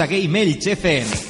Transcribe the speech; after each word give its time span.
Game 0.00 0.34
Elch 0.34 0.66
FM. 0.66 1.21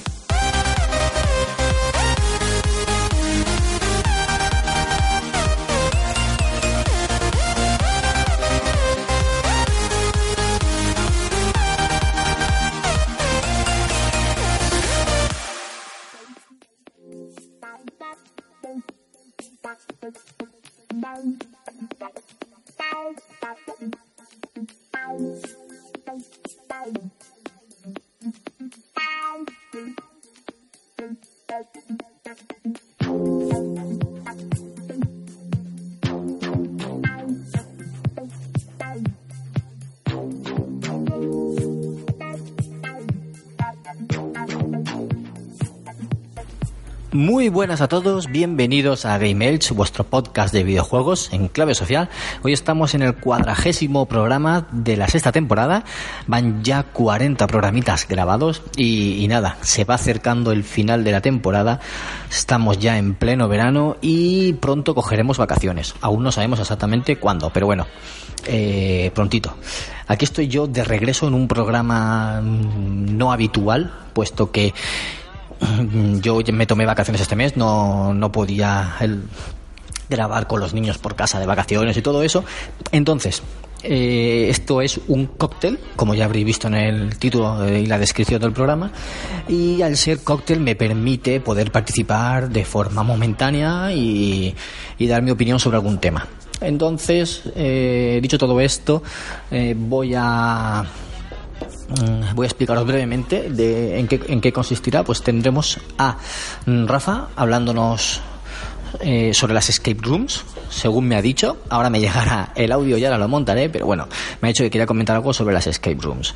Muy 47.13 47.51
buenas 47.51 47.83
a 47.83 47.89
todos, 47.89 48.29
bienvenidos 48.29 49.05
a 49.05 49.19
Game 49.19 49.47
Elch, 49.47 49.73
vuestro 49.73 50.03
podcast 50.03 50.55
de 50.55 50.65
videojuegos 50.65 51.31
en 51.35 51.49
clave 51.49 51.75
social. 51.75 52.09
Hoy 52.43 52.55
estamos 52.55 52.95
en 52.95 53.03
el 53.03 53.15
cuadragésimo 53.17 54.07
programa 54.07 54.67
de 54.73 54.97
la 54.97 55.09
sexta 55.09 55.31
temporada, 55.31 55.85
van 56.27 56.65
ya 56.65 56.85
40 56.85 57.47
programitas 57.49 58.09
grabados 58.09 58.63
y, 58.79 59.27
nada, 59.29 59.59
se 59.61 59.85
va 59.85 59.97
acercando 59.97 60.53
el 60.53 60.65
final 60.65 61.05
de 61.05 61.13
la 61.13 61.21
temporada, 61.21 61.81
estamos 62.31 62.79
ya 62.79 62.97
en 62.97 63.15
pleno 63.15 63.47
verano 63.47 63.99
y 64.01 64.55
pronto 64.55 64.95
cogeremos 64.95 65.37
vacaciones. 65.37 65.95
Aún 66.01 66.23
no 66.23 66.33
sabemos 66.33 66.61
exactamente 66.61 67.17
cuándo, 67.17 67.51
pero 67.53 67.67
bueno, 67.67 67.87
eh, 68.47 69.11
prontito. 69.15 69.55
Aquí 70.07 70.25
estoy 70.25 70.49
yo 70.49 70.67
de 70.67 70.83
regreso 70.83 71.29
en 71.29 71.35
un 71.35 71.47
programa 71.47 72.41
no 72.43 73.33
habitual, 73.33 73.93
puesto 74.15 74.51
que 74.51 74.73
yo 76.21 76.41
me 76.53 76.67
tomé 76.67 76.87
vacaciones 76.87 77.21
este 77.21 77.37
mes, 77.37 77.57
no, 77.57 78.15
no 78.15 78.33
podía 78.33 78.97
grabar 80.09 80.47
con 80.47 80.61
los 80.61 80.75
niños 80.75 80.99
por 80.99 81.17
casa 81.17 81.41
de 81.41 81.47
vacaciones 81.47 81.97
y 81.97 82.03
todo 82.03 82.23
eso. 82.23 82.45
Entonces, 82.91 83.43
eh, 83.83 84.47
esto 84.49 84.81
es 84.81 85.01
un 85.09 85.27
cóctel, 85.27 85.79
como 85.97 86.15
ya 86.15 86.27
habréis 86.27 86.47
visto 86.47 86.69
en 86.69 86.75
el 86.75 87.19
título 87.19 87.69
y 87.69 87.87
la 87.87 87.99
descripción 87.99 88.41
del 88.41 88.53
programa, 88.53 88.93
y 89.49 89.83
al 89.83 89.97
ser 89.97 90.23
cóctel 90.23 90.61
me 90.61 90.77
permite 90.77 91.41
poder 91.41 91.73
participar 91.73 92.49
de 92.49 92.65
forma 92.65 93.03
momentánea 93.03 93.93
y, 93.93 94.55
y 94.99 95.07
dar 95.07 95.23
mi 95.23 95.31
opinión 95.31 95.59
sobre 95.59 95.77
algún 95.79 95.99
tema. 95.99 96.27
Entonces, 96.61 97.43
eh, 97.57 98.21
dicho 98.23 98.39
todo 98.39 98.61
esto, 98.61 99.03
eh, 99.51 99.75
voy 99.77 100.15
a 100.17 100.85
voy 102.35 102.45
a 102.45 102.49
explicaros 102.49 102.87
brevemente 102.87 103.51
de 103.51 103.99
en 103.99 104.09
qué, 104.09 104.21
en 104.29 104.41
qué 104.41 104.53
consistirá. 104.53 105.05
Pues 105.05 105.23
tendremos 105.23 105.79
a 105.99 106.17
Rafa 106.67 107.29
hablándonos 107.37 108.21
eh, 109.01 109.33
sobre 109.33 109.55
las 109.55 109.69
escape 109.71 110.01
rooms, 110.03 110.45
según 110.69 111.09
me 111.09 111.17
ha 111.17 111.23
dicho. 111.23 111.59
Ahora 111.71 111.89
me 111.89 112.01
llegará 112.01 112.53
el 112.55 112.73
audio 112.73 112.99
y 112.99 113.05
ahora 113.05 113.19
lo 113.19 113.29
montaré, 113.29 113.71
pero 113.71 113.87
bueno, 113.87 114.07
me 114.41 114.49
ha 114.49 114.51
dicho 114.51 114.65
que 114.65 114.71
quería 114.71 114.87
comentar 114.87 115.17
algo 115.17 115.33
sobre 115.33 115.55
las 115.55 115.67
escape 115.67 115.99
rooms. 116.01 116.35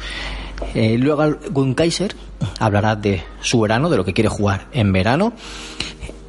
Eh, 0.75 0.97
luego 0.99 1.37
Gun 1.51 1.75
Kaiser 1.75 2.17
hablará 2.59 2.97
de 2.97 3.23
su 3.41 3.61
verano, 3.61 3.91
de 3.91 3.97
lo 3.99 4.05
que 4.05 4.15
quiere 4.15 4.29
jugar 4.29 4.69
en 4.73 4.93
verano. 4.93 5.35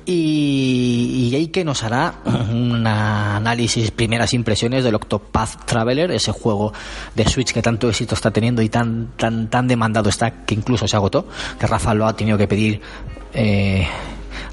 Y, 0.09 1.29
y 1.29 1.35
Eike 1.35 1.65
nos 1.65 1.83
hará 1.83 2.21
un 2.49 2.87
análisis, 2.87 3.91
primeras 3.91 4.33
impresiones 4.33 4.85
del 4.85 4.95
Octopath 4.95 5.65
Traveler, 5.65 6.11
ese 6.11 6.31
juego 6.31 6.71
de 7.13 7.27
Switch 7.27 7.51
que 7.51 7.61
tanto 7.61 7.89
éxito 7.89 8.15
está 8.15 8.31
teniendo 8.31 8.61
y 8.61 8.69
tan, 8.69 9.09
tan, 9.17 9.49
tan 9.49 9.67
demandado 9.67 10.07
está 10.07 10.45
que 10.45 10.55
incluso 10.55 10.87
se 10.87 10.95
agotó, 10.95 11.27
que 11.59 11.67
Rafa 11.67 11.93
lo 11.93 12.07
ha 12.07 12.15
tenido 12.15 12.37
que 12.37 12.47
pedir. 12.47 12.79
Eh, 13.33 13.85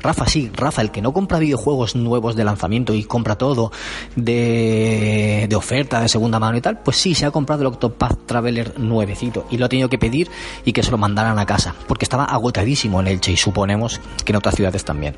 Rafa, 0.02 0.26
sí, 0.26 0.50
Rafa, 0.54 0.82
el 0.82 0.90
que 0.90 1.02
no 1.02 1.12
compra 1.12 1.38
videojuegos 1.38 1.96
nuevos 1.96 2.36
de 2.36 2.44
lanzamiento 2.44 2.94
y 2.94 3.04
compra 3.04 3.36
todo 3.36 3.72
de, 4.16 5.46
de 5.48 5.56
oferta, 5.56 6.00
de 6.00 6.08
segunda 6.08 6.38
mano 6.38 6.56
y 6.56 6.60
tal, 6.60 6.80
pues 6.80 6.96
sí, 6.96 7.14
se 7.14 7.26
ha 7.26 7.30
comprado 7.30 7.62
el 7.62 7.68
Octopath 7.68 8.26
Traveler 8.26 8.78
nuevecito 8.78 9.46
y 9.50 9.58
lo 9.58 9.66
ha 9.66 9.68
tenido 9.68 9.88
que 9.88 9.98
pedir 9.98 10.30
y 10.64 10.72
que 10.72 10.82
se 10.82 10.90
lo 10.90 10.98
mandaran 10.98 11.38
a 11.38 11.46
casa, 11.46 11.74
porque 11.86 12.04
estaba 12.04 12.24
agotadísimo 12.24 13.00
en 13.00 13.08
Elche 13.08 13.32
y 13.32 13.36
suponemos 13.36 14.00
que 14.24 14.32
en 14.32 14.36
otras 14.36 14.54
ciudades 14.54 14.84
también. 14.84 15.16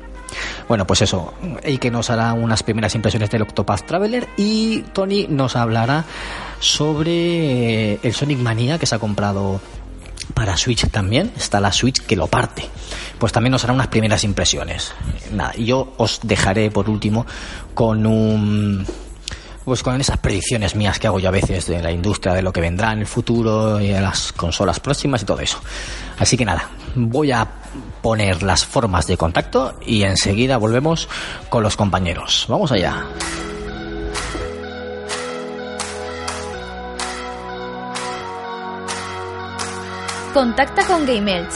Bueno, 0.67 0.85
pues 0.85 1.01
eso, 1.01 1.33
y 1.65 1.77
que 1.77 1.91
nos 1.91 2.09
hará 2.09 2.33
unas 2.33 2.63
primeras 2.63 2.95
impresiones 2.95 3.29
del 3.29 3.43
Octopath 3.43 3.85
Traveler 3.85 4.27
y 4.37 4.81
Tony 4.93 5.27
nos 5.27 5.55
hablará 5.55 6.05
sobre 6.59 7.95
el 7.95 8.13
Sonic 8.13 8.39
Mania 8.39 8.77
que 8.77 8.85
se 8.85 8.95
ha 8.95 8.99
comprado 8.99 9.61
para 10.33 10.57
Switch 10.57 10.89
también, 10.89 11.31
está 11.37 11.59
la 11.59 11.71
Switch 11.71 12.01
que 12.01 12.15
lo 12.15 12.27
parte. 12.27 12.69
Pues 13.19 13.31
también 13.31 13.51
nos 13.51 13.63
hará 13.63 13.73
unas 13.73 13.87
primeras 13.87 14.23
impresiones. 14.23 14.93
Yo 15.57 15.93
os 15.97 16.19
dejaré 16.23 16.71
por 16.71 16.89
último 16.89 17.25
con 17.73 18.05
un 18.05 18.85
pues 19.67 19.83
con 19.83 19.99
esas 19.99 20.17
predicciones 20.19 20.75
mías 20.75 20.97
que 20.97 21.07
hago 21.07 21.19
yo 21.19 21.27
a 21.27 21.31
veces 21.31 21.67
de 21.67 21.81
la 21.81 21.91
industria, 21.91 22.33
de 22.33 22.41
lo 22.41 22.53
que 22.53 22.61
vendrá 22.61 22.93
en 22.93 22.99
el 22.99 23.05
futuro 23.05 23.81
y 23.81 23.89
de 23.89 23.99
las 23.99 24.31
consolas 24.31 24.79
próximas 24.79 25.23
y 25.23 25.25
todo 25.25 25.41
eso. 25.41 25.59
Así 26.17 26.37
que 26.37 26.45
nada, 26.45 26.69
voy 26.95 27.33
a 27.33 27.45
poner 28.01 28.43
las 28.43 28.65
formas 28.65 29.07
de 29.07 29.17
contacto 29.17 29.77
y 29.85 30.03
enseguida 30.03 30.55
volvemos 30.55 31.09
con 31.49 31.63
los 31.63 31.75
compañeros. 31.75 32.45
Vamos 32.47 32.71
allá. 32.71 33.07
Contacta 40.37 40.85
con 40.85 41.07
GameElch. 41.07 41.49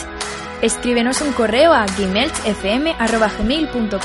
Escríbenos 0.63 1.21
un 1.21 1.33
correo 1.33 1.71
a 1.71 1.85
gameelchfm.gmail.com 1.85 3.99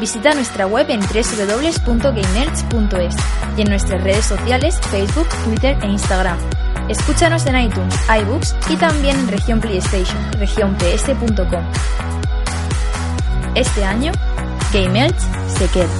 Visita 0.00 0.32
nuestra 0.32 0.66
web 0.66 0.86
en 0.88 1.00
www.gameelch.es 1.00 3.16
y 3.58 3.60
en 3.60 3.68
nuestras 3.68 4.02
redes 4.02 4.24
sociales 4.24 4.80
Facebook, 4.90 5.28
Twitter 5.44 5.76
e 5.82 5.88
Instagram. 5.88 6.38
Escúchanos 6.88 7.44
en 7.44 7.60
iTunes, 7.60 7.94
iBooks 8.22 8.56
y 8.70 8.76
también 8.76 9.18
en 9.18 9.28
región 9.28 9.60
PlayStation, 9.60 10.16
regionps.com. 10.38 11.66
Este 13.54 13.84
año, 13.84 14.12
GameElch 14.72 15.18
se 15.58 15.68
queda. 15.68 15.90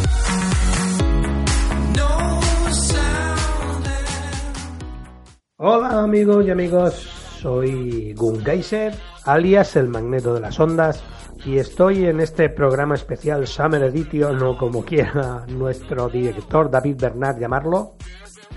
Hola 5.59 6.03
amigos 6.03 6.47
y 6.47 6.51
amigas, 6.51 7.16
soy 7.47 8.13
Gungeiser, 8.15 8.93
alias 9.25 9.77
el 9.77 9.87
magneto 9.87 10.35
de 10.35 10.41
las 10.41 10.59
ondas, 10.59 11.05
y 11.45 11.59
estoy 11.59 12.07
en 12.07 12.19
este 12.19 12.49
programa 12.49 12.97
especial 12.97 13.47
Summer 13.47 13.85
Edition, 13.85 14.43
o 14.43 14.59
como 14.59 14.85
quiera 14.85 15.47
nuestro 15.47 16.09
director 16.09 16.69
David 16.69 16.97
Bernard 16.99 17.39
llamarlo, 17.39 17.93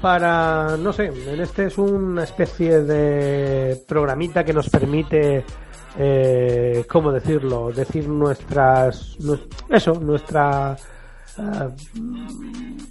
para, 0.02 0.76
no 0.76 0.92
sé, 0.92 1.06
en 1.06 1.40
este 1.40 1.68
es 1.68 1.78
una 1.78 2.24
especie 2.24 2.82
de 2.82 3.80
programita 3.88 4.44
que 4.44 4.54
nos 4.54 4.68
permite, 4.70 5.46
eh, 6.00 6.84
¿cómo 6.90 7.12
decirlo? 7.12 7.72
Decir 7.72 8.10
nuestras, 8.10 9.18
eso, 9.70 9.94
nuestra 10.00 10.76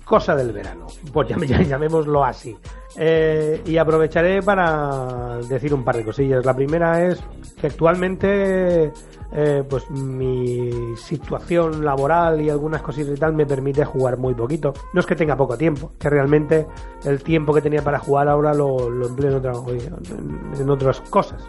cosa 0.05 0.35
del 0.35 0.53
verano, 0.53 0.87
pues 1.13 1.29
llamémoslo 1.69 2.25
así. 2.25 2.57
Eh, 2.97 3.63
y 3.67 3.77
aprovecharé 3.77 4.43
para 4.43 5.39
decir 5.49 5.73
un 5.75 5.85
par 5.85 5.97
de 5.97 6.05
cosillas. 6.05 6.45
La 6.45 6.55
primera 6.55 7.07
es 7.07 7.23
que 7.61 7.69
actualmente 7.69 8.93
eh, 9.31 9.63
pues 9.69 9.91
mi 9.91 10.97
situación 10.97 11.85
laboral 11.85 12.41
y 12.41 12.49
algunas 12.49 12.81
cositas 12.81 13.17
y 13.17 13.21
tal 13.21 13.35
me 13.35 13.47
permite 13.47 13.85
jugar 13.85 14.17
muy 14.17 14.35
poquito. 14.35 14.73
No 14.95 15.01
es 15.01 15.07
que 15.07 15.15
tenga 15.15 15.37
poco 15.37 15.57
tiempo, 15.57 15.93
que 15.99 16.09
realmente 16.09 16.67
el 17.05 17.23
tiempo 17.23 17.53
que 17.53 17.61
tenía 17.61 17.83
para 17.83 17.99
jugar 17.99 18.29
ahora 18.29 18.55
lo, 18.55 18.89
lo 18.91 19.09
empleo 19.09 19.37
en, 19.37 20.61
en 20.61 20.71
otras 20.71 21.01
cosas. 21.03 21.45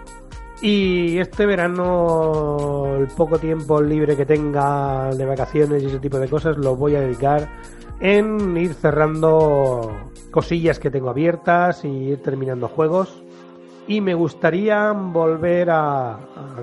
Y 0.61 1.17
este 1.19 1.45
verano, 1.45 2.95
el 2.97 3.07
poco 3.07 3.37
tiempo 3.37 3.81
libre 3.81 4.17
que 4.17 4.25
tenga 4.25 5.09
de 5.15 5.25
vacaciones 5.25 5.81
y 5.81 5.85
ese 5.85 5.99
tipo 5.99 6.19
de 6.19 6.27
cosas, 6.27 6.57
lo 6.57 6.75
voy 6.75 6.95
a 6.95 7.01
dedicar 7.01 7.47
en 8.01 8.57
ir 8.57 8.73
cerrando 8.73 9.91
cosillas 10.31 10.79
que 10.79 10.91
tengo 10.91 11.09
abiertas 11.09 11.85
y 11.85 11.87
ir 11.87 12.21
terminando 12.21 12.67
juegos 12.67 13.23
y 13.87 14.01
me 14.01 14.13
gustaría 14.13 14.91
volver 14.91 15.69
a, 15.71 16.19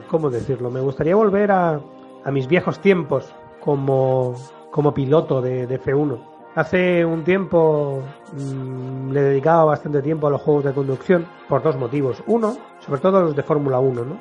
¿cómo 0.09 0.31
decirlo? 0.31 0.71
Me 0.71 0.81
gustaría 0.81 1.17
volver 1.17 1.51
a, 1.51 1.81
a 2.25 2.31
mis 2.31 2.47
viejos 2.47 2.81
tiempos 2.81 3.35
como, 3.61 4.35
como 4.71 4.95
piloto 4.95 5.43
de, 5.43 5.67
de 5.67 5.81
F1. 5.81 6.36
Hace 6.57 7.05
un 7.05 7.23
tiempo 7.23 8.03
mmm, 8.33 9.13
le 9.13 9.21
dedicaba 9.21 9.67
bastante 9.67 10.01
tiempo 10.01 10.27
a 10.27 10.31
los 10.31 10.41
juegos 10.41 10.65
de 10.65 10.73
conducción 10.73 11.27
por 11.51 11.63
dos 11.63 11.77
motivos. 11.77 12.23
Uno, 12.27 12.57
sobre 12.81 13.03
todo 13.03 13.21
los 13.21 13.37
de 13.37 13.43
Fórmula 13.43 13.79
1, 13.79 14.05
¿no? 14.07 14.19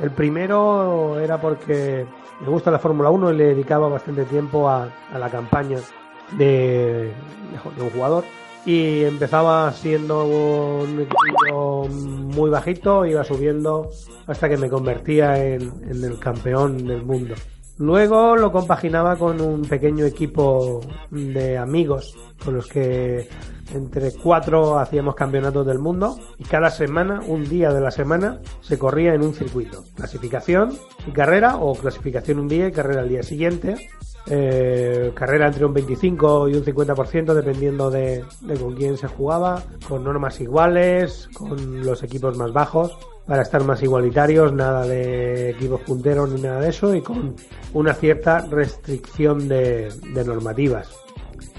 El 0.00 0.10
primero 0.10 1.20
era 1.20 1.38
porque 1.38 2.06
me 2.40 2.48
gusta 2.48 2.70
la 2.70 2.78
Fórmula 2.78 3.10
1 3.10 3.32
y 3.32 3.36
le 3.36 3.44
dedicaba 3.48 3.86
bastante 3.88 4.24
tiempo 4.24 4.66
a, 4.66 4.88
la 5.12 5.28
campaña 5.28 5.76
de, 6.38 7.12
un 7.78 7.90
jugador 7.90 8.24
y 8.64 9.04
empezaba 9.04 9.70
siendo 9.72 10.24
un 10.24 11.00
equipo 11.02 11.86
muy 11.90 12.48
bajito, 12.48 13.04
iba 13.04 13.24
subiendo 13.24 13.90
hasta 14.26 14.48
que 14.48 14.56
me 14.56 14.70
convertía 14.70 15.36
en, 15.36 15.70
el 15.90 16.18
campeón 16.18 16.86
del 16.86 17.04
mundo. 17.04 17.34
Luego 17.78 18.36
lo 18.36 18.52
compaginaba 18.52 19.16
con 19.16 19.40
un 19.40 19.62
pequeño 19.62 20.04
equipo 20.04 20.80
de 21.10 21.58
amigos 21.58 22.16
con 22.44 22.54
los 22.54 22.68
que 22.68 23.28
entre 23.74 24.12
cuatro 24.12 24.78
hacíamos 24.78 25.14
campeonatos 25.14 25.66
del 25.66 25.78
mundo 25.78 26.16
y 26.38 26.44
cada 26.44 26.70
semana, 26.70 27.20
un 27.26 27.48
día 27.48 27.72
de 27.72 27.80
la 27.80 27.90
semana, 27.90 28.40
se 28.60 28.78
corría 28.78 29.14
en 29.14 29.22
un 29.22 29.34
circuito. 29.34 29.84
Clasificación 29.96 30.78
y 31.06 31.10
carrera 31.10 31.56
o 31.56 31.74
clasificación 31.74 32.38
un 32.38 32.48
día 32.48 32.68
y 32.68 32.72
carrera 32.72 33.00
al 33.00 33.08
día 33.08 33.22
siguiente 33.22 33.76
eh, 34.26 35.12
carrera 35.14 35.48
entre 35.48 35.66
un 35.66 35.74
25 35.74 36.48
y 36.48 36.54
un 36.54 36.64
50% 36.64 37.34
dependiendo 37.34 37.90
de, 37.90 38.24
de, 38.40 38.54
con 38.54 38.74
quién 38.74 38.96
se 38.96 39.06
jugaba, 39.06 39.62
con 39.86 40.02
normas 40.02 40.40
iguales, 40.40 41.28
con 41.34 41.84
los 41.84 42.02
equipos 42.02 42.36
más 42.38 42.52
bajos, 42.52 42.96
para 43.26 43.42
estar 43.42 43.64
más 43.64 43.82
igualitarios, 43.82 44.52
nada 44.52 44.86
de 44.86 45.50
equipos 45.50 45.80
punteros 45.80 46.30
ni 46.30 46.42
nada 46.42 46.60
de 46.60 46.68
eso, 46.68 46.94
y 46.94 47.00
con 47.00 47.34
una 47.72 47.94
cierta 47.94 48.40
restricción 48.40 49.48
de, 49.48 49.92
normativas, 50.26 50.90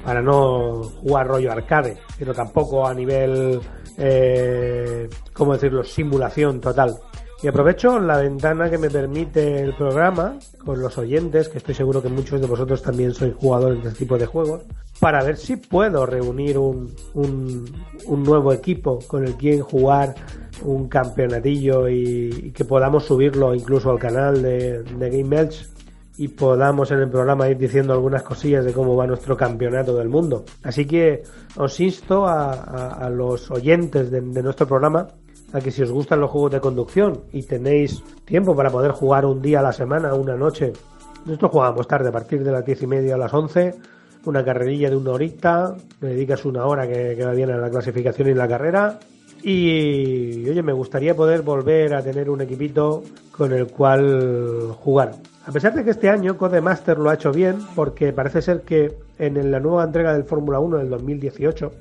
para 0.03 0.21
no 0.21 0.83
jugar 1.01 1.27
rollo 1.27 1.51
arcade, 1.51 1.97
pero 2.19 2.33
tampoco 2.33 2.85
a 2.85 2.93
nivel, 2.93 3.59
eh, 3.97 5.09
¿cómo 5.33 5.53
decirlo?, 5.53 5.83
simulación 5.83 6.61
total. 6.61 6.95
Y 7.43 7.47
aprovecho 7.47 7.99
la 7.99 8.17
ventana 8.17 8.69
que 8.69 8.77
me 8.77 8.89
permite 8.89 9.61
el 9.61 9.73
programa 9.73 10.39
con 10.63 10.81
los 10.81 10.97
oyentes, 10.97 11.49
que 11.49 11.57
estoy 11.57 11.75
seguro 11.75 12.01
que 12.01 12.09
muchos 12.09 12.39
de 12.39 12.47
vosotros 12.47 12.81
también 12.81 13.13
sois 13.13 13.35
jugadores 13.35 13.83
de 13.83 13.89
este 13.89 13.99
tipo 13.99 14.17
de 14.17 14.25
juegos, 14.25 14.61
para 14.99 15.23
ver 15.23 15.37
si 15.37 15.57
puedo 15.57 16.05
reunir 16.05 16.57
un, 16.57 16.95
un, 17.13 17.65
un 18.05 18.23
nuevo 18.23 18.53
equipo 18.53 18.99
con 19.07 19.25
el 19.25 19.35
quien 19.35 19.61
jugar 19.61 20.15
un 20.63 20.87
campeonatillo 20.87 21.89
y, 21.89 22.51
que 22.55 22.63
podamos 22.63 23.05
subirlo 23.05 23.53
incluso 23.53 23.91
al 23.91 23.99
canal 23.99 24.41
de, 24.41 24.83
de 24.83 25.09
Game 25.09 25.25
Melch 25.25 25.69
y 26.17 26.29
podamos 26.29 26.91
en 26.91 26.99
el 26.99 27.09
programa 27.09 27.49
ir 27.49 27.57
diciendo 27.57 27.91
algunas 27.91 28.23
cosillas 28.23 28.63
de 28.63 28.71
cómo 28.71 28.95
va 28.95 29.05
nuestro 29.05 29.35
campeonato 29.35 29.97
del 29.97 30.07
mundo. 30.07 30.45
Así 30.63 30.87
que 30.87 31.23
os 31.57 31.77
insto 31.81 32.25
a, 32.25 32.53
a, 32.93 33.09
los 33.09 33.51
oyentes 33.51 34.09
de 34.09 34.21
nuestro 34.21 34.65
programa 34.65 35.09
a 35.55 35.61
que 35.61 35.71
si 35.71 35.81
os 35.81 35.91
gustan 35.91 36.19
los 36.19 36.29
juegos 36.29 36.51
de 36.51 36.59
conducción 36.59 37.21
y 37.31 37.43
tenéis 37.43 38.03
tiempo 38.25 38.53
para 38.53 38.69
poder 38.69 38.91
jugar 38.91 39.25
un 39.25 39.41
día 39.41 39.59
a 39.59 39.63
la 39.63 39.71
semana, 39.71 40.13
una 40.13 40.35
noche, 40.35 40.73
nosotros 41.25 41.51
jugamos 41.51 41.87
tarde, 41.87 42.09
a 42.09 42.11
partir 42.11 42.43
de 42.43 42.51
las 42.51 42.65
diez 42.65 42.81
y 42.83 42.87
media 42.87 43.15
a 43.15 43.17
las 43.17 43.33
once, 43.33 43.73
una 44.25 44.43
carrerilla 44.43 44.89
de 44.89 44.97
una 44.97 45.11
horita, 45.11 45.73
le 46.01 46.09
dedicas 46.09 46.43
una 46.43 46.65
hora 46.65 46.85
que, 46.85 47.15
que 47.15 47.23
va 47.23 47.31
bien 47.31 47.51
a 47.51 47.57
la 47.57 47.69
clasificación 47.69 48.27
y 48.27 48.33
la 48.33 48.49
carrera. 48.49 48.99
Y 49.43 50.49
oye, 50.49 50.61
me 50.61 50.73
gustaría 50.73 51.15
poder 51.15 51.41
volver 51.41 51.95
a 51.95 52.01
tener 52.01 52.29
un 52.29 52.41
equipito 52.41 53.03
con 53.31 53.53
el 53.53 53.67
cual 53.67 54.73
jugar. 54.81 55.13
A 55.45 55.51
pesar 55.53 55.73
de 55.73 55.85
que 55.85 55.91
este 55.91 56.09
año 56.09 56.37
Codemaster 56.37 56.97
lo 56.97 57.11
ha 57.11 57.13
hecho 57.13 57.31
bien, 57.31 57.59
porque 57.75 58.11
parece 58.11 58.41
ser 58.41 58.63
que 58.63 58.97
en 59.19 59.51
la 59.51 59.61
nueva 59.61 59.85
entrega 59.85 60.11
del 60.11 60.25
Fórmula 60.25 60.59
1 60.59 60.79
del 60.79 60.89
2018 60.89 61.71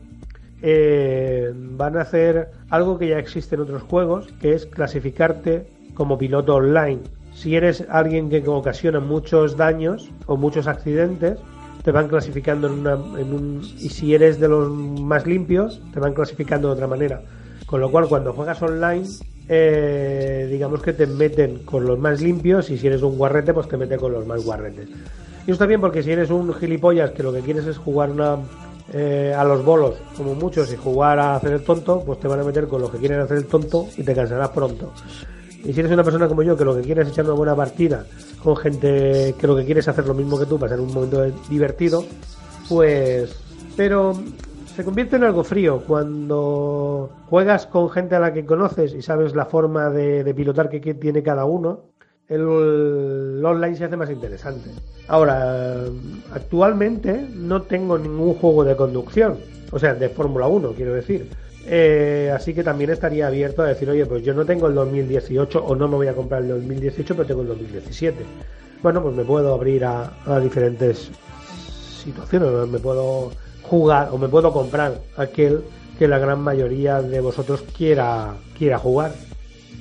eh, 0.66 1.52
van 1.55 1.99
a 1.99 2.00
hacer 2.00 2.49
algo 2.70 2.99
que 2.99 3.08
ya 3.08 3.19
existe 3.19 3.55
en 3.55 3.61
otros 3.61 3.82
juegos, 3.82 4.32
que 4.40 4.55
es 4.55 4.64
clasificarte 4.64 5.66
como 5.93 6.16
piloto 6.16 6.55
online. 6.55 7.00
Si 7.34 7.55
eres 7.55 7.84
alguien 7.90 8.31
que 8.31 8.43
ocasiona 8.49 8.99
muchos 8.99 9.58
daños 9.58 10.11
o 10.25 10.38
muchos 10.38 10.66
accidentes, 10.66 11.38
te 11.82 11.90
van 11.90 12.08
clasificando 12.08 12.69
en, 12.69 12.72
una, 12.78 12.94
un... 12.94 13.61
Y 13.78 13.90
si 13.90 14.14
eres 14.14 14.40
de 14.40 14.49
los 14.49 14.70
más 14.70 15.26
limpios, 15.26 15.82
te 15.93 16.00
van 16.00 16.14
clasificando 16.14 16.69
de 16.69 16.75
otra 16.75 16.87
manera. 16.87 17.20
Con 17.67 17.82
lo 17.82 17.90
cual, 17.90 18.08
cuando 18.08 18.32
juegas 18.32 18.62
online, 18.62 19.06
eh, 19.50 20.49
digamos 20.50 20.81
que 20.81 20.94
te 20.94 21.06
meten 21.06 21.58
con 21.67 21.84
los 21.84 21.99
más 21.99 22.22
limpios 22.22 22.70
y 22.70 22.79
si 22.79 22.86
eres 22.86 23.03
un 23.03 23.19
guarrete, 23.19 23.53
pues 23.53 23.69
te 23.69 23.77
meten 23.77 23.98
con 24.00 24.12
los 24.12 24.27
más 24.27 24.43
guarretes. 24.43 24.88
Y 25.46 25.50
está 25.50 25.67
bien 25.67 25.82
porque 25.82 26.03
si 26.03 26.10
eres 26.10 26.31
un 26.31 26.55
gilipollas 26.55 27.10
que 27.10 27.22
lo 27.22 27.34
que 27.34 27.41
quieres 27.41 27.67
es 27.67 27.77
jugar 27.77 28.10
una, 28.10 28.38
eh, 28.93 29.34
a 29.36 29.44
los 29.44 29.64
bolos, 29.64 29.94
como 30.17 30.34
muchos, 30.34 30.72
y 30.72 30.76
jugar 30.76 31.19
a 31.19 31.36
hacer 31.36 31.53
el 31.53 31.64
tonto, 31.64 32.03
pues 32.05 32.20
te 32.20 32.29
van 32.29 32.41
a 32.41 32.44
meter 32.44 32.69
con 32.69 32.81
los 32.81 32.91
que 32.91 32.98
quieren 32.98 33.20
hacer 33.20 33.38
el 33.38 33.46
tonto 33.46 33.88
y 33.96 34.03
te 34.03 34.14
cansarás 34.14 34.50
pronto. 34.50 34.93
Y 35.64 35.72
si 35.72 35.81
eres 35.81 35.93
una 35.93 36.05
persona 36.05 36.29
como 36.29 36.43
yo, 36.43 36.56
que 36.56 36.64
lo 36.64 36.76
que 36.76 36.82
quieres 36.82 37.06
es 37.06 37.12
echar 37.12 37.24
una 37.24 37.34
buena 37.34 37.56
partida 37.56 38.05
con 38.43 38.56
gente 38.56 39.34
que 39.38 39.46
lo 39.46 39.56
que 39.56 39.64
quiere 39.64 39.81
es 39.81 39.88
hacer 39.88 40.06
lo 40.06 40.12
mismo 40.12 40.38
que 40.38 40.44
tú, 40.44 40.58
pasar 40.58 40.81
un 40.81 40.93
momento 40.93 41.24
divertido, 41.48 42.05
pues... 42.69 43.34
Pero 43.76 44.12
se 44.76 44.84
convierte 44.84 45.17
en 45.17 45.24
algo 45.24 45.43
frío 45.43 45.82
cuando 45.86 47.10
juegas 47.29 47.67
con 47.67 47.91
gente 47.91 48.14
a 48.14 48.20
la 48.20 48.32
que 48.32 48.44
conoces 48.44 48.94
y 48.94 49.03
sabes 49.03 49.34
la 49.34 49.46
forma 49.46 49.91
de, 49.91 50.32
pilotar 50.34 50.69
que 50.69 50.94
tiene 50.94 51.22
cada 51.22 51.44
uno 51.44 51.94
el, 52.28 53.43
online 53.44 53.76
se 53.76 53.84
hace 53.84 53.96
más 53.96 54.10
interesante. 54.10 54.70
Ahora, 55.08 55.84
actualmente 56.32 57.26
no 57.34 57.62
tengo 57.62 57.98
ningún 57.98 58.34
juego 58.34 58.64
de 58.64 58.76
conducción, 58.76 59.38
o 59.70 59.78
sea, 59.78 59.94
de 59.94 60.08
Fórmula 60.08 60.46
1, 60.46 60.72
quiero 60.72 60.94
decir. 60.94 61.28
Eh, 61.66 62.31
así 62.34 62.52
que 62.52 62.62
también 62.62 62.90
estaría 62.90 63.26
abierto 63.26 63.62
a 63.62 63.66
decir, 63.66 63.88
oye, 63.88 64.04
pues 64.06 64.22
yo 64.22 64.34
no 64.34 64.44
tengo 64.44 64.66
el 64.66 64.74
2018 64.74 65.64
o 65.64 65.74
no 65.74 65.88
me 65.88 65.96
voy 65.96 66.08
a 66.08 66.14
comprar 66.14 66.43
el 66.43 66.48
2018, 66.48 67.14
pero 67.14 67.26
tengo 67.26 67.43
el 67.43 67.48
2017. 67.48 68.24
Bueno, 68.82 69.02
pues 69.02 69.14
me 69.14 69.24
puedo 69.24 69.54
abrir 69.54 69.84
a, 69.84 70.12
a 70.26 70.40
diferentes 70.40 71.10
situaciones, 72.02 72.69
me 72.69 72.78
puedo 72.78 73.32
jugar 73.62 74.10
o 74.12 74.19
me 74.19 74.28
puedo 74.28 74.52
comprar 74.52 75.00
aquel 75.16 75.62
que 75.98 76.06
la 76.06 76.19
gran 76.19 76.40
mayoría 76.40 77.00
de 77.00 77.20
vosotros 77.20 77.64
quiera, 77.76 78.34
quiera 78.58 78.78
jugar. 78.78 79.12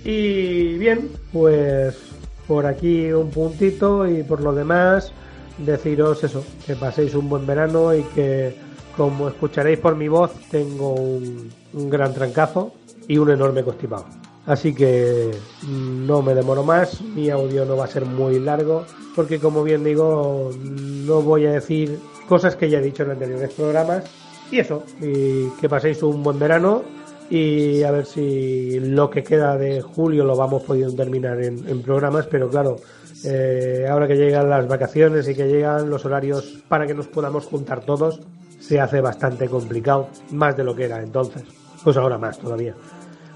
Y 0.06 0.78
bien, 0.78 1.10
pues 1.32 2.13
por 2.48 2.66
aquí 2.66 3.12
un 3.12 3.30
puntito 3.30 4.08
y 4.08 4.24
por 4.24 4.42
lo 4.42 4.54
demás 4.54 5.12
deciros 5.58 6.24
eso, 6.24 6.44
que 6.66 6.76
paséis 6.76 7.16
un 7.16 7.30
buen 7.30 7.46
verano 7.46 7.94
y 7.94 8.04
que 8.16 8.56
como 8.98 9.28
escucharéis 9.28 9.80
por 9.80 9.96
mi 9.96 10.08
voz 10.08 10.32
tengo 10.50 10.94
un, 10.94 11.50
gran 11.90 12.14
trancazo 12.14 12.74
y 13.08 13.18
un 13.18 13.32
enorme 13.32 13.64
constipado. 13.64 14.06
Así 14.46 14.74
que 14.74 15.32
no 15.68 16.22
me 16.22 16.36
demoro 16.36 16.64
más, 16.64 17.02
mi 17.02 17.30
audio 17.30 17.66
no 17.66 17.78
va 17.78 17.86
a 17.86 17.88
ser 17.88 18.06
muy 18.06 18.40
largo 18.40 18.86
porque 19.16 19.40
como 19.40 19.64
bien 19.64 19.84
digo 19.84 20.52
no 20.64 21.22
voy 21.22 21.46
a 21.46 21.52
decir 21.52 22.00
cosas 22.28 22.56
que 22.56 22.70
ya 22.70 22.80
he 22.80 22.82
dicho 22.82 23.04
en 23.04 23.12
anteriores 23.12 23.54
programas 23.54 24.04
y 24.52 24.60
eso, 24.60 24.84
y 25.02 25.48
que 25.62 25.70
paséis 25.70 26.04
un 26.04 26.22
buen 26.22 26.38
verano 26.38 26.84
y 27.30 27.84
a 27.84 27.92
ver 27.92 28.06
si 28.06 28.80
lo 28.80 29.10
que 29.10 29.24
queda 29.24 29.58
de 29.58 29.82
julio 29.82 30.24
lo 30.24 30.36
vamos 30.36 30.64
pudiendo 30.64 30.96
terminar 30.96 31.42
en, 31.42 31.82
programas, 31.82 32.28
pero 32.28 32.50
claro, 32.50 32.78
eh, 33.24 33.88
ahora 33.90 34.08
que 34.08 34.16
llegan 34.16 34.50
las 34.50 34.68
vacaciones 34.68 35.28
y 35.28 35.36
que 35.36 35.48
llegan 35.48 35.90
los 35.90 36.06
horarios 36.06 36.64
para 36.68 36.86
que 36.86 36.94
nos 36.94 37.08
podamos 37.08 37.46
juntar 37.46 37.82
todos, 37.82 38.22
se 38.60 38.80
hace 38.80 39.02
bastante 39.02 39.48
complicado, 39.48 40.10
más 40.32 40.56
de 40.56 40.64
lo 40.64 40.76
que 40.76 40.86
era 40.86 41.02
entonces, 41.02 41.44
pues 41.84 41.98
ahora 41.98 42.18
más 42.18 42.40
todavía. 42.40 42.76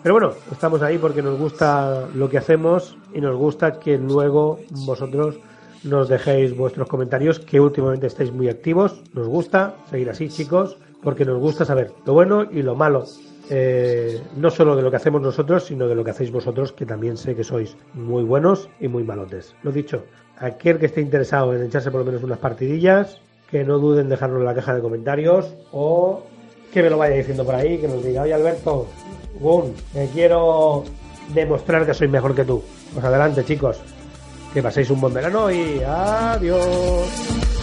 Pero 0.04 0.14
bueno, 0.14 0.34
estamos 0.52 0.82
ahí 0.82 0.98
porque 0.98 1.22
nos 1.22 1.38
gusta 1.38 2.08
lo 2.14 2.30
que 2.30 2.38
hacemos 2.38 2.98
y 3.14 3.20
nos 3.20 3.36
gusta 3.36 3.80
que 3.80 3.98
luego 3.98 4.60
vosotros 4.86 5.38
nos 5.84 6.08
dejéis 6.08 6.56
vuestros 6.56 6.88
comentarios, 6.88 7.40
que 7.40 7.60
últimamente 7.60 8.08
estáis 8.08 8.32
muy 8.32 8.50
activos. 8.50 9.02
Nos 9.14 9.28
gusta 9.28 9.76
seguir 9.90 10.10
así, 10.10 10.30
chicos, 10.30 10.78
porque 11.02 11.26
nos 11.26 11.40
gusta 11.40 11.66
saber 11.66 11.92
lo 12.06 12.14
bueno 12.14 12.44
y 12.50 12.62
lo 12.62 12.76
malo. 12.76 13.06
Eh, 13.50 14.22
no 14.36 14.50
solo 14.50 14.76
de 14.76 14.82
lo 14.82 14.90
que 14.92 14.98
hacemos 14.98 15.22
nosotros, 15.22 15.66
sino 15.66 15.88
de 15.88 15.96
lo 15.96 16.04
que 16.04 16.12
hacéis 16.12 16.32
vosotros, 16.32 16.74
que 16.74 16.86
también 16.86 17.16
sé 17.16 17.36
que 17.36 17.44
sois 17.44 17.78
muy 17.94 18.24
buenos 18.24 18.70
y 18.80 18.88
muy 18.88 19.04
malotes. 19.04 19.56
Lo 19.64 19.72
dicho, 19.72 20.04
aquel 20.38 20.80
que 20.80 20.88
esté 20.88 21.02
interesado 21.02 21.54
en 21.54 21.64
echarse 21.64 21.90
por 21.90 22.02
lo 22.02 22.06
menos 22.06 22.24
unas 22.24 22.40
partidillas, 22.40 23.22
que 23.50 23.64
no 23.64 23.80
duden 23.80 24.02
en 24.02 24.10
dejarlo 24.10 24.40
en 24.40 24.46
la 24.46 24.54
caja 24.54 24.76
de 24.76 24.82
comentarios 24.82 25.56
o 25.72 26.24
que 26.74 26.84
me 26.84 26.90
lo 26.90 26.98
vaya 26.98 27.16
diciendo 27.16 27.46
por 27.46 27.56
ahí, 27.56 27.78
que 27.78 27.88
nos 27.88 28.04
diga, 28.04 28.24
oye 28.24 28.34
Alberto, 28.34 28.88
Gun, 29.40 29.74
me 29.94 30.08
quiero 30.08 30.84
demostrar 31.34 31.86
que 31.86 31.94
soy 31.94 32.08
mejor 32.08 32.36
que 32.36 32.44
tú. 32.44 32.62
Pues 32.94 33.06
adelante 33.06 33.46
chicos, 33.46 33.80
que 34.54 34.62
paséis 34.62 34.90
un 34.90 35.00
buen 35.00 35.14
verano 35.14 35.50
y 35.50 35.82
adiós. 35.86 37.57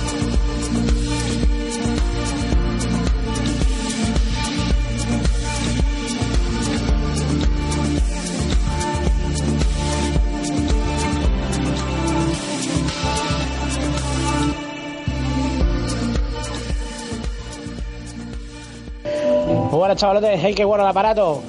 Buenas 19.95 20.01
chavalotes, 20.01 20.41
hey, 20.43 20.55
qué 20.57 20.65
bueno 20.65 20.83
el 20.83 20.91
aparato. 20.91 21.41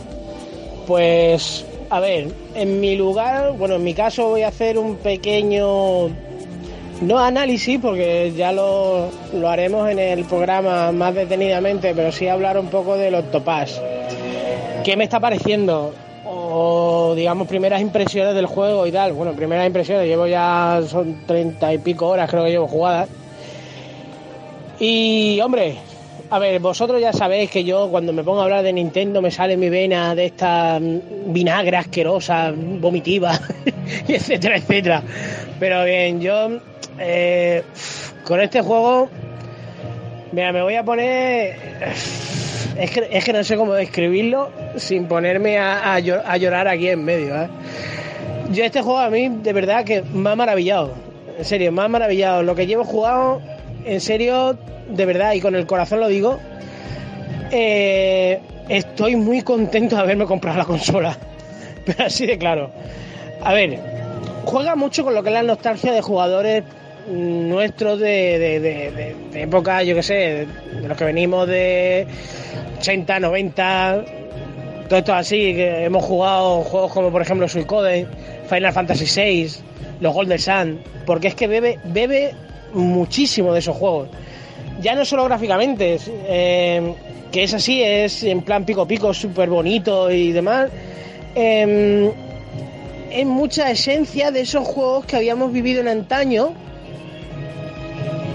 Pues 0.86 1.66
a 1.90 2.00
ver, 2.00 2.28
en 2.54 2.80
mi 2.80 2.96
lugar, 2.96 3.54
bueno, 3.54 3.74
en 3.74 3.84
mi 3.84 3.96
caso 3.96 4.30
voy 4.30 4.44
a 4.44 4.50
hacer 4.50 4.78
un 4.78 4.98
pequeño, 4.98 6.10
no 7.02 7.18
análisis, 7.18 7.80
porque 7.82 8.34
ya 8.38 8.52
lo, 8.52 9.10
haremos 9.48 9.90
en 9.90 9.98
el 9.98 10.26
programa 10.26 10.92
más 10.92 11.16
detenidamente, 11.16 11.96
pero 11.96 12.12
sí 12.12 12.28
hablar 12.28 12.60
un 12.60 12.68
poco 12.68 12.96
de 12.98 13.10
los 13.10 13.32
topas. 13.32 13.82
¿Qué 14.84 14.96
me 14.96 15.06
está 15.06 15.20
pareciendo? 15.20 15.96
O 16.24 17.16
digamos, 17.16 17.48
primeras 17.48 17.82
impresiones 17.82 18.36
del 18.36 18.46
juego 18.46 18.86
y 18.86 18.92
tal. 18.92 19.14
Bueno, 19.14 19.34
primeras 19.34 19.66
impresiones, 19.66 20.08
llevo 20.08 20.28
ya, 20.28 20.84
son 20.88 21.26
treinta 21.26 21.74
y 21.74 21.80
pico 21.80 22.10
horas 22.10 22.30
creo 22.30 22.44
que 22.44 22.52
llevo 22.52 22.68
jugadas. 22.68 23.10
Y 24.80 25.40
hombre, 25.42 25.80
a 26.30 26.40
ver, 26.40 26.60
vosotros 26.60 27.00
ya 27.00 27.14
sabéis 27.14 27.52
que 27.52 27.64
yo 27.64 27.90
cuando 27.90 28.12
me 28.12 28.24
pongo 28.24 28.42
a 28.42 28.44
hablar 28.46 28.64
de 28.64 28.74
Nintendo 28.74 29.22
me 29.22 29.32
sale 29.32 29.58
mi 29.58 29.70
vena 29.70 30.16
de 30.16 30.26
esta 30.26 30.80
vinagre 30.80 31.78
asquerosa, 31.78 32.54
vomitiva, 32.56 33.40
etcétera, 34.08 34.58
etcétera. 34.58 35.04
Pero 35.60 35.84
bien, 35.86 36.20
yo 36.20 36.60
eh, 37.00 37.64
con 38.24 38.42
este 38.42 38.62
juego, 38.62 39.10
mira, 40.32 40.52
me 40.52 40.62
voy 40.62 40.76
a 40.76 40.84
poner... 40.84 41.56
Es 42.78 43.24
que, 43.24 43.32
no 43.32 43.44
sé 43.44 43.56
cómo 43.56 43.74
describirlo 43.74 44.52
sin 44.76 45.08
ponerme 45.08 45.58
a, 45.58 45.98
llorar 46.00 46.68
aquí 46.68 46.90
en 46.90 47.06
medio. 47.06 47.44
¿eh? 47.44 47.48
Yo 48.52 48.66
este 48.66 48.82
juego 48.82 49.00
a 49.00 49.10
mí 49.10 49.30
de 49.30 49.54
verdad 49.54 49.86
que 49.86 50.02
me 50.02 50.32
ha 50.32 50.36
maravillado. 50.36 50.94
En 51.38 51.46
serio, 51.46 51.72
me 51.72 51.84
ha 51.84 51.88
maravillado. 51.88 52.44
Lo 52.44 52.54
que 52.54 52.68
llevo 52.68 52.84
jugado, 52.84 53.42
en 53.86 54.02
serio, 54.02 54.58
de 54.90 55.06
verdad, 55.06 55.34
y 55.34 55.42
con 55.42 55.56
el 55.56 55.66
corazón 55.66 56.00
lo 56.00 56.08
digo, 56.08 56.40
eh, 57.52 58.40
estoy 58.70 59.16
muy 59.16 59.42
contento 59.42 59.96
de 59.96 60.02
haberme 60.02 60.26
comprado 60.26 60.58
la 60.58 60.66
consola. 60.66 61.18
Pero 61.86 62.06
así 62.06 62.26
de 62.26 62.38
claro. 62.38 62.72
A 63.44 63.54
ver, 63.54 63.80
juega 64.46 64.76
mucho 64.76 65.04
con 65.04 65.14
lo 65.14 65.24
que 65.24 65.30
es 65.30 65.34
la 65.34 65.44
nostalgia 65.44 65.92
de 65.92 66.02
jugadores 66.02 66.64
nuestros 67.08 68.00
de, 68.00 69.16
época, 69.34 69.84
yo 69.84 69.96
que 69.96 70.04
sé, 70.04 70.48
de 70.82 70.88
los 70.88 70.98
que 70.98 71.06
venimos 71.06 71.48
de 71.48 72.08
80, 72.80 73.20
90, 73.20 74.06
todo 74.90 75.00
esto 75.00 75.14
así, 75.14 75.54
que 75.54 75.86
hemos 75.86 76.04
jugado 76.04 76.62
juegos 76.62 76.92
como 76.92 77.12
por 77.12 77.22
ejemplo 77.22 77.48
Suicoden, 77.48 78.08
Final 78.50 78.74
Fantasy 78.74 79.06
VI, 79.06 79.52
los 80.00 80.14
Golden 80.14 80.40
Sun, 80.40 80.80
porque 81.06 81.28
es 81.28 81.36
que 81.36 81.48
bebe, 81.48 81.80
bebe 81.84 82.34
muchísimo 82.76 83.54
de 83.54 83.60
esos 83.60 83.76
juegos 83.76 84.10
ya 84.82 84.96
no 84.96 85.06
solo 85.06 85.26
gráficamente, 85.26 85.98
eh, 86.28 86.94
que 87.32 87.44
es 87.44 87.54
así, 87.54 87.82
es 87.82 88.24
en 88.24 88.42
plan 88.42 88.66
pico 88.66 88.88
pico, 88.88 89.14
súper 89.14 89.50
bonito 89.50 90.12
y 90.12 90.32
demás, 90.32 90.70
eh, 91.36 92.12
es 93.12 93.26
mucha 93.26 93.72
esencia 93.72 94.32
de 94.32 94.42
esos 94.42 94.68
juegos 94.68 95.06
que 95.06 95.16
habíamos 95.16 95.52
vivido 95.52 95.82
en 95.82 95.88
antaño 95.88 96.54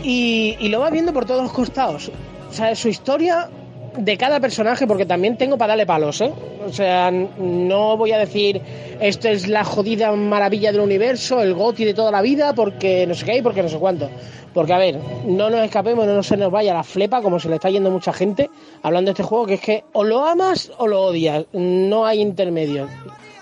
y, 0.03 0.57
y 0.59 0.69
lo 0.69 0.81
vas 0.81 0.91
viendo 0.91 1.13
por 1.13 1.27
todos 1.27 1.43
los 1.43 1.53
costados. 1.53 2.11
O 2.49 2.53
sea, 2.53 2.75
su 2.75 2.89
historia 2.89 3.49
de 3.97 4.17
cada 4.17 4.41
personaje, 4.41 4.87
porque 4.87 5.07
también 5.07 5.37
tengo 5.37 5.59
para 5.59 5.73
darle 5.73 5.87
palos, 5.87 6.21
¿eh? 6.21 6.33
O 6.67 6.73
sea, 6.73 7.11
no 7.11 7.97
voy 7.97 8.13
a 8.13 8.19
decir 8.19 8.61
esto 9.01 9.29
es 9.29 9.49
la 9.49 9.65
jodida 9.65 10.13
maravilla 10.13 10.73
del 10.73 10.81
universo, 10.81 11.43
el 11.43 11.55
goti 11.55 11.85
de 11.85 11.95
toda 11.95 12.11
la 12.11 12.23
vida, 12.23 12.55
porque 12.55 13.07
no 13.07 13.15
sé 13.15 13.25
qué, 13.25 13.43
porque 13.43 13.63
no 13.63 13.69
sé 13.69 13.79
cuánto. 13.79 14.09
Porque, 14.53 14.73
a 14.73 14.79
ver, 14.79 14.99
no 15.27 15.49
nos 15.49 15.65
escapemos, 15.65 16.07
no 16.07 16.23
se 16.23 16.37
nos 16.37 16.51
vaya 16.51 16.75
la 16.75 16.83
flepa, 16.83 17.23
como 17.23 17.39
se 17.39 17.49
le 17.49 17.57
está 17.57 17.71
yendo 17.71 17.91
mucha 17.91 18.13
gente 18.13 18.51
hablando 18.83 19.09
de 19.09 19.13
este 19.13 19.23
juego, 19.23 19.47
que 19.47 19.55
es 19.55 19.61
que 19.61 19.85
o 19.93 20.05
lo 20.05 20.25
amas 20.25 20.73
o 20.79 20.87
lo 20.87 21.03
odias, 21.03 21.47
no 21.53 22.05
hay 22.05 22.21
intermedios. 22.21 22.91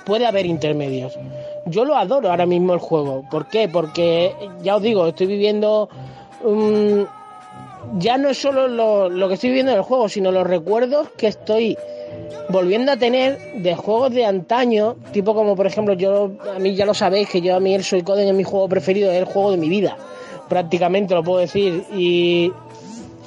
Puede 0.05 0.27
haber 0.27 0.47
intermedios. 0.47 1.19
Yo 1.67 1.85
lo 1.85 1.97
adoro 1.97 2.31
ahora 2.31 2.47
mismo 2.47 2.73
el 2.73 2.79
juego. 2.79 3.25
¿Por 3.31 3.49
qué? 3.49 3.69
Porque, 3.69 4.33
ya 4.63 4.77
os 4.77 4.83
digo, 4.83 5.07
estoy 5.07 5.27
viviendo... 5.27 5.89
ya 7.97 8.19
no 8.19 8.29
es 8.29 8.39
solo 8.39 8.69
lo, 8.69 9.09
lo 9.09 9.29
que 9.29 9.35
estoy 9.35 9.51
viviendo 9.51 9.73
en 9.73 9.79
el 9.79 9.85
juego, 9.85 10.09
sino 10.09 10.31
los 10.31 10.47
recuerdos 10.47 11.09
que 11.17 11.29
estoy 11.29 11.77
volviendo 12.51 12.93
a 12.93 12.97
tener 12.97 13.39
de 13.57 13.75
juegos 13.75 14.13
de 14.13 14.25
antaño, 14.25 14.97
tipo 15.13 15.35
como 15.35 15.57
por 15.57 15.67
ejemplo, 15.67 15.95
yo 15.95 16.33
a 16.55 16.59
mí 16.59 16.75
ya 16.75 16.87
lo 16.87 16.95
sabéis 16.95 17.29
que 17.29 17.41
yo 17.41 17.55
a 17.57 17.61
mí 17.61 17.75
el 17.75 17.85
Suicoden 17.85 18.29
es 18.29 18.35
mi 18.35 18.45
juego 18.45 18.69
preferido, 18.69 19.11
es 19.11 19.19
el 19.19 19.25
juego 19.25 19.51
de 19.51 19.57
mi 19.57 19.69
vida 19.69 19.97
prácticamente 20.49 21.15
lo 21.15 21.23
puedo 21.23 21.39
decir, 21.39 21.85
y 21.95 22.51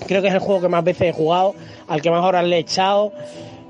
creo 0.08 0.22
que 0.22 0.28
es 0.28 0.34
el 0.34 0.40
juego 0.40 0.62
que 0.62 0.68
más 0.68 0.84
veces 0.84 1.10
he 1.10 1.14
jugado, 1.14 1.56
al 1.88 2.02
que 2.02 2.10
más 2.10 2.24
horas 2.26 2.46
le 2.46 2.58
he 2.58 2.60
echado. 2.60 3.14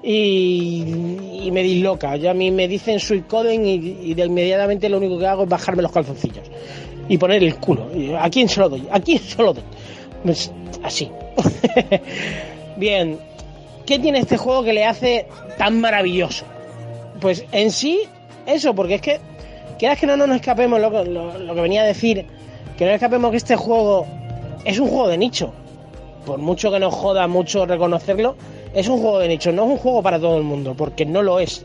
Y, 0.03 1.49
me 1.51 1.61
disloca. 1.61 2.15
Yo 2.15 2.31
a 2.31 2.33
mí 2.33 2.49
me 2.49 2.67
dicen 2.67 2.99
Suicoden 2.99 3.65
y, 3.65 3.73
y 3.73 4.13
de 4.13 4.25
inmediatamente 4.25 4.87
lo 4.87 4.97
único 4.97 5.19
que 5.19 5.27
hago 5.27 5.43
es 5.43 5.49
bajarme 5.49 5.81
los 5.81 5.91
calzoncillos 5.91 6.49
y 7.09 7.17
poner 7.17 7.43
el 7.43 7.57
culo. 7.57 7.87
¿A 8.17 8.29
quién 8.29 8.47
se 8.47 8.61
lo 8.61 8.69
doy? 8.69 8.87
¿A 8.89 8.99
quién 9.01 9.19
se 9.19 9.43
lo 9.43 9.53
doy? 9.53 9.63
Pues, 10.23 10.51
así. 10.83 11.11
Bien, 12.77 13.19
¿qué 13.85 13.99
tiene 13.99 14.19
este 14.19 14.37
juego 14.37 14.63
que 14.63 14.73
le 14.73 14.85
hace 14.85 15.27
tan 15.57 15.79
maravilloso? 15.81 16.45
Pues 17.19 17.45
en 17.51 17.71
sí, 17.71 18.01
eso, 18.45 18.73
porque 18.73 18.95
es 18.95 19.01
que, 19.01 19.19
quieras 19.77 19.99
que 19.99 20.07
no 20.07 20.17
nos 20.17 20.35
escapemos 20.35 20.79
lo, 20.79 21.03
lo 21.03 21.55
que 21.55 21.61
venía 21.61 21.81
a 21.81 21.85
decir 21.85 22.25
que 22.81 22.85
no 22.85 22.91
escapemos 22.93 23.29
que 23.29 23.37
este 23.37 23.55
juego 23.55 24.07
es 24.65 24.79
un 24.79 24.87
juego 24.87 25.07
de 25.07 25.17
nicho. 25.17 25.51
Por 26.25 26.39
mucho 26.39 26.71
que 26.71 26.79
nos 26.79 26.93
joda 26.93 27.27
mucho 27.27 27.67
reconocerlo, 27.67 28.35
es 28.73 28.87
un 28.87 28.99
juego 28.99 29.19
de 29.19 29.27
nicho, 29.27 29.51
no 29.51 29.65
es 29.65 29.69
un 29.69 29.77
juego 29.77 30.01
para 30.01 30.19
todo 30.19 30.37
el 30.37 30.43
mundo, 30.43 30.73
porque 30.75 31.05
no 31.05 31.21
lo 31.21 31.39
es. 31.39 31.63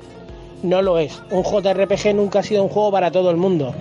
No 0.63 0.83
lo 0.83 0.99
es. 0.99 1.23
Un 1.31 1.43
JRPG 1.43 2.15
nunca 2.15 2.41
ha 2.41 2.43
sido 2.43 2.63
un 2.63 2.69
juego 2.69 2.91
para 2.91 3.11
todo 3.11 3.31
el 3.31 3.39
mundo. 3.39 3.75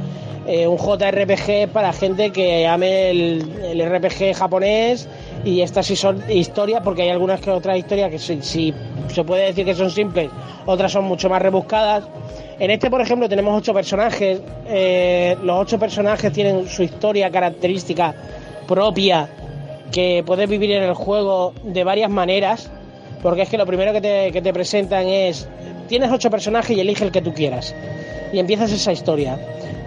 Eh, 0.47 0.67
un 0.67 0.77
JRPG 0.77 1.69
para 1.73 1.91
gente 1.91 2.29
que 2.31 2.67
ame 2.67 3.09
el, 3.09 3.81
RPG 3.83 4.35
japonés 4.35 5.07
y 5.43 5.61
estas 5.61 5.87
sí 5.87 5.95
son 5.95 6.23
historias, 6.29 6.81
porque 6.83 7.01
hay 7.01 7.09
algunas 7.09 7.41
que 7.41 7.49
otras 7.49 7.77
historias 7.77 8.11
que 8.11 8.19
si, 8.19 8.73
se 9.07 9.23
puede 9.23 9.45
decir 9.45 9.65
que 9.65 9.73
son 9.73 9.89
simples, 9.89 10.29
otras 10.67 10.91
son 10.91 11.05
mucho 11.05 11.29
más 11.29 11.41
rebuscadas. 11.41 12.03
En 12.59 12.69
este, 12.69 12.91
por 12.91 13.01
ejemplo, 13.01 13.27
tenemos 13.27 13.57
ocho 13.57 13.73
personajes. 13.73 14.39
Eh, 14.67 15.35
los 15.43 15.59
ocho 15.59 15.79
personajes 15.79 16.31
tienen 16.31 16.67
su 16.67 16.83
historia 16.83 17.31
característica 17.31 18.13
propia 18.67 19.27
que 19.91 20.23
puedes 20.25 20.47
vivir 20.47 20.71
en 20.71 20.83
el 20.83 20.93
juego 20.93 21.53
de 21.63 21.83
varias 21.83 22.09
maneras. 22.11 22.69
Porque 23.23 23.41
es 23.41 23.49
que 23.49 23.57
lo 23.57 23.65
primero 23.65 23.91
que 23.93 24.01
te, 24.01 24.31
que 24.31 24.41
te 24.43 24.53
presentan 24.53 25.07
es, 25.07 25.47
tienes 25.87 26.11
ocho 26.11 26.29
personajes 26.29 26.77
y 26.77 26.79
elige 26.79 27.03
el 27.03 27.11
que 27.11 27.21
tú 27.21 27.33
quieras. 27.33 27.73
Y 28.35 28.39
empiezas 28.39 28.71
esa 28.71 28.91
historia. 28.91 29.39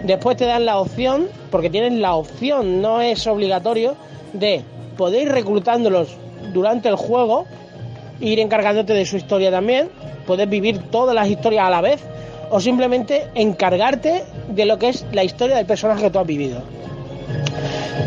Después 0.03 0.35
te 0.35 0.45
dan 0.45 0.65
la 0.65 0.79
opción, 0.79 1.27
porque 1.51 1.69
tienes 1.69 1.93
la 1.93 2.15
opción, 2.15 2.81
no 2.81 2.99
es 2.99 3.27
obligatorio, 3.27 3.95
de 4.33 4.63
poder 4.97 5.23
ir 5.23 5.31
reclutándolos 5.31 6.17
durante 6.51 6.89
el 6.89 6.95
juego, 6.95 7.45
ir 8.19 8.39
encargándote 8.39 8.93
de 8.93 9.05
su 9.05 9.17
historia 9.17 9.51
también 9.51 9.89
puedes 10.29 10.47
vivir 10.47 10.77
todas 10.91 11.15
las 11.15 11.27
historias 11.27 11.65
a 11.65 11.71
la 11.71 11.81
vez 11.81 12.03
o 12.51 12.59
simplemente 12.59 13.29
encargarte 13.33 14.23
de 14.47 14.65
lo 14.65 14.77
que 14.77 14.89
es 14.89 15.03
la 15.11 15.23
historia 15.23 15.55
del 15.55 15.65
personaje 15.65 16.03
que 16.03 16.11
tú 16.11 16.19
has 16.19 16.27
vivido. 16.27 16.61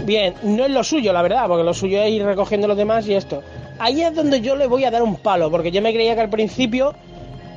Bien, 0.05 0.35
no 0.45 0.65
es 0.65 0.71
lo 0.71 0.85
suyo, 0.85 1.13
la 1.13 1.23
verdad, 1.23 1.49
porque 1.49 1.65
lo 1.65 1.75
suyo 1.75 2.01
es 2.01 2.13
ir 2.13 2.25
recogiendo 2.25 2.69
los 2.69 2.77
demás 2.77 3.09
y 3.09 3.15
esto. 3.15 3.43
Ahí 3.81 4.03
es 4.03 4.15
donde 4.15 4.41
yo 4.41 4.55
le 4.55 4.69
voy 4.69 4.85
a 4.85 4.93
dar 4.93 5.03
un 5.03 5.17
palo, 5.17 5.51
porque 5.51 5.73
yo 5.73 5.83
me 5.83 5.93
creía 5.93 6.15
que 6.15 6.21
al 6.21 6.31
principio, 6.31 6.95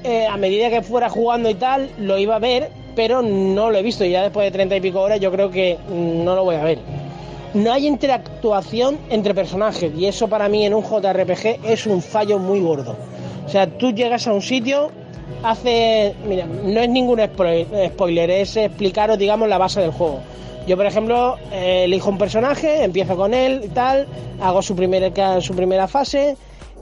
eh, 0.03 0.27
a 0.27 0.37
medida 0.37 0.69
que 0.69 0.81
fuera 0.81 1.09
jugando 1.09 1.49
y 1.49 1.55
tal, 1.55 1.89
lo 1.97 2.17
iba 2.17 2.35
a 2.35 2.39
ver, 2.39 2.69
pero 2.95 3.21
no 3.21 3.69
lo 3.71 3.77
he 3.77 3.83
visto. 3.83 4.05
Y 4.05 4.11
ya 4.11 4.23
después 4.23 4.45
de 4.45 4.51
treinta 4.51 4.75
y 4.75 4.81
pico 4.81 5.01
horas, 5.01 5.19
yo 5.19 5.31
creo 5.31 5.49
que 5.49 5.77
no 5.89 6.35
lo 6.35 6.43
voy 6.43 6.55
a 6.55 6.63
ver. 6.63 6.79
No 7.53 7.71
hay 7.71 7.87
interactuación 7.87 8.97
entre 9.09 9.33
personajes, 9.33 9.91
y 9.97 10.07
eso 10.07 10.27
para 10.27 10.49
mí 10.49 10.65
en 10.65 10.73
un 10.73 10.83
JRPG 10.83 11.65
es 11.65 11.87
un 11.87 12.01
fallo 12.01 12.37
muy 12.37 12.59
gordo. 12.59 12.95
O 13.45 13.49
sea, 13.49 13.67
tú 13.67 13.91
llegas 13.91 14.27
a 14.27 14.33
un 14.33 14.41
sitio, 14.41 14.91
hace. 15.43 16.15
Mira, 16.27 16.45
no 16.45 16.79
es 16.81 16.89
ningún 16.89 17.21
spoiler, 17.21 18.29
es 18.29 18.57
explicaros, 18.57 19.17
digamos, 19.17 19.47
la 19.47 19.57
base 19.57 19.81
del 19.81 19.91
juego. 19.91 20.19
Yo, 20.67 20.77
por 20.77 20.85
ejemplo, 20.87 21.37
eh, 21.51 21.83
elijo 21.85 22.09
un 22.09 22.17
personaje, 22.17 22.83
empiezo 22.83 23.15
con 23.15 23.33
él 23.33 23.61
y 23.63 23.67
tal, 23.67 24.07
hago 24.41 24.61
su, 24.63 24.75
primera 24.75 25.39
su 25.39 25.55
primera 25.55 25.87
fase, 25.87 26.37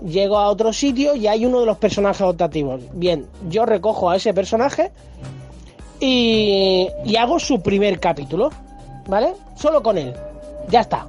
llego 0.05 0.37
a 0.37 0.49
otro 0.49 0.73
sitio 0.73 1.15
y 1.15 1.27
hay 1.27 1.45
uno 1.45 1.59
de 1.59 1.65
los 1.65 1.77
personajes 1.77 2.21
optativos. 2.21 2.81
Bien, 2.93 3.27
yo 3.49 3.65
recojo 3.65 4.09
a 4.09 4.15
ese 4.15 4.33
personaje 4.33 4.91
y, 5.99 6.87
y 7.05 7.15
hago 7.15 7.39
su 7.39 7.61
primer 7.61 7.99
capítulo, 7.99 8.51
¿vale? 9.07 9.33
Solo 9.55 9.81
con 9.81 9.97
él. 9.97 10.13
Ya 10.69 10.81
está. 10.81 11.07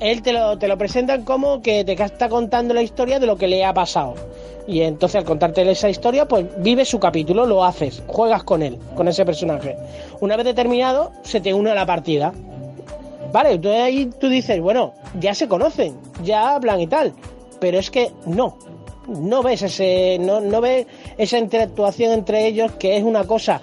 Él 0.00 0.22
te 0.22 0.32
lo, 0.32 0.58
te 0.58 0.68
lo 0.68 0.78
presentan 0.78 1.22
como 1.22 1.62
que 1.62 1.84
te 1.84 1.92
está 1.92 2.28
contando 2.28 2.74
la 2.74 2.82
historia 2.82 3.18
de 3.18 3.26
lo 3.26 3.36
que 3.36 3.48
le 3.48 3.64
ha 3.64 3.74
pasado. 3.74 4.14
Y 4.66 4.80
entonces 4.80 5.16
al 5.16 5.24
contarte 5.24 5.68
esa 5.70 5.88
historia, 5.88 6.26
pues 6.26 6.44
vive 6.58 6.84
su 6.84 6.98
capítulo, 6.98 7.46
lo 7.46 7.64
haces, 7.64 8.02
juegas 8.06 8.42
con 8.42 8.62
él, 8.62 8.78
con 8.96 9.06
ese 9.06 9.24
personaje. 9.24 9.76
Una 10.20 10.36
vez 10.36 10.44
determinado, 10.44 11.12
se 11.22 11.40
te 11.40 11.54
une 11.54 11.70
a 11.70 11.74
la 11.74 11.86
partida. 11.86 12.32
Vale, 13.32 13.52
entonces 13.52 13.80
ahí 13.80 14.10
tú 14.18 14.28
dices, 14.28 14.60
bueno, 14.60 14.94
ya 15.20 15.34
se 15.34 15.46
conocen, 15.46 15.96
ya 16.24 16.54
hablan 16.54 16.80
y 16.80 16.86
tal. 16.86 17.12
Pero 17.60 17.78
es 17.78 17.90
que 17.90 18.12
no, 18.26 18.56
no 19.08 19.42
ves 19.42 19.62
ese, 19.62 20.18
no, 20.20 20.40
no 20.40 20.60
ves 20.60 20.86
esa 21.16 21.38
interactuación 21.38 22.12
entre 22.12 22.46
ellos, 22.46 22.72
que 22.72 22.96
es 22.96 23.02
una 23.02 23.24
cosa, 23.24 23.60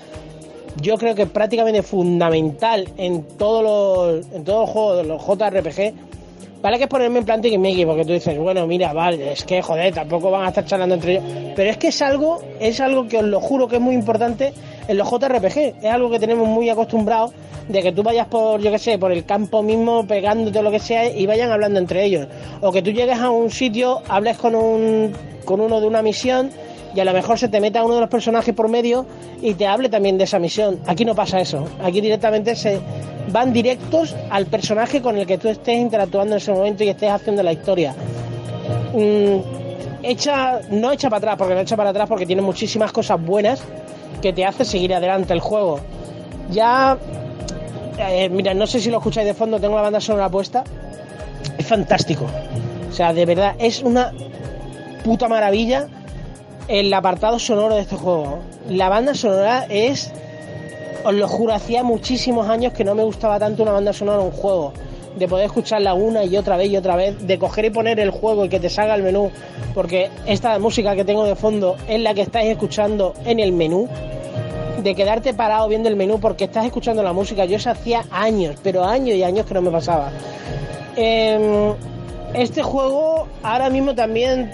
yo 0.81 0.97
creo 0.97 1.15
que 1.15 1.27
prácticamente 1.27 1.83
fundamental 1.83 2.89
en 2.97 3.23
todos 3.37 3.63
los, 3.63 4.33
en 4.33 4.43
todos 4.43 4.61
los 4.61 4.69
juegos 4.69 4.97
de 4.97 5.03
los 5.03 5.21
JRPG 5.25 6.13
Vale 6.63 6.77
que 6.77 6.85
es 6.85 6.89
ponerme 6.89 7.19
en 7.19 7.25
plan 7.25 7.41
Mickey, 7.41 7.85
porque 7.85 8.05
tú 8.05 8.13
dices, 8.13 8.37
bueno, 8.37 8.65
mira, 8.65 8.93
vale, 8.93 9.33
es 9.33 9.43
que 9.43 9.61
joder, 9.61 9.93
tampoco 9.93 10.31
van 10.31 10.45
a 10.45 10.47
estar 10.47 10.63
charlando 10.63 10.95
entre 10.95 11.15
ellos. 11.15 11.25
Pero 11.57 11.69
es 11.69 11.75
que 11.75 11.89
es 11.89 12.01
algo, 12.01 12.41
es 12.61 12.79
algo 12.79 13.05
que 13.05 13.17
os 13.17 13.25
lo 13.25 13.41
juro 13.41 13.67
que 13.67 13.75
es 13.75 13.81
muy 13.81 13.93
importante 13.93 14.53
en 14.87 14.97
los 14.97 15.09
JRPG. 15.09 15.57
Es 15.81 15.91
algo 15.91 16.09
que 16.09 16.19
tenemos 16.19 16.47
muy 16.47 16.69
acostumbrados 16.69 17.31
de 17.67 17.81
que 17.81 17.91
tú 17.91 18.03
vayas 18.03 18.27
por, 18.27 18.61
yo 18.61 18.71
qué 18.71 18.79
sé, 18.79 18.97
por 18.97 19.11
el 19.11 19.25
campo 19.25 19.63
mismo, 19.63 20.05
pegándote 20.05 20.61
lo 20.61 20.71
que 20.71 20.79
sea, 20.79 21.09
y 21.09 21.25
vayan 21.25 21.51
hablando 21.51 21.79
entre 21.79 22.03
ellos. 22.03 22.27
O 22.61 22.71
que 22.71 22.81
tú 22.81 22.91
llegues 22.91 23.19
a 23.19 23.29
un 23.29 23.49
sitio, 23.49 24.01
hables 24.07 24.37
con 24.37 24.55
un, 24.55 25.13
con 25.45 25.61
uno 25.61 25.79
de 25.79 25.87
una 25.87 26.01
misión 26.01 26.51
y 26.95 26.99
a 26.99 27.05
lo 27.05 27.13
mejor 27.13 27.39
se 27.39 27.47
te 27.47 27.59
meta 27.59 27.83
uno 27.83 27.95
de 27.95 28.01
los 28.01 28.09
personajes 28.09 28.53
por 28.53 28.69
medio 28.69 29.05
y 29.41 29.55
te 29.55 29.65
hable 29.65 29.89
también 29.89 30.17
de 30.17 30.25
esa 30.25 30.39
misión. 30.39 30.79
Aquí 30.85 31.05
no 31.05 31.15
pasa 31.15 31.39
eso. 31.39 31.65
Aquí 31.83 32.01
directamente 32.01 32.55
se 32.55 32.79
van 33.31 33.51
directos 33.51 34.15
al 34.29 34.45
personaje 34.45 35.01
con 35.01 35.17
el 35.17 35.25
que 35.25 35.37
tú 35.37 35.49
estés 35.49 35.79
interactuando 35.79 36.35
en 36.35 36.37
ese 36.37 36.51
momento 36.51 36.83
y 36.83 36.89
estés 36.89 37.09
haciendo 37.09 37.41
la 37.41 37.53
historia. 37.53 37.95
Mm, 38.93 39.37
no 40.71 40.91
echa 40.91 41.09
para 41.09 41.17
atrás, 41.17 41.35
porque 41.37 41.55
no 41.55 41.61
echa 41.61 41.77
para 41.77 41.89
atrás 41.89 42.07
porque 42.07 42.25
tiene 42.25 42.41
muchísimas 42.41 42.91
cosas 42.91 43.23
buenas 43.23 43.63
que 44.21 44.33
te 44.33 44.45
hace 44.45 44.65
seguir 44.65 44.93
adelante 44.93 45.33
el 45.33 45.39
juego. 45.39 45.79
Ya, 46.49 46.97
eh, 47.97 48.29
mira, 48.29 48.53
no 48.53 48.67
sé 48.67 48.79
si 48.79 48.89
lo 48.89 48.97
escucháis 48.97 49.27
de 49.27 49.33
fondo, 49.33 49.59
tengo 49.59 49.75
la 49.75 49.81
banda 49.81 50.01
sonora 50.01 50.29
puesta. 50.29 50.63
Es 51.57 51.65
fantástico. 51.65 52.25
O 52.89 52.93
sea, 52.93 53.13
de 53.13 53.25
verdad, 53.25 53.55
es 53.59 53.81
una 53.81 54.11
puta 55.03 55.27
maravilla 55.27 55.87
el 56.67 56.93
apartado 56.93 57.39
sonoro 57.39 57.75
de 57.75 57.81
este 57.81 57.95
juego. 57.95 58.39
La 58.69 58.89
banda 58.89 59.13
sonora 59.13 59.65
es, 59.69 60.11
os 61.03 61.13
lo 61.13 61.27
juro, 61.27 61.53
hacía 61.53 61.83
muchísimos 61.83 62.47
años 62.47 62.73
que 62.73 62.83
no 62.83 62.95
me 62.95 63.03
gustaba 63.03 63.39
tanto 63.39 63.63
una 63.63 63.73
banda 63.73 63.93
sonora 63.93 64.19
en 64.21 64.27
un 64.27 64.31
juego. 64.31 64.73
De 65.17 65.27
poder 65.27 65.45
escucharla 65.45 65.93
una 65.93 66.23
y 66.23 66.37
otra 66.37 66.57
vez 66.57 66.71
y 66.71 66.77
otra 66.77 66.95
vez, 66.95 67.25
de 67.25 67.37
coger 67.37 67.65
y 67.65 67.69
poner 67.69 67.99
el 67.99 68.09
juego 68.09 68.45
y 68.45 68.49
que 68.49 68.59
te 68.59 68.69
salga 68.69 68.95
el 68.95 69.03
menú, 69.03 69.31
porque 69.73 70.09
esta 70.25 70.57
música 70.59 70.95
que 70.95 71.05
tengo 71.05 71.25
de 71.25 71.35
fondo 71.35 71.75
es 71.87 71.99
la 72.01 72.13
que 72.13 72.21
estáis 72.21 72.49
escuchando 72.49 73.13
en 73.25 73.39
el 73.39 73.51
menú, 73.51 73.87
de 74.81 74.95
quedarte 74.95 75.33
parado 75.33 75.67
viendo 75.67 75.87
el 75.87 75.95
menú 75.95 76.19
porque 76.19 76.45
estás 76.45 76.65
escuchando 76.65 77.03
la 77.03 77.13
música. 77.13 77.45
Yo 77.45 77.57
eso 77.57 77.69
hacía 77.69 78.03
años, 78.11 78.55
pero 78.61 78.83
años 78.83 79.15
y 79.15 79.23
años 79.23 79.45
que 79.45 79.53
no 79.53 79.61
me 79.61 79.71
pasaba. 79.71 80.11
Em, 80.95 81.73
este 82.33 82.61
juego 82.61 83.27
ahora 83.41 83.69
mismo 83.69 83.95
también 83.95 84.51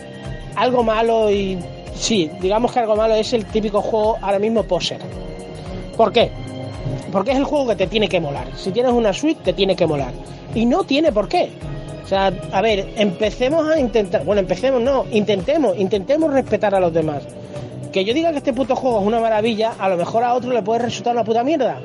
algo 0.56 0.84
malo 0.84 1.32
y 1.32 1.58
sí, 1.96 2.30
digamos 2.42 2.72
que 2.72 2.80
algo 2.80 2.96
malo 2.96 3.16
es 3.16 3.34
el 3.34 3.46
típico 3.46 3.82
juego 3.82 4.18
ahora 4.22 4.40
mismo 4.40 4.64
poser. 4.64 5.00
¿Por 5.98 6.12
qué? 6.12 6.32
Porque 7.12 7.32
es 7.32 7.38
el 7.38 7.44
juego 7.44 7.68
que 7.68 7.76
te 7.76 7.88
tiene 7.88 8.08
que 8.08 8.20
molar. 8.20 8.48
Si 8.56 8.72
tienes 8.72 8.92
una 8.92 9.14
suite, 9.14 9.42
te 9.44 9.54
tiene 9.54 9.76
que 9.76 9.88
molar. 9.88 10.12
Y 10.54 10.66
no 10.66 10.84
tiene 10.84 11.12
por 11.12 11.28
qué. 11.28 11.50
O 12.04 12.08
sea, 12.08 12.34
a 12.52 12.62
ver, 12.62 12.90
empecemos 12.96 13.70
a 13.70 13.80
intentar. 13.80 14.24
Bueno, 14.26 14.42
empecemos, 14.42 14.82
no, 14.82 15.06
intentemos, 15.12 15.78
intentemos 15.78 16.34
respetar 16.34 16.74
a 16.74 16.80
los 16.80 16.94
demás. 16.94 17.24
Que 17.92 18.04
yo 18.06 18.14
diga 18.14 18.32
que 18.32 18.38
este 18.38 18.54
puto 18.54 18.76
juego 18.76 19.00
es 19.00 19.08
una 19.08 19.20
maravilla, 19.20 19.74
a 19.78 19.90
lo 19.90 19.98
mejor 19.98 20.24
a 20.24 20.34
otro 20.34 20.52
le 20.52 20.62
puede 20.62 20.82
resultar 20.82 21.14
una 21.14 21.24
puta 21.24 21.44
mierda. 21.44 21.80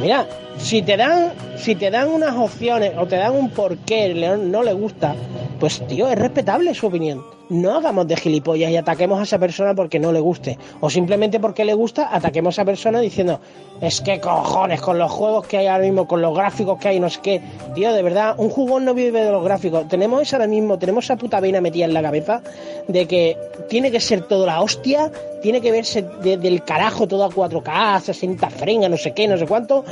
Mira, 0.00 0.26
si 0.58 0.82
te 0.82 0.96
dan, 0.96 1.32
si 1.56 1.74
te 1.74 1.90
dan 1.90 2.08
unas 2.08 2.36
opciones 2.36 2.92
o 2.98 3.06
te 3.06 3.16
dan 3.16 3.34
un 3.34 3.50
porqué 3.50 4.14
no 4.14 4.62
le 4.62 4.72
gusta, 4.72 5.14
pues 5.60 5.86
tío, 5.86 6.08
es 6.08 6.18
respetable 6.18 6.74
su 6.74 6.86
opinión 6.86 7.34
no 7.48 7.76
hagamos 7.76 8.06
de 8.06 8.16
gilipollas 8.16 8.70
y 8.70 8.76
ataquemos 8.76 9.20
a 9.20 9.22
esa 9.24 9.38
persona 9.38 9.74
porque 9.74 9.98
no 9.98 10.12
le 10.12 10.20
guste. 10.20 10.58
O 10.80 10.90
simplemente 10.90 11.40
porque 11.40 11.64
le 11.64 11.74
gusta, 11.74 12.14
ataquemos 12.14 12.52
a 12.58 12.62
esa 12.62 12.64
persona 12.64 13.00
diciendo, 13.00 13.40
es 13.80 14.00
que 14.00 14.20
cojones, 14.20 14.80
con 14.80 14.98
los 14.98 15.10
juegos 15.10 15.46
que 15.46 15.58
hay 15.58 15.66
ahora 15.66 15.84
mismo, 15.84 16.06
con 16.06 16.22
los 16.22 16.34
gráficos 16.34 16.78
que 16.78 16.88
hay, 16.88 17.00
no 17.00 17.10
sé 17.10 17.20
qué. 17.22 17.42
Tío, 17.74 17.92
de 17.92 18.02
verdad, 18.02 18.34
un 18.38 18.50
jugón 18.50 18.84
no 18.84 18.94
vive 18.94 19.24
de 19.24 19.30
los 19.30 19.44
gráficos. 19.44 19.88
Tenemos 19.88 20.22
esa 20.22 20.36
ahora 20.36 20.48
mismo, 20.48 20.78
tenemos 20.78 21.04
esa 21.04 21.16
puta 21.16 21.40
vena 21.40 21.60
metida 21.60 21.84
en 21.84 21.94
la 21.94 22.02
cabeza 22.02 22.42
de 22.88 23.06
que 23.06 23.36
tiene 23.68 23.90
que 23.90 24.00
ser 24.00 24.22
todo 24.22 24.46
la 24.46 24.60
hostia, 24.60 25.10
tiene 25.42 25.60
que 25.60 25.70
verse 25.70 26.02
del 26.02 26.64
carajo 26.64 27.06
todo 27.06 27.24
a 27.24 27.30
4K, 27.30 28.00
60 28.00 28.50
frames, 28.50 28.90
no 28.90 28.96
sé 28.96 29.12
qué, 29.12 29.28
no 29.28 29.36
sé 29.36 29.46
cuánto 29.46 29.84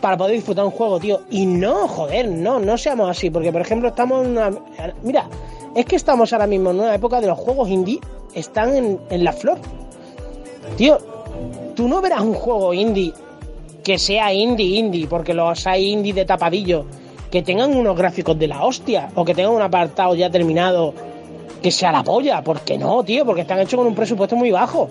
para 0.00 0.16
poder 0.16 0.34
disfrutar 0.34 0.64
un 0.64 0.70
juego, 0.70 0.98
tío. 0.98 1.20
Y 1.30 1.46
no, 1.46 1.88
joder, 1.88 2.28
no, 2.28 2.58
no 2.58 2.76
seamos 2.76 3.08
así, 3.08 3.30
porque 3.30 3.52
por 3.52 3.60
ejemplo 3.60 3.88
estamos 3.88 4.24
en 4.24 4.32
una... 4.32 4.50
Mira, 5.02 5.26
es 5.74 5.86
que 5.86 5.96
estamos 5.96 6.32
ahora 6.32 6.46
mismo 6.46 6.70
en 6.70 6.80
una 6.80 6.94
época 6.94 7.20
de 7.20 7.26
los 7.26 7.38
juegos 7.38 7.68
indie, 7.68 7.98
están 8.34 8.98
en, 9.08 9.24
la 9.24 9.32
flor. 9.32 9.58
Tío, 10.76 10.98
tú 11.74 11.88
no 11.88 12.00
verás 12.00 12.20
un 12.20 12.34
juego 12.34 12.74
indie 12.74 13.12
que 13.82 13.98
sea 13.98 14.32
indie, 14.32 14.78
indie, 14.78 15.06
porque 15.06 15.34
los 15.34 15.66
hay 15.66 15.90
indie 15.90 16.12
de 16.12 16.24
tapadillo, 16.24 16.84
que 17.30 17.42
tengan 17.42 17.74
unos 17.74 17.96
gráficos 17.96 18.38
de 18.38 18.48
la 18.48 18.64
hostia, 18.64 19.10
o 19.14 19.24
que 19.24 19.34
tengan 19.34 19.52
un 19.52 19.62
apartado 19.62 20.14
ya 20.14 20.30
terminado 20.30 20.94
que 21.62 21.70
sea 21.70 21.92
la 21.92 22.02
polla. 22.02 22.42
¿Por 22.42 22.60
qué 22.60 22.76
no, 22.76 23.02
tío? 23.02 23.24
Porque 23.24 23.42
están 23.42 23.60
hechos 23.60 23.78
con 23.78 23.86
un 23.86 23.94
presupuesto 23.94 24.36
muy 24.36 24.50
bajo. 24.50 24.88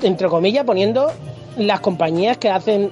Entre 0.00 0.28
comillas, 0.28 0.64
poniendo 0.64 1.10
las 1.56 1.80
compañías 1.80 2.38
que 2.38 2.48
hacen 2.48 2.90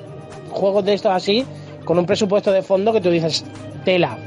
juegos 0.50 0.84
de 0.84 0.94
estos 0.94 1.12
así, 1.12 1.44
con 1.84 1.98
un 1.98 2.06
presupuesto 2.06 2.52
de 2.52 2.62
fondo 2.62 2.92
que 2.92 3.00
tú 3.00 3.10
dices, 3.10 3.44
tela. 3.84 4.18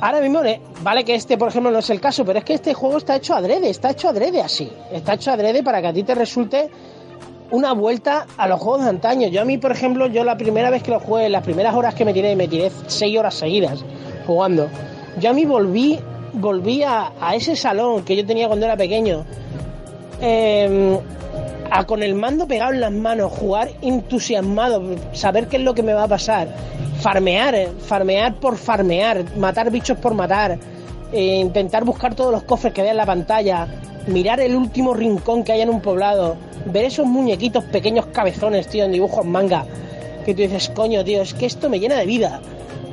Ahora 0.00 0.20
mismo, 0.20 0.44
eh, 0.44 0.60
vale 0.82 1.04
que 1.04 1.14
este, 1.14 1.36
por 1.36 1.48
ejemplo, 1.48 1.70
no 1.70 1.80
es 1.80 1.90
el 1.90 2.00
caso, 2.00 2.24
pero 2.24 2.38
es 2.38 2.44
que 2.44 2.54
este 2.54 2.72
juego 2.72 2.98
está 2.98 3.16
hecho 3.16 3.34
adrede, 3.34 3.68
está 3.70 3.90
hecho 3.90 4.08
adrede 4.08 4.40
así. 4.40 4.70
Está 4.92 5.14
hecho 5.14 5.32
adrede 5.32 5.62
para 5.62 5.80
que 5.80 5.88
a 5.88 5.92
ti 5.92 6.02
te 6.04 6.14
resulte 6.14 6.70
una 7.50 7.72
vuelta 7.72 8.26
a 8.36 8.46
los 8.46 8.60
juegos 8.60 8.84
de 8.84 8.90
antaño. 8.90 9.28
Yo 9.28 9.42
a 9.42 9.44
mí, 9.44 9.58
por 9.58 9.72
ejemplo, 9.72 10.06
yo 10.06 10.22
la 10.24 10.36
primera 10.36 10.70
vez 10.70 10.82
que 10.82 10.90
lo 10.90 11.00
jugué, 11.00 11.28
las 11.28 11.42
primeras 11.42 11.74
horas 11.74 11.94
que 11.94 12.04
me 12.04 12.12
tiré, 12.12 12.36
me 12.36 12.46
tiré 12.46 12.70
seis 12.86 13.18
horas 13.18 13.34
seguidas 13.34 13.84
jugando. 14.26 14.68
Yo 15.18 15.30
a 15.30 15.32
mí 15.32 15.44
volví, 15.44 15.98
volví 16.34 16.82
a, 16.82 17.12
ese 17.34 17.56
salón 17.56 18.04
que 18.04 18.14
yo 18.14 18.24
tenía 18.24 18.46
cuando 18.46 18.66
era 18.66 18.76
pequeño. 18.76 19.24
Em, 20.20 20.98
a 21.70 21.84
con 21.84 22.02
el 22.02 22.14
mando 22.14 22.46
pegado 22.46 22.72
en 22.72 22.80
las 22.80 22.92
manos, 22.92 23.32
jugar 23.32 23.70
entusiasmado, 23.82 24.82
saber 25.12 25.48
qué 25.48 25.56
es 25.56 25.62
lo 25.62 25.74
que 25.74 25.82
me 25.82 25.92
va 25.92 26.04
a 26.04 26.08
pasar 26.08 26.48
farmear, 26.98 27.54
eh, 27.54 27.68
farmear 27.86 28.34
por 28.34 28.56
farmear, 28.56 29.24
matar 29.36 29.70
bichos 29.70 29.98
por 29.98 30.14
matar, 30.14 30.58
eh, 31.12 31.36
intentar 31.36 31.84
buscar 31.84 32.14
todos 32.14 32.32
los 32.32 32.42
cofres 32.42 32.72
que 32.72 32.82
vea 32.82 32.90
en 32.90 32.96
la 32.96 33.06
pantalla, 33.06 33.66
mirar 34.06 34.40
el 34.40 34.56
último 34.56 34.94
rincón 34.94 35.44
que 35.44 35.52
hay 35.52 35.60
en 35.60 35.70
un 35.70 35.80
poblado, 35.80 36.36
ver 36.66 36.84
esos 36.84 37.06
muñequitos 37.06 37.64
pequeños 37.64 38.06
cabezones, 38.06 38.66
tío, 38.68 38.84
en 38.84 38.92
dibujos 38.92 39.24
manga, 39.24 39.64
que 40.24 40.34
tú 40.34 40.42
dices, 40.42 40.70
coño, 40.70 41.04
tío, 41.04 41.22
es 41.22 41.34
que 41.34 41.46
esto 41.46 41.68
me 41.68 41.80
llena 41.80 41.96
de 41.96 42.06
vida. 42.06 42.40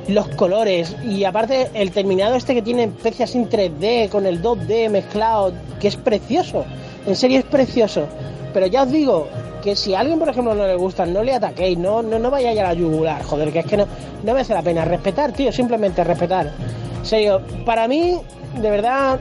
los 0.08 0.28
colores 0.28 0.94
y 1.04 1.24
aparte 1.24 1.68
el 1.74 1.90
terminado 1.90 2.36
este 2.36 2.54
que 2.54 2.62
tiene 2.62 2.84
especies 2.84 3.34
en 3.34 3.50
3D 3.50 4.08
con 4.08 4.24
el 4.24 4.40
2D 4.40 4.88
mezclado, 4.88 5.52
que 5.80 5.88
es 5.88 5.96
precioso. 5.96 6.64
En 7.06 7.16
serio 7.16 7.38
es 7.38 7.44
precioso. 7.44 8.06
Pero 8.52 8.66
ya 8.66 8.82
os 8.82 8.90
digo 8.90 9.28
que 9.62 9.76
si 9.76 9.94
a 9.94 10.00
alguien, 10.00 10.18
por 10.18 10.28
ejemplo, 10.28 10.54
no 10.54 10.66
le 10.66 10.76
gusta, 10.76 11.04
no 11.06 11.22
le 11.22 11.34
ataquéis, 11.34 11.78
no, 11.78 12.02
no, 12.02 12.18
no 12.18 12.30
vayáis 12.30 12.58
a 12.60 12.62
la 12.62 12.74
yugular, 12.74 13.22
joder, 13.22 13.52
que 13.52 13.60
es 13.60 13.66
que 13.66 13.76
no, 13.76 13.86
no 14.22 14.32
merece 14.32 14.54
la 14.54 14.62
pena. 14.62 14.84
Respetar, 14.84 15.32
tío, 15.32 15.52
simplemente 15.52 16.02
respetar. 16.04 16.52
En 16.98 17.04
serio, 17.04 17.40
para 17.64 17.86
mí, 17.86 18.16
de 18.60 18.70
verdad, 18.70 19.20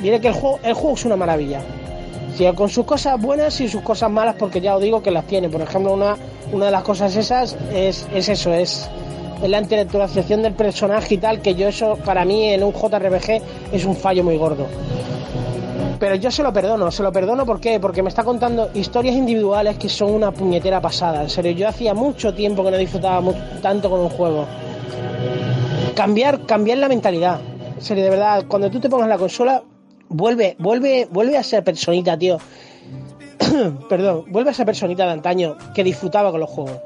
diré 0.00 0.20
que 0.20 0.28
el 0.28 0.34
juego, 0.34 0.60
el 0.62 0.74
juego 0.74 0.96
es 0.96 1.04
una 1.04 1.16
maravilla. 1.16 1.60
Con 2.56 2.68
sus 2.68 2.84
cosas 2.84 3.20
buenas 3.20 3.60
y 3.60 3.68
sus 3.68 3.82
cosas 3.82 4.10
malas, 4.10 4.34
porque 4.36 4.60
ya 4.60 4.76
os 4.76 4.82
digo 4.82 5.02
que 5.02 5.12
las 5.12 5.24
tiene. 5.24 5.48
Por 5.48 5.60
ejemplo, 5.60 5.92
una, 5.92 6.16
una 6.52 6.66
de 6.66 6.70
las 6.72 6.82
cosas 6.82 7.14
esas 7.14 7.56
es, 7.72 8.06
es 8.12 8.28
eso, 8.28 8.52
es, 8.52 8.88
es 9.42 9.48
la 9.48 9.60
intelectualización 9.60 10.42
del 10.42 10.54
personaje 10.54 11.14
y 11.14 11.18
tal, 11.18 11.40
que 11.40 11.54
yo 11.54 11.68
eso 11.68 11.96
para 12.04 12.24
mí 12.24 12.48
en 12.48 12.64
un 12.64 12.72
JRPG 12.72 13.40
es 13.72 13.84
un 13.84 13.94
fallo 13.94 14.24
muy 14.24 14.36
gordo. 14.36 14.66
Pero 15.98 16.14
yo 16.16 16.30
se 16.30 16.42
lo 16.42 16.52
perdono, 16.52 16.90
se 16.90 17.02
lo 17.02 17.12
perdono 17.12 17.46
¿por 17.46 17.60
qué? 17.60 17.78
porque 17.80 18.02
me 18.02 18.08
está 18.08 18.24
contando 18.24 18.70
historias 18.74 19.14
individuales 19.14 19.76
que 19.76 19.88
son 19.88 20.12
una 20.12 20.32
puñetera 20.32 20.80
pasada. 20.80 21.22
En 21.22 21.30
serio, 21.30 21.52
yo 21.52 21.68
hacía 21.68 21.94
mucho 21.94 22.34
tiempo 22.34 22.64
que 22.64 22.70
no 22.70 22.76
disfrutaba 22.76 23.32
tanto 23.62 23.90
con 23.90 24.00
un 24.00 24.08
juego. 24.08 24.46
Cambiar, 25.94 26.44
cambiar 26.46 26.78
la 26.78 26.88
mentalidad. 26.88 27.40
En 27.76 27.82
serio, 27.82 28.04
de 28.04 28.10
verdad, 28.10 28.44
cuando 28.48 28.70
tú 28.70 28.80
te 28.80 28.88
pongas 28.88 29.08
la 29.08 29.18
consola, 29.18 29.62
vuelve, 30.08 30.56
vuelve, 30.58 31.08
vuelve 31.10 31.38
a 31.38 31.42
ser 31.42 31.62
personita, 31.62 32.18
tío. 32.18 32.38
Perdón, 33.88 34.24
vuelve 34.28 34.50
a 34.50 34.54
ser 34.54 34.66
personita 34.66 35.04
de 35.06 35.12
antaño 35.12 35.56
que 35.74 35.84
disfrutaba 35.84 36.30
con 36.30 36.40
los 36.40 36.50
juegos. 36.50 36.78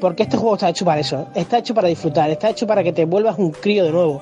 Porque 0.00 0.24
este 0.24 0.36
juego 0.36 0.56
está 0.56 0.68
hecho 0.68 0.84
para 0.84 1.00
eso, 1.00 1.28
está 1.34 1.58
hecho 1.58 1.74
para 1.74 1.88
disfrutar, 1.88 2.28
está 2.28 2.50
hecho 2.50 2.66
para 2.66 2.82
que 2.82 2.92
te 2.92 3.04
vuelvas 3.04 3.38
un 3.38 3.52
crío 3.52 3.84
de 3.84 3.92
nuevo. 3.92 4.20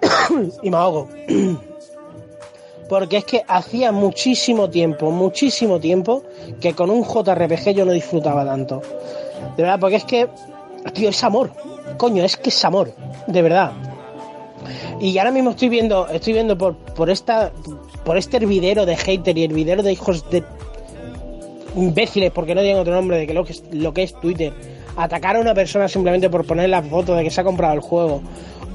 y 0.62 0.70
me 0.70 0.76
ahogo. 0.76 1.08
Porque 2.92 3.16
es 3.16 3.24
que 3.24 3.42
hacía 3.48 3.90
muchísimo 3.90 4.68
tiempo, 4.68 5.10
muchísimo 5.10 5.80
tiempo 5.80 6.24
que 6.60 6.74
con 6.74 6.90
un 6.90 7.04
JRPG 7.04 7.70
yo 7.70 7.86
no 7.86 7.92
disfrutaba 7.92 8.44
tanto. 8.44 8.82
De 9.56 9.62
verdad, 9.62 9.80
porque 9.80 9.96
es 9.96 10.04
que, 10.04 10.28
tío, 10.92 11.08
es 11.08 11.24
amor. 11.24 11.52
Coño, 11.96 12.22
es 12.22 12.36
que 12.36 12.50
es 12.50 12.64
amor. 12.66 12.92
De 13.26 13.40
verdad. 13.40 13.72
Y 15.00 15.16
ahora 15.16 15.30
mismo 15.30 15.52
estoy 15.52 15.70
viendo, 15.70 16.06
estoy 16.08 16.34
viendo 16.34 16.58
por, 16.58 16.76
por 16.76 17.08
esta, 17.08 17.50
por 18.04 18.18
este 18.18 18.36
hervidero 18.36 18.84
de 18.84 18.94
hater 18.94 19.38
y 19.38 19.44
hervidero 19.44 19.82
de 19.82 19.92
hijos 19.92 20.28
de 20.28 20.44
imbéciles, 21.74 22.30
porque 22.30 22.54
no 22.54 22.60
digan 22.60 22.78
otro 22.78 22.92
nombre, 22.92 23.16
de 23.16 23.26
que 23.26 23.32
lo 23.32 23.46
que 23.46 23.52
es, 23.52 23.64
lo 23.72 23.94
que 23.94 24.02
es 24.02 24.12
Twitter, 24.20 24.52
atacar 24.98 25.36
a 25.36 25.40
una 25.40 25.54
persona 25.54 25.88
simplemente 25.88 26.28
por 26.28 26.44
poner 26.44 26.68
la 26.68 26.82
foto 26.82 27.14
de 27.14 27.24
que 27.24 27.30
se 27.30 27.40
ha 27.40 27.44
comprado 27.44 27.72
el 27.72 27.80
juego, 27.80 28.20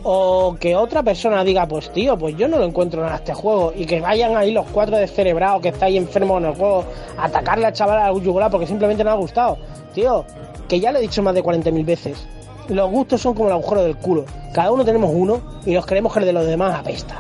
o 0.09 0.55
que 0.57 0.73
otra 0.73 1.03
persona 1.03 1.43
diga, 1.43 1.67
pues 1.67 1.91
tío, 1.91 2.17
pues 2.17 2.37
yo 2.37 2.47
no 2.47 2.57
lo 2.57 2.63
encuentro 2.63 3.05
a 3.05 3.15
este 3.15 3.33
juego, 3.33 3.73
y 3.75 3.85
que 3.85 3.99
vayan 3.99 4.37
ahí 4.37 4.53
los 4.53 4.65
cuatro 4.67 4.95
descerebrados 4.95 5.61
que 5.61 5.67
estáis 5.67 5.97
enfermos 5.97 6.35
con 6.35 6.45
el 6.45 6.55
juego, 6.55 6.85
a 7.17 7.25
atacarle 7.25 7.65
al 7.65 7.73
chaval 7.73 7.99
al 7.99 8.21
yugular 8.21 8.49
porque 8.49 8.65
simplemente 8.65 9.03
no 9.03 9.09
ha 9.09 9.15
gustado. 9.15 9.57
Tío, 9.93 10.23
que 10.69 10.79
ya 10.79 10.93
lo 10.93 10.99
he 10.99 11.01
dicho 11.01 11.21
más 11.21 11.35
de 11.35 11.43
40.000 11.43 11.83
veces. 11.83 12.25
Los 12.69 12.89
gustos 12.89 13.19
son 13.19 13.33
como 13.33 13.49
el 13.49 13.55
agujero 13.55 13.83
del 13.83 13.97
culo. 13.97 14.23
Cada 14.53 14.71
uno 14.71 14.85
tenemos 14.85 15.11
uno 15.13 15.41
y 15.65 15.73
nos 15.73 15.85
creemos 15.85 16.13
que 16.13 16.19
el 16.19 16.25
de 16.25 16.33
los 16.33 16.45
demás 16.45 16.79
apesta. 16.79 17.19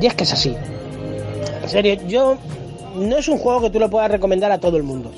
Y 0.00 0.06
es 0.06 0.14
que 0.14 0.22
es 0.22 0.32
así. 0.32 0.54
En 1.60 1.68
serio, 1.68 1.94
yo 2.06 2.36
no 2.94 3.16
es 3.16 3.26
un 3.26 3.38
juego 3.38 3.62
que 3.62 3.70
tú 3.70 3.80
le 3.80 3.88
puedas 3.88 4.12
recomendar 4.12 4.52
a 4.52 4.58
todo 4.58 4.76
el 4.76 4.84
mundo, 4.84 5.10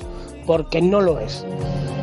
porque 0.47 0.81
no 0.81 1.01
lo 1.01 1.19
es. 1.19 1.45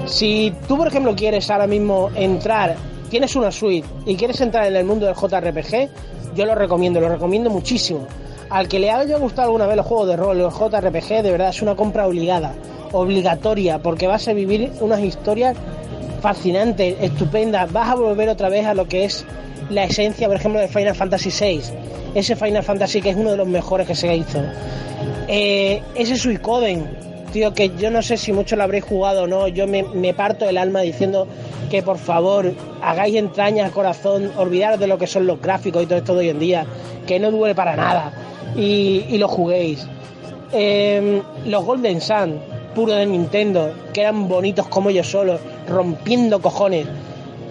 Si 0.07 0.55
tú, 0.69 0.77
por 0.77 0.87
ejemplo, 0.87 1.17
quieres 1.17 1.51
ahora 1.51 1.67
mismo 1.67 2.11
entrar, 2.15 2.77
tienes 3.11 3.37
una 3.37 3.53
suite 3.53 3.87
y 4.07 4.17
quieres 4.17 4.41
entrar 4.41 4.67
en 4.67 4.77
el 4.77 4.85
mundo 4.85 5.05
del 5.05 5.15
JRPG, 5.15 6.35
yo 6.35 6.47
lo 6.47 6.55
recomiendo, 6.55 7.01
lo 7.01 7.09
recomiendo 7.09 7.51
muchísimo. 7.51 8.07
Al 8.49 8.69
que 8.69 8.79
le 8.79 8.91
haya 8.91 9.19
gustado 9.19 9.49
alguna 9.49 9.67
vez 9.67 9.77
los 9.77 9.87
juegos 9.87 10.09
de 10.09 10.17
rol, 10.17 10.39
los 10.39 10.55
JRPG, 10.55 11.23
de 11.23 11.31
verdad 11.31 11.51
es 11.51 11.61
una 11.61 11.75
compra 11.75 12.07
obligada, 12.07 12.55
obligatoria, 12.93 13.81
porque 13.81 14.07
vas 14.07 14.27
a 14.29 14.33
vivir 14.33 14.73
unas 14.81 15.01
historias 15.01 15.57
fascinantes, 16.21 16.97
estupendas. 17.01 17.73
Vas 17.73 17.91
a 17.91 17.95
volver 17.95 18.29
otra 18.29 18.49
vez 18.49 18.67
a 18.67 18.75
lo 18.75 18.87
que 18.87 19.05
es 19.05 19.25
la 19.71 19.85
esencia, 19.85 20.27
por 20.27 20.37
ejemplo, 20.37 20.61
de 20.61 20.69
Final 20.69 20.95
Fantasy 20.95 21.31
VI. 21.31 21.63
Ese 22.15 22.37
Final 22.37 22.63
Fantasy 22.63 23.01
que 23.01 23.11
es 23.11 23.17
uno 23.17 23.33
de 23.33 23.37
los 23.37 23.47
mejores 23.47 23.87
que 23.87 23.95
se 23.95 24.15
hizo. 24.15 24.41
Eh, 25.29 25.83
ese 25.95 26.17
Suicoden, 26.17 26.89
tío, 27.31 27.55
que 27.55 27.71
yo 27.77 27.91
no 27.91 28.03
sé 28.03 28.17
si 28.17 28.33
mucho 28.33 28.57
lo 28.57 28.63
habréis 28.63 28.85
jugado 28.85 29.25
o 29.25 29.27
no. 29.27 29.49
Yo 29.49 29.67
me, 29.67 29.83
me 29.83 30.15
parto 30.15 30.49
el 30.49 30.59
alma 30.59 30.81
diciendo 30.81 31.27
que 31.71 31.83
por 31.83 31.99
favor 31.99 32.53
hagáis 32.83 33.15
entrañas 33.15 33.71
corazón, 33.73 34.33
olvidaros 34.37 34.81
de 34.81 34.87
lo 34.87 34.99
que 34.99 35.07
son 35.07 35.27
los 35.27 35.41
gráficos 35.41 35.83
y 35.83 35.87
todo 35.87 35.99
esto 35.99 36.15
de 36.15 36.21
hoy 36.21 36.29
en 36.31 36.39
día, 36.39 36.67
que 37.07 37.19
no 37.19 37.31
duele 37.31 37.55
para 37.55 37.77
nada, 37.77 38.13
y, 38.57 39.05
y 39.09 39.19
lo 39.19 39.29
juguéis. 39.29 39.87
Eh, 40.53 41.23
los 41.47 41.65
Golden 41.65 42.01
Sun, 42.01 42.41
puro 42.75 42.93
de 42.95 43.07
Nintendo, 43.07 43.73
que 43.93 44.01
eran 44.01 44.29
bonitos 44.29 44.67
como 44.67 44.91
ellos 44.91 45.07
solos, 45.09 45.41
rompiendo 45.69 46.41
cojones. 46.41 46.87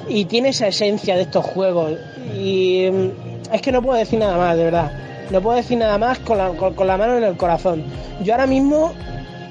Y 0.07 0.25
tiene 0.25 0.49
esa 0.49 0.67
esencia 0.67 1.15
de 1.15 1.21
estos 1.23 1.45
juegos. 1.45 1.93
Y 2.35 2.89
mm, 2.91 3.53
es 3.53 3.61
que 3.61 3.71
no 3.71 3.81
puedo 3.81 3.97
decir 3.97 4.19
nada 4.19 4.37
más, 4.37 4.57
de 4.57 4.65
verdad. 4.65 4.91
No 5.29 5.41
puedo 5.41 5.55
decir 5.55 5.77
nada 5.77 5.97
más 5.97 6.19
con 6.19 6.37
la, 6.39 6.49
con 6.49 6.87
la 6.87 6.97
mano 6.97 7.17
en 7.17 7.23
el 7.23 7.37
corazón. 7.37 7.83
Yo 8.23 8.33
ahora 8.33 8.47
mismo, 8.47 8.91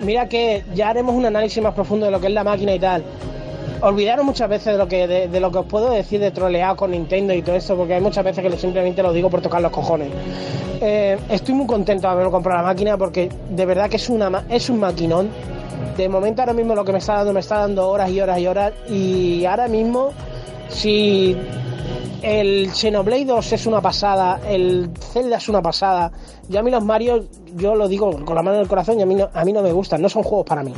mira 0.01 0.29
que 0.29 0.65
ya 0.75 0.91
haremos 0.91 1.15
un 1.15 1.27
análisis 1.27 1.63
más 1.63 1.75
profundo 1.75 2.07
de 2.07 2.13
lo 2.13 2.21
que 2.21 2.29
es 2.29 2.33
la 2.33 2.45
máquina 2.45 2.75
y 2.75 2.79
tal. 2.79 3.05
Olvidaros 3.81 4.25
muchas 4.25 4.49
veces 4.49 4.73
de 4.73 4.79
lo 4.79 4.89
que 4.89 5.07
de, 5.07 5.41
lo 5.41 5.53
que 5.53 5.59
os 5.59 5.67
puedo 5.67 5.91
decir 5.91 6.21
de 6.21 6.33
troleado 6.33 6.77
con 6.77 6.91
Nintendo 6.91 7.33
y 7.33 7.43
todo 7.43 7.55
esto, 7.55 7.77
porque 7.77 7.95
hay 7.95 8.01
muchas 8.01 8.25
veces 8.25 8.45
que 8.45 8.57
simplemente 8.57 9.03
lo 9.03 9.13
digo 9.13 9.31
por 9.31 9.41
tocar 9.41 9.63
los 9.63 9.71
cojones. 9.71 10.09
Eh, 10.81 11.17
estoy 11.29 11.55
muy 11.55 11.67
contento 11.67 12.07
de 12.07 12.13
haberme 12.13 12.31
comprado 12.31 12.59
la 12.59 12.65
máquina 12.65 12.97
porque 12.97 13.29
de 13.51 13.67
verdad 13.67 13.89
que 13.89 13.97
es 13.97 14.09
una 14.09 14.45
es 14.49 14.69
un 14.69 14.81
maquinón. 14.81 15.29
De 15.97 16.09
momento 16.09 16.43
ahora 16.43 16.55
mismo 16.55 16.75
lo 16.75 16.85
que 16.85 16.93
me 16.93 16.99
está 16.99 17.17
dando 17.17 17.33
me 17.33 17.41
está 17.41 17.59
dando 17.59 17.89
horas 17.89 18.11
y 18.11 18.21
horas 18.21 18.39
y 18.39 18.47
horas 18.47 18.73
y 18.89 19.45
ahora 19.45 19.69
mismo 19.69 20.11
si 20.69 21.37
el 22.23 22.71
Xenoblade 22.73 23.25
2 23.25 23.53
es 23.53 23.67
una 23.67 23.81
pasada, 23.81 24.41
el 24.49 24.91
Zelda 25.13 25.37
es 25.37 25.49
una 25.49 25.63
pasada. 25.63 26.11
Yo 26.49 26.61
a 26.61 26.63
mí 26.63 26.71
los 26.71 26.85
Mario, 26.85 27.27
yo 27.57 27.75
lo 27.75 27.89
digo 27.89 28.25
con 28.25 28.35
la 28.35 28.43
mano 28.43 28.57
en 28.57 28.63
el 28.63 28.69
corazón 28.69 28.99
y 28.99 29.03
a 29.03 29.07
mí 29.07 29.15
no, 29.15 29.29
a 29.33 29.45
mí 29.45 29.53
no 29.53 29.63
me 29.63 29.73
gustan, 29.73 30.03
no 30.03 30.09
son 30.09 30.23
juegos 30.23 30.47
para 30.47 30.63
mí. 30.63 30.73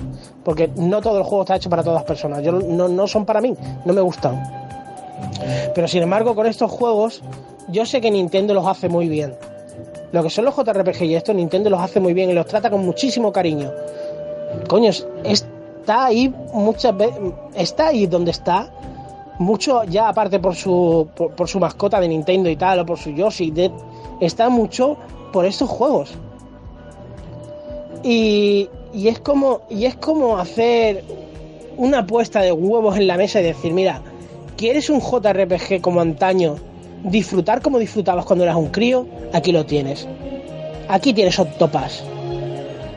Porque 0.44 0.68
no 0.76 1.00
todo 1.00 1.18
el 1.18 1.24
juego 1.24 1.42
está 1.42 1.57
hecho 1.57 1.70
para 1.70 1.83
todas 1.83 2.00
las 2.00 2.05
personas. 2.05 2.42
Yo 2.42 2.53
no, 2.53 2.88
no 2.88 3.07
son 3.07 3.24
para 3.24 3.40
mí, 3.40 3.55
no 3.85 3.92
me 3.92 4.00
gustan. 4.00 4.42
Pero 5.74 5.88
sin 5.88 6.03
embargo, 6.03 6.35
con 6.35 6.46
estos 6.46 6.70
juegos, 6.70 7.22
yo 7.68 7.87
sé 7.87 8.00
que 8.00 8.11
Nintendo 8.11 8.55
los 8.55 8.66
hace 8.66 8.88
muy 8.88 9.09
bien. 9.09 9.35
Lo 10.12 10.22
que 10.22 10.31
son 10.31 10.44
los 10.44 10.57
JRPG 10.57 11.03
y 11.05 11.14
esto, 11.14 11.33
Nintendo 11.33 11.70
los 11.70 11.81
hace 11.81 12.00
muy 12.00 12.14
bien 12.14 12.31
y 12.31 12.33
los 12.33 12.46
trata 12.46 12.70
con 12.70 12.85
muchísimo 12.85 13.33
cariño. 13.33 13.70
Coño, 14.68 14.90
está 15.24 16.07
ahí 16.07 16.33
muchas 16.53 16.96
veces, 16.96 17.18
está 17.55 17.88
ahí 17.88 18.07
donde 18.07 18.33
está, 18.33 18.70
mucho 19.40 19.85
ya 19.85 20.09
aparte 20.09 20.38
por 20.38 20.55
su 20.55 21.09
por, 21.16 21.48
su 21.48 21.59
mascota 21.59 21.98
de 21.98 22.09
Nintendo 22.09 22.50
y 22.50 22.57
tal 22.57 22.81
o 22.81 22.87
por 22.87 22.98
su 22.98 23.11
Yoshi 23.11 23.50
de, 23.50 23.70
está 24.20 24.50
mucho 24.50 24.98
por 25.33 25.46
estos 25.46 25.68
juegos. 25.68 26.12
Y, 28.05 28.68
y 28.92 29.09
es 29.09 29.18
como 29.20 29.62
y 29.70 29.87
es 29.87 29.96
como 29.96 30.37
hacer 30.37 31.05
una 31.79 32.00
apuesta 32.00 32.42
de 32.42 32.53
huevos 32.53 32.98
en 32.98 33.07
la 33.07 33.16
mesa 33.16 33.40
y 33.40 33.44
decir 33.44 33.72
mira 33.72 34.03
quieres 34.59 34.90
un 34.90 35.00
JRPG 35.00 35.81
como 35.81 36.03
antaño 36.03 36.57
disfrutar 37.05 37.62
como 37.62 37.79
disfrutabas 37.79 38.26
cuando 38.26 38.44
eras 38.44 38.57
un 38.57 38.68
crío 38.68 39.07
aquí 39.33 39.53
lo 39.53 39.64
tienes. 39.64 40.07
Aquí 40.88 41.14
tienes 41.14 41.38
Octopass 41.38 42.05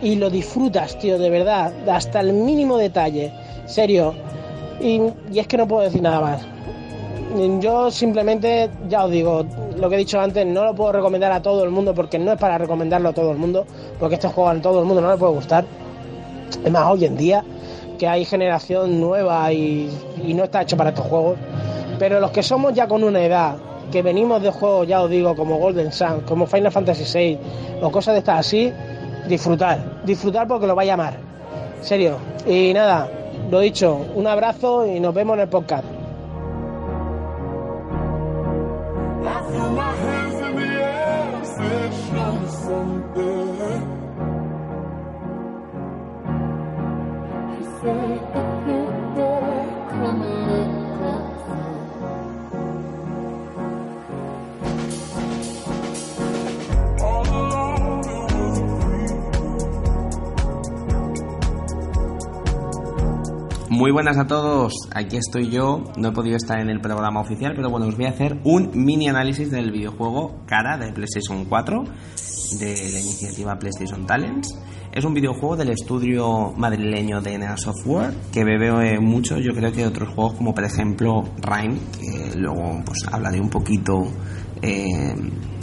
y 0.01 0.15
lo 0.15 0.29
disfrutas 0.29 0.99
tío 0.99 1.17
de 1.17 1.29
verdad 1.29 1.73
hasta 1.87 2.19
el 2.19 2.33
mínimo 2.33 2.77
detalle. 2.77 3.31
Serio 3.65 4.13
y, 4.83 5.39
es 5.39 5.47
que 5.47 5.57
no 5.57 5.67
puedo 5.67 5.83
decir 5.83 6.01
nada 6.01 6.19
más. 6.19 6.41
Yo 7.59 7.89
simplemente, 7.89 8.69
ya 8.87 9.05
os 9.05 9.11
digo, 9.11 9.43
lo 9.77 9.89
que 9.89 9.95
he 9.95 9.97
dicho 9.97 10.19
antes, 10.19 10.45
no 10.45 10.65
lo 10.65 10.75
puedo 10.75 10.91
recomendar 10.91 11.31
a 11.31 11.41
todo 11.41 11.63
el 11.63 11.71
mundo 11.71 11.93
porque 11.95 12.19
no 12.19 12.33
es 12.33 12.39
para 12.39 12.59
recomendarlo 12.59 13.09
a 13.09 13.13
todo 13.13 13.31
el 13.31 13.37
mundo, 13.37 13.65
porque 13.99 14.15
este 14.15 14.27
juego 14.27 14.49
a 14.49 14.61
todo 14.61 14.81
el 14.81 14.85
mundo 14.85 15.01
no 15.01 15.11
le 15.11 15.17
puede 15.17 15.33
gustar. 15.33 15.65
Es 16.63 16.71
más, 16.71 16.85
hoy 16.91 17.05
en 17.05 17.17
día, 17.17 17.43
que 17.97 18.07
hay 18.07 18.25
generación 18.25 18.99
nueva 18.99 19.51
y, 19.51 19.89
y 20.23 20.33
no 20.35 20.43
está 20.43 20.61
hecho 20.61 20.77
para 20.77 20.91
estos 20.91 21.07
juegos. 21.07 21.37
Pero 21.97 22.19
los 22.19 22.29
que 22.29 22.43
somos 22.43 22.73
ya 22.73 22.87
con 22.87 23.03
una 23.03 23.23
edad, 23.23 23.55
que 23.91 24.01
venimos 24.01 24.41
de 24.43 24.51
juegos, 24.51 24.87
ya 24.87 25.01
os 25.01 25.09
digo, 25.09 25.35
como 25.35 25.57
Golden 25.57 25.91
Sun, 25.91 26.21
como 26.27 26.45
Final 26.45 26.71
Fantasy 26.71 27.05
VI, 27.11 27.39
o 27.81 27.91
cosas 27.91 28.13
de 28.13 28.19
estas 28.19 28.39
así, 28.39 28.71
disfrutar. 29.27 30.03
Disfrutar 30.05 30.47
porque 30.47 30.67
lo 30.67 30.75
va 30.75 30.83
a 30.83 30.85
llamar. 30.85 31.13
Serio. 31.81 32.17
Y 32.45 32.73
nada, 32.73 33.09
lo 33.53 33.59
dicho, 33.59 34.03
un 34.15 34.25
abrazo 34.25 34.83
y 34.87 34.99
nos 34.99 35.13
vemos 35.13 35.35
en 35.35 35.41
el 35.41 35.47
podcast. 35.47 35.85
Muy 63.75 63.89
buenas 63.89 64.19
a 64.19 64.27
todos, 64.27 64.71
aquí 64.93 65.17
estoy 65.17 65.49
yo, 65.49 65.83
no 65.97 66.09
he 66.09 66.11
podido 66.11 66.37
estar 66.37 66.59
en 66.59 66.69
el 66.69 66.79
programa 66.79 67.21
oficial, 67.21 67.53
pero 67.55 67.71
bueno, 67.71 67.87
os 67.87 67.95
voy 67.97 68.05
a 68.05 68.09
hacer 68.09 68.39
un 68.43 68.69
mini 68.75 69.09
análisis 69.09 69.49
del 69.49 69.71
videojuego 69.71 70.43
Cara 70.45 70.77
de 70.77 70.93
PlayStation 70.93 71.45
4, 71.45 71.83
de 72.59 72.67
la 72.67 72.99
iniciativa 72.99 73.57
PlayStation 73.57 74.05
Talents. 74.05 74.55
Es 74.91 75.03
un 75.03 75.15
videojuego 75.15 75.55
del 75.55 75.71
estudio 75.71 76.53
madrileño 76.55 77.19
de 77.19 77.39
NEA 77.39 77.57
Software, 77.57 78.13
que 78.31 78.43
bebe 78.43 78.99
mucho, 78.99 79.39
yo 79.39 79.55
creo 79.55 79.71
que 79.71 79.87
otros 79.87 80.09
juegos 80.09 80.35
como 80.35 80.53
por 80.53 80.65
ejemplo 80.65 81.23
Rhyme, 81.41 81.79
que 81.99 82.37
luego 82.37 82.79
pues 82.85 82.99
hablaré 83.11 83.41
un 83.41 83.49
poquito 83.49 84.03
eh, 84.61 85.15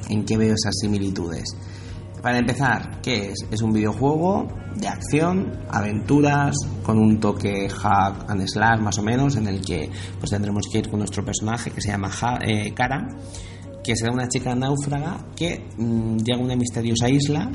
en 0.09 0.25
qué 0.25 0.37
veo 0.37 0.55
esas 0.55 0.77
similitudes. 0.81 1.45
Para 2.23 2.39
empezar, 2.39 3.01
¿qué 3.01 3.31
es? 3.31 3.47
Es 3.51 3.63
un 3.63 3.73
videojuego 3.73 4.47
de 4.77 4.89
acción, 4.89 5.53
aventuras, 5.71 6.55
con 6.83 6.99
un 6.99 7.19
toque 7.19 7.69
hack 7.69 8.29
and 8.29 8.47
slash 8.47 8.81
más 8.81 8.99
o 8.99 9.03
menos, 9.03 9.37
en 9.37 9.47
el 9.47 9.63
que 9.63 9.91
pues 10.19 10.31
tendremos 10.31 10.67
que 10.71 10.79
ir 10.79 10.91
con 10.91 10.99
nuestro 10.99 11.25
personaje 11.25 11.71
que 11.71 11.81
se 11.81 11.89
llama 11.89 12.11
eh, 12.43 12.75
Kara, 12.75 13.07
que 13.83 13.97
será 13.97 14.13
una 14.13 14.29
chica 14.29 14.55
náufraga 14.55 15.27
que 15.35 15.67
mm, 15.79 16.19
llega 16.19 16.39
a 16.39 16.45
una 16.45 16.57
misteriosa 16.57 17.09
isla 17.09 17.51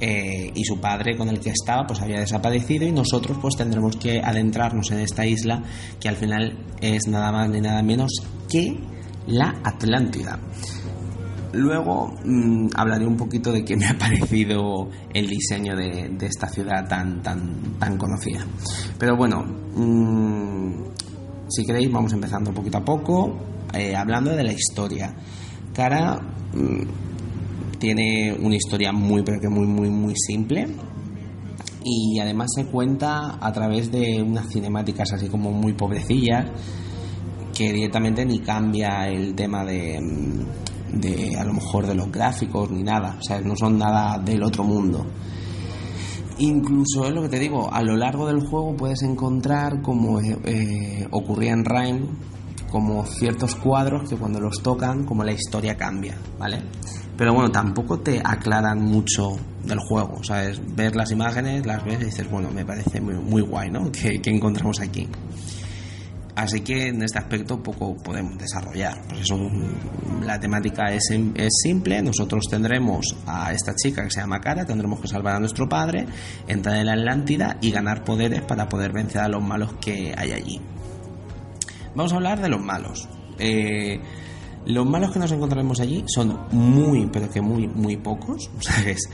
eh, 0.00 0.50
y 0.54 0.64
su 0.64 0.80
padre 0.80 1.16
con 1.16 1.28
el 1.28 1.38
que 1.38 1.50
estaba 1.50 1.86
pues 1.86 2.00
había 2.00 2.20
desaparecido 2.20 2.86
y 2.86 2.92
nosotros 2.92 3.36
pues 3.40 3.54
tendremos 3.56 3.96
que 3.96 4.20
adentrarnos 4.20 4.90
en 4.90 5.00
esta 5.00 5.26
isla 5.26 5.62
que 6.00 6.08
al 6.08 6.16
final 6.16 6.58
es 6.80 7.06
nada 7.06 7.30
más 7.30 7.50
ni 7.50 7.60
nada 7.60 7.82
menos 7.82 8.10
que 8.50 8.78
la 9.26 9.60
Atlántida. 9.62 10.40
Luego 11.52 12.14
mm, 12.24 12.68
hablaré 12.74 13.06
un 13.06 13.16
poquito 13.16 13.52
de 13.52 13.64
qué 13.64 13.76
me 13.76 13.86
ha 13.86 13.98
parecido 13.98 14.88
el 15.12 15.28
diseño 15.28 15.76
de, 15.76 16.16
esta 16.22 16.48
ciudad 16.48 16.88
tan, 16.88 17.22
tan, 17.22 17.78
tan 17.78 17.96
conocida. 17.98 18.46
Pero 18.98 19.16
bueno, 19.16 19.42
mm, 19.42 20.72
si 21.48 21.64
queréis 21.64 21.90
vamos 21.92 22.12
empezando 22.12 22.52
poquito 22.52 22.78
a 22.78 22.84
poco, 22.84 23.36
eh, 23.74 23.94
hablando 23.94 24.34
de 24.34 24.44
la 24.44 24.52
historia. 24.52 25.14
Cara 25.74 26.20
mm, 26.54 27.78
tiene 27.78 28.36
una 28.40 28.56
historia 28.56 28.92
muy, 28.92 29.22
pero 29.22 29.40
que 29.40 29.48
muy, 29.48 29.66
muy, 29.66 29.90
muy 29.90 30.14
simple. 30.16 30.66
Y 31.84 32.20
además 32.20 32.48
se 32.54 32.66
cuenta 32.66 33.38
a 33.40 33.52
través 33.52 33.90
de 33.90 34.22
unas 34.22 34.48
cinemáticas 34.48 35.12
así 35.12 35.28
como 35.28 35.50
muy 35.50 35.72
pobrecillas 35.72 36.46
que 37.52 37.72
directamente 37.72 38.24
ni 38.24 38.38
cambia 38.38 39.08
el 39.08 39.34
tema 39.34 39.64
de 39.64 39.98
de 40.92 41.36
a 41.36 41.44
lo 41.44 41.54
mejor 41.54 41.86
de 41.86 41.94
los 41.94 42.10
gráficos 42.10 42.70
ni 42.70 42.82
nada, 42.82 43.16
o 43.18 43.22
sea, 43.22 43.40
no 43.40 43.56
son 43.56 43.78
nada 43.78 44.18
del 44.18 44.42
otro 44.42 44.64
mundo. 44.64 45.06
Incluso 46.38 47.04
es 47.06 47.12
lo 47.12 47.22
que 47.22 47.28
te 47.28 47.38
digo, 47.38 47.72
a 47.72 47.82
lo 47.82 47.96
largo 47.96 48.26
del 48.26 48.40
juego 48.40 48.74
puedes 48.76 49.02
encontrar, 49.02 49.82
como 49.82 50.20
eh, 50.20 51.06
ocurría 51.10 51.52
en 51.52 51.64
Rhyme, 51.64 52.06
como 52.70 53.04
ciertos 53.04 53.54
cuadros 53.54 54.08
que 54.08 54.16
cuando 54.16 54.40
los 54.40 54.62
tocan, 54.62 55.04
como 55.04 55.22
la 55.24 55.32
historia 55.32 55.76
cambia, 55.76 56.16
¿vale? 56.38 56.62
Pero 57.16 57.34
bueno, 57.34 57.50
tampoco 57.50 58.00
te 58.00 58.20
aclaran 58.24 58.82
mucho 58.82 59.36
del 59.62 59.78
juego, 59.78 60.24
¿sabes? 60.24 60.60
Ver 60.74 60.96
las 60.96 61.10
imágenes, 61.10 61.66
las 61.66 61.84
ves 61.84 62.00
y 62.00 62.04
dices, 62.06 62.28
bueno, 62.30 62.50
me 62.50 62.64
parece 62.64 63.00
muy, 63.00 63.14
muy 63.14 63.42
guay, 63.42 63.70
¿no? 63.70 63.92
¿Qué, 63.92 64.20
¿Qué 64.20 64.30
encontramos 64.30 64.80
aquí? 64.80 65.06
Así 66.34 66.62
que 66.62 66.88
en 66.88 67.02
este 67.02 67.18
aspecto 67.18 67.62
poco 67.62 67.94
podemos 67.94 68.38
desarrollar. 68.38 69.02
Pues 69.08 69.28
la 70.24 70.40
temática 70.40 70.90
es, 70.92 71.10
es, 71.34 71.52
simple. 71.62 72.00
Nosotros 72.00 72.46
tendremos 72.48 73.14
a 73.26 73.52
esta 73.52 73.74
chica 73.74 74.02
que 74.04 74.10
se 74.10 74.20
llama 74.20 74.40
Cara, 74.40 74.64
tendremos 74.64 75.00
que 75.00 75.08
salvar 75.08 75.36
a 75.36 75.40
nuestro 75.40 75.68
padre, 75.68 76.06
entrar 76.48 76.76
en 76.76 76.86
la 76.86 76.94
Atlántida 76.94 77.58
y 77.60 77.70
ganar 77.70 78.02
poderes 78.04 78.40
para 78.42 78.68
poder 78.68 78.92
vencer 78.92 79.20
a 79.20 79.28
los 79.28 79.42
malos 79.42 79.74
que 79.74 80.14
hay 80.16 80.32
allí. 80.32 80.60
Vamos 81.94 82.12
a 82.12 82.16
hablar 82.16 82.40
de 82.40 82.48
los 82.48 82.62
malos. 82.62 83.06
Eh, 83.38 84.00
los 84.64 84.86
malos 84.86 85.10
que 85.10 85.18
nos 85.18 85.32
encontraremos 85.32 85.80
allí 85.80 86.04
son 86.06 86.46
muy, 86.52 87.06
pero 87.12 87.28
que 87.28 87.42
muy, 87.42 87.66
muy 87.66 87.96
pocos. 87.96 88.50
¿sabes? 88.60 89.10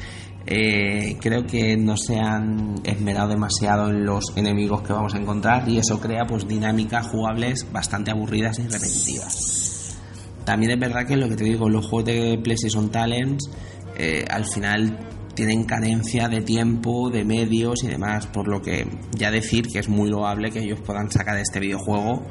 Eh, 0.51 1.19
creo 1.21 1.47
que 1.47 1.77
no 1.77 1.95
se 1.99 2.19
han 2.19 2.77
esmerado 2.83 3.29
demasiado 3.29 3.91
en 3.91 4.07
los 4.07 4.35
enemigos 4.35 4.81
que 4.81 4.95
vamos 4.95 5.15
a 5.15 5.19
encontrar 5.19 5.69
y 5.69 5.77
eso 5.77 6.01
crea 6.01 6.25
pues 6.27 6.49
dinámicas 6.49 7.07
jugables 7.09 7.71
bastante 7.71 8.13
aburridas 8.13 8.59
y 8.59 8.63
repetitivas. 8.63 9.99
También 10.47 10.73
es 10.73 10.81
verdad 10.81 11.07
que 11.07 11.19
lo 11.19 11.29
que 11.29 11.37
te 11.37 11.45
digo, 11.45 11.69
los 11.69 11.87
juegos 11.87 12.07
de 12.07 12.41
PlayStation 12.43 12.89
Talents 12.91 13.51
eh, 13.99 14.25
al 14.31 14.47
final 14.47 14.99
tienen 15.35 15.65
carencia 15.65 16.31
de 16.31 16.41
tiempo, 16.41 17.11
de 17.11 17.27
medios 17.27 17.85
y 17.85 17.89
demás, 17.89 18.27
por 18.29 18.49
lo 18.49 18.63
que 18.63 18.89
ya 19.19 19.31
decir 19.31 19.69
que 19.71 19.81
es 19.81 19.91
muy 19.91 20.09
loable 20.09 20.51
que 20.51 20.61
ellos 20.61 20.81
puedan 20.81 21.11
sacar 21.11 21.37
este 21.37 21.61
videojuego 21.61 22.23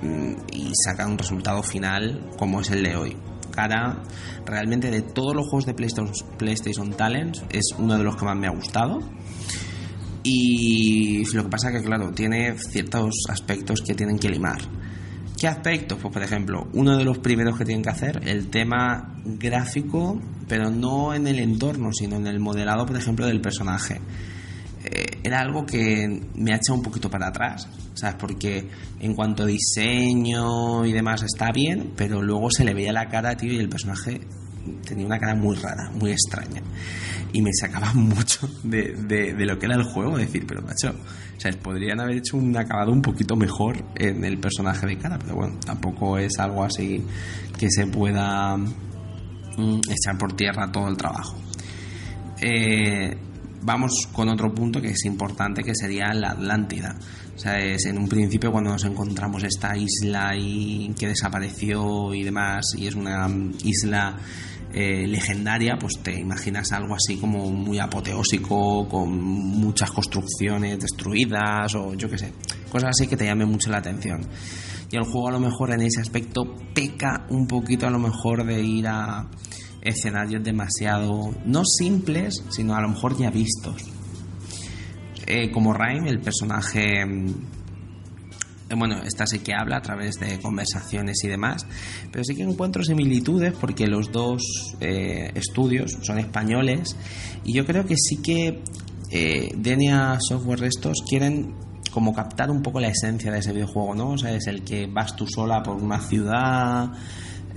mm, 0.00 0.32
y 0.54 0.72
sacar 0.86 1.06
un 1.06 1.18
resultado 1.18 1.62
final 1.62 2.30
como 2.38 2.62
es 2.62 2.70
el 2.70 2.82
de 2.82 2.96
hoy 2.96 3.27
cara 3.58 4.04
realmente 4.46 4.88
de 4.88 5.02
todos 5.02 5.34
los 5.34 5.48
juegos 5.48 5.66
de 5.66 5.74
PlayStation, 5.74 6.12
PlayStation 6.38 6.92
Talents 6.92 7.42
es 7.50 7.74
uno 7.76 7.98
de 7.98 8.04
los 8.04 8.14
que 8.14 8.24
más 8.24 8.36
me 8.36 8.46
ha 8.46 8.50
gustado. 8.50 9.00
Y 10.22 11.24
lo 11.34 11.42
que 11.44 11.48
pasa 11.48 11.70
es 11.70 11.80
que, 11.80 11.86
claro, 11.86 12.12
tiene 12.12 12.56
ciertos 12.56 13.24
aspectos 13.28 13.82
que 13.82 13.94
tienen 13.94 14.16
que 14.18 14.28
limar. 14.28 14.60
¿Qué 15.36 15.48
aspectos? 15.48 15.98
Pues, 16.00 16.12
por 16.12 16.22
ejemplo, 16.22 16.68
uno 16.72 16.96
de 16.96 17.04
los 17.04 17.18
primeros 17.18 17.58
que 17.58 17.64
tienen 17.64 17.82
que 17.82 17.90
hacer, 17.90 18.20
el 18.26 18.48
tema 18.48 19.16
gráfico, 19.24 20.20
pero 20.46 20.70
no 20.70 21.12
en 21.12 21.26
el 21.26 21.40
entorno, 21.40 21.92
sino 21.92 22.16
en 22.16 22.28
el 22.28 22.38
modelado, 22.38 22.86
por 22.86 22.96
ejemplo, 22.96 23.26
del 23.26 23.40
personaje. 23.40 24.00
Eh, 24.84 25.17
era 25.28 25.40
algo 25.40 25.64
que 25.64 26.08
me 26.34 26.52
ha 26.52 26.56
echado 26.56 26.76
un 26.76 26.82
poquito 26.82 27.10
para 27.10 27.28
atrás, 27.28 27.68
¿sabes? 27.94 28.16
Porque 28.16 28.68
en 29.00 29.14
cuanto 29.14 29.44
a 29.44 29.46
diseño 29.46 30.84
y 30.84 30.92
demás 30.92 31.22
está 31.22 31.52
bien, 31.52 31.92
pero 31.96 32.22
luego 32.22 32.50
se 32.50 32.64
le 32.64 32.74
veía 32.74 32.92
la 32.92 33.08
cara, 33.08 33.36
tío, 33.36 33.52
y 33.52 33.58
el 33.58 33.68
personaje 33.68 34.20
tenía 34.84 35.06
una 35.06 35.18
cara 35.18 35.34
muy 35.34 35.56
rara, 35.56 35.90
muy 35.94 36.10
extraña. 36.10 36.62
Y 37.32 37.42
me 37.42 37.50
sacaba 37.52 37.92
mucho 37.94 38.48
de, 38.62 38.94
de, 38.94 39.46
lo 39.46 39.58
que 39.58 39.66
era 39.66 39.76
el 39.76 39.84
juego, 39.84 40.18
decir, 40.18 40.44
pero 40.46 40.62
macho, 40.62 40.90
o 40.90 41.62
podrían 41.62 42.00
haber 42.00 42.16
hecho 42.16 42.36
un 42.36 42.56
acabado 42.56 42.90
un 42.90 43.02
poquito 43.02 43.36
mejor 43.36 43.84
en 43.96 44.24
el 44.24 44.38
personaje 44.38 44.86
de 44.86 44.98
cara, 44.98 45.18
pero 45.18 45.36
bueno, 45.36 45.58
tampoco 45.64 46.18
es 46.18 46.38
algo 46.38 46.64
así 46.64 47.04
que 47.58 47.70
se 47.70 47.86
pueda 47.86 48.56
mm, 48.56 49.80
echar 49.90 50.18
por 50.18 50.32
tierra 50.34 50.70
todo 50.72 50.88
el 50.88 50.96
trabajo. 50.96 51.36
Eh, 52.40 53.16
vamos 53.62 54.08
con 54.12 54.28
otro 54.28 54.54
punto 54.54 54.80
que 54.80 54.88
es 54.88 55.04
importante, 55.04 55.62
que 55.62 55.74
sería 55.74 56.12
la 56.14 56.30
Atlántida. 56.30 56.96
O 57.36 57.48
es 57.50 57.86
en 57.86 57.98
un 57.98 58.08
principio 58.08 58.50
cuando 58.50 58.70
nos 58.70 58.84
encontramos 58.84 59.42
esta 59.44 59.76
isla 59.76 60.36
y 60.36 60.92
que 60.98 61.08
desapareció 61.08 62.12
y 62.14 62.24
demás, 62.24 62.64
y 62.76 62.86
es 62.86 62.94
una 62.94 63.28
isla 63.64 64.16
eh, 64.72 65.06
legendaria, 65.06 65.78
pues 65.78 65.94
te 66.02 66.20
imaginas 66.20 66.72
algo 66.72 66.94
así 66.94 67.16
como 67.16 67.50
muy 67.50 67.78
apoteósico, 67.78 68.86
con 68.88 69.18
muchas 69.18 69.90
construcciones 69.90 70.78
destruidas 70.78 71.74
o 71.74 71.94
yo 71.94 72.10
qué 72.10 72.18
sé, 72.18 72.32
cosas 72.70 72.90
así 72.90 73.06
que 73.06 73.16
te 73.16 73.24
llamen 73.24 73.48
mucho 73.48 73.70
la 73.70 73.78
atención. 73.78 74.20
Y 74.90 74.96
el 74.96 75.04
juego 75.04 75.28
a 75.28 75.32
lo 75.32 75.40
mejor 75.40 75.72
en 75.72 75.82
ese 75.82 76.00
aspecto 76.00 76.54
peca 76.74 77.26
un 77.30 77.46
poquito 77.46 77.86
a 77.86 77.90
lo 77.90 77.98
mejor 77.98 78.44
de 78.44 78.62
ir 78.62 78.86
a 78.88 79.26
escenarios 79.82 80.42
demasiado, 80.42 81.34
no 81.44 81.64
simples, 81.64 82.44
sino 82.50 82.74
a 82.74 82.80
lo 82.80 82.88
mejor 82.88 83.16
ya 83.16 83.30
vistos. 83.30 83.84
Eh, 85.26 85.50
como 85.50 85.74
Rhyme, 85.74 86.08
el 86.08 86.20
personaje, 86.20 87.04
mm, 87.04 87.34
bueno, 88.76 89.02
esta 89.02 89.26
sí 89.26 89.40
que 89.40 89.54
habla 89.54 89.76
a 89.76 89.82
través 89.82 90.16
de 90.16 90.38
conversaciones 90.40 91.22
y 91.24 91.28
demás, 91.28 91.66
pero 92.10 92.24
sí 92.24 92.34
que 92.34 92.42
encuentro 92.42 92.82
similitudes 92.82 93.52
porque 93.52 93.86
los 93.86 94.10
dos 94.10 94.42
eh, 94.80 95.30
estudios 95.34 95.98
son 96.02 96.18
españoles 96.18 96.96
y 97.44 97.52
yo 97.52 97.66
creo 97.66 97.84
que 97.84 97.96
sí 97.96 98.16
que 98.22 98.62
eh, 99.10 99.50
Denia 99.56 100.18
Software 100.20 100.64
estos 100.64 101.02
quieren 101.08 101.54
como 101.92 102.14
captar 102.14 102.50
un 102.50 102.62
poco 102.62 102.80
la 102.80 102.88
esencia 102.88 103.32
de 103.32 103.38
ese 103.38 103.52
videojuego, 103.52 103.94
¿no? 103.94 104.10
O 104.10 104.18
sea, 104.18 104.32
es 104.32 104.46
el 104.46 104.62
que 104.62 104.86
vas 104.86 105.16
tú 105.16 105.26
sola 105.26 105.62
por 105.62 105.76
una 105.76 106.00
ciudad 106.00 106.90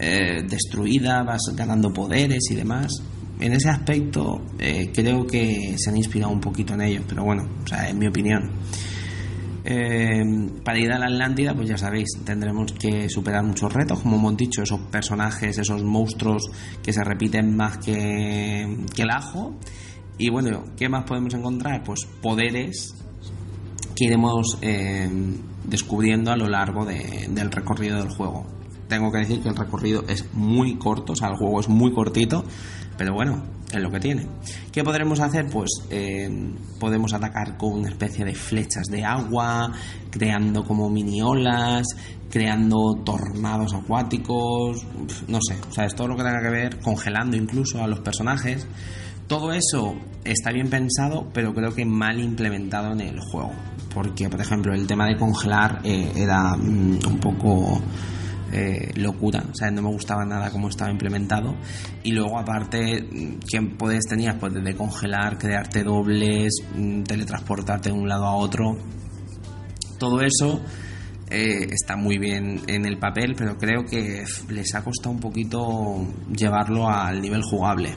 eh, 0.04 0.42
destruida, 0.50 1.22
vas 1.22 1.42
ganando 1.56 1.94
poderes 1.94 2.50
y 2.50 2.56
demás. 2.56 2.92
En 3.40 3.54
ese 3.54 3.70
aspecto 3.70 4.42
eh, 4.58 4.92
creo 4.92 5.28
que 5.28 5.76
se 5.78 5.92
han 5.92 5.98
inspirado 5.98 6.34
un 6.34 6.42
poquito 6.42 6.74
en 6.74 6.82
ellos, 6.82 7.04
pero 7.08 7.24
bueno, 7.24 7.48
o 7.64 7.68
sea, 7.68 7.88
en 7.88 8.00
mi 8.00 8.08
opinión. 8.08 8.50
Eh, 9.64 10.24
para 10.66 10.80
ir 10.80 10.92
a 10.92 10.98
la 10.98 11.06
Atlántida, 11.06 11.54
pues 11.54 11.70
ya 11.70 11.78
sabéis, 11.78 12.10
tendremos 12.26 12.72
que 12.74 13.08
superar 13.10 13.44
muchos 13.44 13.72
retos, 13.72 14.00
como 14.00 14.18
hemos 14.18 14.36
dicho, 14.38 14.64
esos 14.64 14.80
personajes, 14.92 15.60
esos 15.60 15.84
monstruos 15.84 16.50
que 16.82 16.92
se 16.92 17.04
repiten 17.04 17.56
más 17.56 17.78
que, 17.78 18.76
que 18.96 19.04
el 19.04 19.12
ajo. 19.12 19.56
Y 20.18 20.32
bueno, 20.32 20.64
¿qué 20.76 20.90
más 20.90 21.04
podemos 21.04 21.36
encontrar? 21.36 21.84
Pues 21.84 22.08
poderes 22.24 22.96
que 23.96 24.06
iremos 24.06 24.58
descubriendo 25.64 26.32
a 26.32 26.38
lo 26.38 26.48
largo 26.48 26.86
del 26.86 27.52
recorrido 27.52 27.98
del 27.98 28.10
juego 28.10 28.61
tengo 28.92 29.10
que 29.10 29.20
decir 29.20 29.42
que 29.42 29.48
el 29.48 29.56
recorrido 29.56 30.04
es 30.10 30.26
muy 30.34 30.76
corto, 30.76 31.14
o 31.14 31.16
sea, 31.16 31.30
el 31.30 31.38
juego 31.38 31.62
es 31.62 31.70
muy 31.70 31.94
cortito, 31.94 32.44
pero 32.98 33.14
bueno, 33.14 33.42
es 33.72 33.82
lo 33.82 33.90
que 33.90 34.02
tiene. 34.02 34.28
¿Qué 34.70 34.84
podremos 34.84 35.22
hacer? 35.22 35.48
Pues 35.50 35.70
eh, 35.90 36.30
podemos 36.78 37.14
atacar 37.14 37.58
con 37.58 37.80
una 37.80 37.90
especie 37.90 38.26
de 38.26 38.36
flechas 38.36 38.88
de 38.92 39.06
agua, 39.06 39.72
creando 40.10 40.66
como 40.66 40.90
mini 40.90 41.22
olas, 41.22 41.88
creando 42.30 43.02
tornados 43.06 43.74
acuáticos, 43.74 44.86
no 45.30 45.40
sé, 45.42 45.56
o 45.70 45.72
sea, 45.72 45.86
es 45.86 45.96
todo 45.96 46.10
lo 46.10 46.18
que 46.18 46.24
tenga 46.24 46.42
que 46.42 46.50
ver, 46.50 46.80
congelando 46.82 47.38
incluso 47.38 47.82
a 47.82 47.88
los 47.88 48.02
personajes. 48.02 48.68
Todo 49.28 49.54
eso 49.54 49.96
está 50.26 50.52
bien 50.52 50.70
pensado, 50.70 51.30
pero 51.34 51.54
creo 51.54 51.74
que 51.74 51.86
mal 51.86 52.20
implementado 52.20 52.92
en 52.92 53.00
el 53.00 53.22
juego. 53.22 53.54
Porque, 53.94 54.28
por 54.30 54.42
ejemplo, 54.42 54.74
el 54.74 54.86
tema 54.86 55.06
de 55.08 55.16
congelar 55.16 55.80
eh, 55.86 56.12
era 56.18 56.58
mm, 56.58 57.00
un 57.08 57.20
poco 57.22 57.82
eh, 58.52 58.92
locura, 58.96 59.44
o 59.50 59.56
sea, 59.56 59.72
no 59.72 59.82
me 59.82 59.90
gustaba 59.90 60.26
nada 60.26 60.52
cómo 60.52 60.70
estaba 60.70 60.92
implementado. 60.92 61.56
Y 62.04 62.12
luego, 62.12 62.38
aparte, 62.38 63.08
que 63.50 63.62
puedes 63.78 64.06
tenías 64.06 64.36
pues 64.40 64.54
de 64.54 64.76
congelar, 64.76 65.38
crearte 65.38 65.84
dobles, 65.84 66.54
mm, 66.76 67.04
teletransportarte 67.04 67.90
de 67.90 67.96
un 67.96 68.08
lado 68.08 68.26
a 68.26 68.36
otro. 68.36 68.78
Todo 69.98 70.22
eso 70.22 70.62
eh, 71.30 71.68
está 71.72 71.96
muy 71.96 72.18
bien 72.18 72.60
en 72.68 72.86
el 72.86 72.98
papel, 72.98 73.36
pero 73.38 73.58
creo 73.58 73.86
que 73.86 74.26
les 74.50 74.76
ha 74.76 74.84
costado 74.84 75.12
un 75.12 75.22
poquito 75.22 76.06
llevarlo 76.36 76.90
al 76.90 77.22
nivel 77.22 77.42
jugable. 77.44 77.96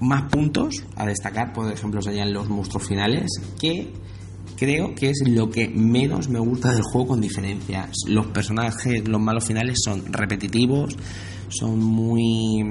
Más 0.00 0.30
puntos 0.30 0.84
a 0.94 1.04
destacar, 1.04 1.52
por 1.52 1.72
ejemplo, 1.72 2.00
serían 2.00 2.32
los 2.32 2.48
monstruos 2.48 2.86
finales, 2.86 3.28
que 3.60 3.92
creo 4.64 4.94
que 4.94 5.10
es 5.10 5.22
lo 5.26 5.50
que 5.50 5.68
menos 5.68 6.28
me 6.28 6.38
gusta 6.38 6.72
del 6.72 6.82
juego 6.82 7.08
con 7.08 7.20
diferencia. 7.20 7.88
Los 8.08 8.28
personajes, 8.28 9.06
los 9.06 9.20
malos 9.20 9.44
finales 9.44 9.78
son 9.84 10.10
repetitivos, 10.10 10.96
son 11.48 11.78
muy 11.78 12.62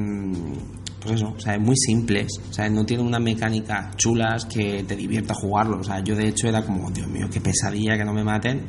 pues 0.99 1.15
eso, 1.15 1.33
o 1.35 1.39
sea, 1.39 1.59
muy 1.59 1.75
simples, 1.75 2.39
o 2.49 2.53
sea, 2.53 2.69
no 2.69 2.85
tienen 2.85 3.05
una 3.05 3.19
mecánica 3.19 3.91
chulas 3.97 4.45
que 4.45 4.83
te 4.83 4.95
divierta 4.95 5.33
jugarlo, 5.33 5.79
o 5.79 5.83
sea, 5.83 6.01
yo 6.01 6.15
de 6.15 6.29
hecho 6.29 6.47
era 6.47 6.63
como, 6.63 6.89
Dios 6.91 7.07
mío, 7.09 7.27
qué 7.29 7.41
pesadilla 7.41 7.97
que 7.97 8.05
no 8.05 8.13
me 8.13 8.23
maten, 8.23 8.61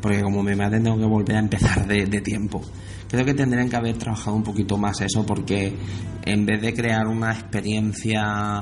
porque 0.00 0.22
como 0.22 0.44
me 0.44 0.54
maten 0.54 0.84
tengo 0.84 0.96
que 0.96 1.06
volver 1.06 1.34
a 1.34 1.40
empezar 1.40 1.84
de, 1.88 2.06
de 2.06 2.20
tiempo. 2.20 2.62
Creo 3.08 3.24
que 3.24 3.34
tendrían 3.34 3.68
que 3.68 3.74
haber 3.74 3.98
trabajado 3.98 4.36
un 4.36 4.44
poquito 4.44 4.78
más 4.78 5.00
eso, 5.00 5.26
porque 5.26 5.76
en 6.24 6.46
vez 6.46 6.62
de 6.62 6.72
crear 6.72 7.08
una 7.08 7.32
experiencia 7.32 8.60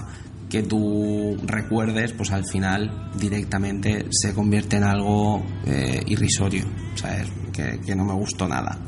que 0.51 0.65
tú 0.65 1.37
recuerdes, 1.45 2.13
pues 2.13 2.33
al 2.33 2.45
final 2.45 3.11
directamente 3.19 4.07
se 4.11 4.35
convierte 4.35 4.77
en 4.77 4.85
algo 4.85 5.43
eh, 5.65 6.03
irrisorio, 6.07 6.65
¿sabes? 6.97 7.29
Que, 7.53 7.79
que 7.79 7.95
no 7.95 8.05
me 8.05 8.15
gustó 8.15 8.49
nada. 8.49 8.79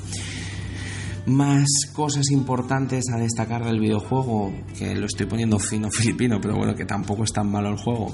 Más 1.24 1.68
cosas 1.92 2.32
importantes 2.32 3.04
a 3.14 3.16
destacar 3.16 3.64
del 3.64 3.78
videojuego, 3.78 4.52
que 4.76 4.96
lo 4.96 5.06
estoy 5.06 5.26
poniendo 5.26 5.60
fino 5.60 5.88
filipino, 5.92 6.40
pero 6.40 6.56
bueno, 6.56 6.74
que 6.74 6.84
tampoco 6.84 7.22
es 7.22 7.32
tan 7.32 7.48
malo 7.50 7.68
el 7.68 7.76
juego. 7.76 8.12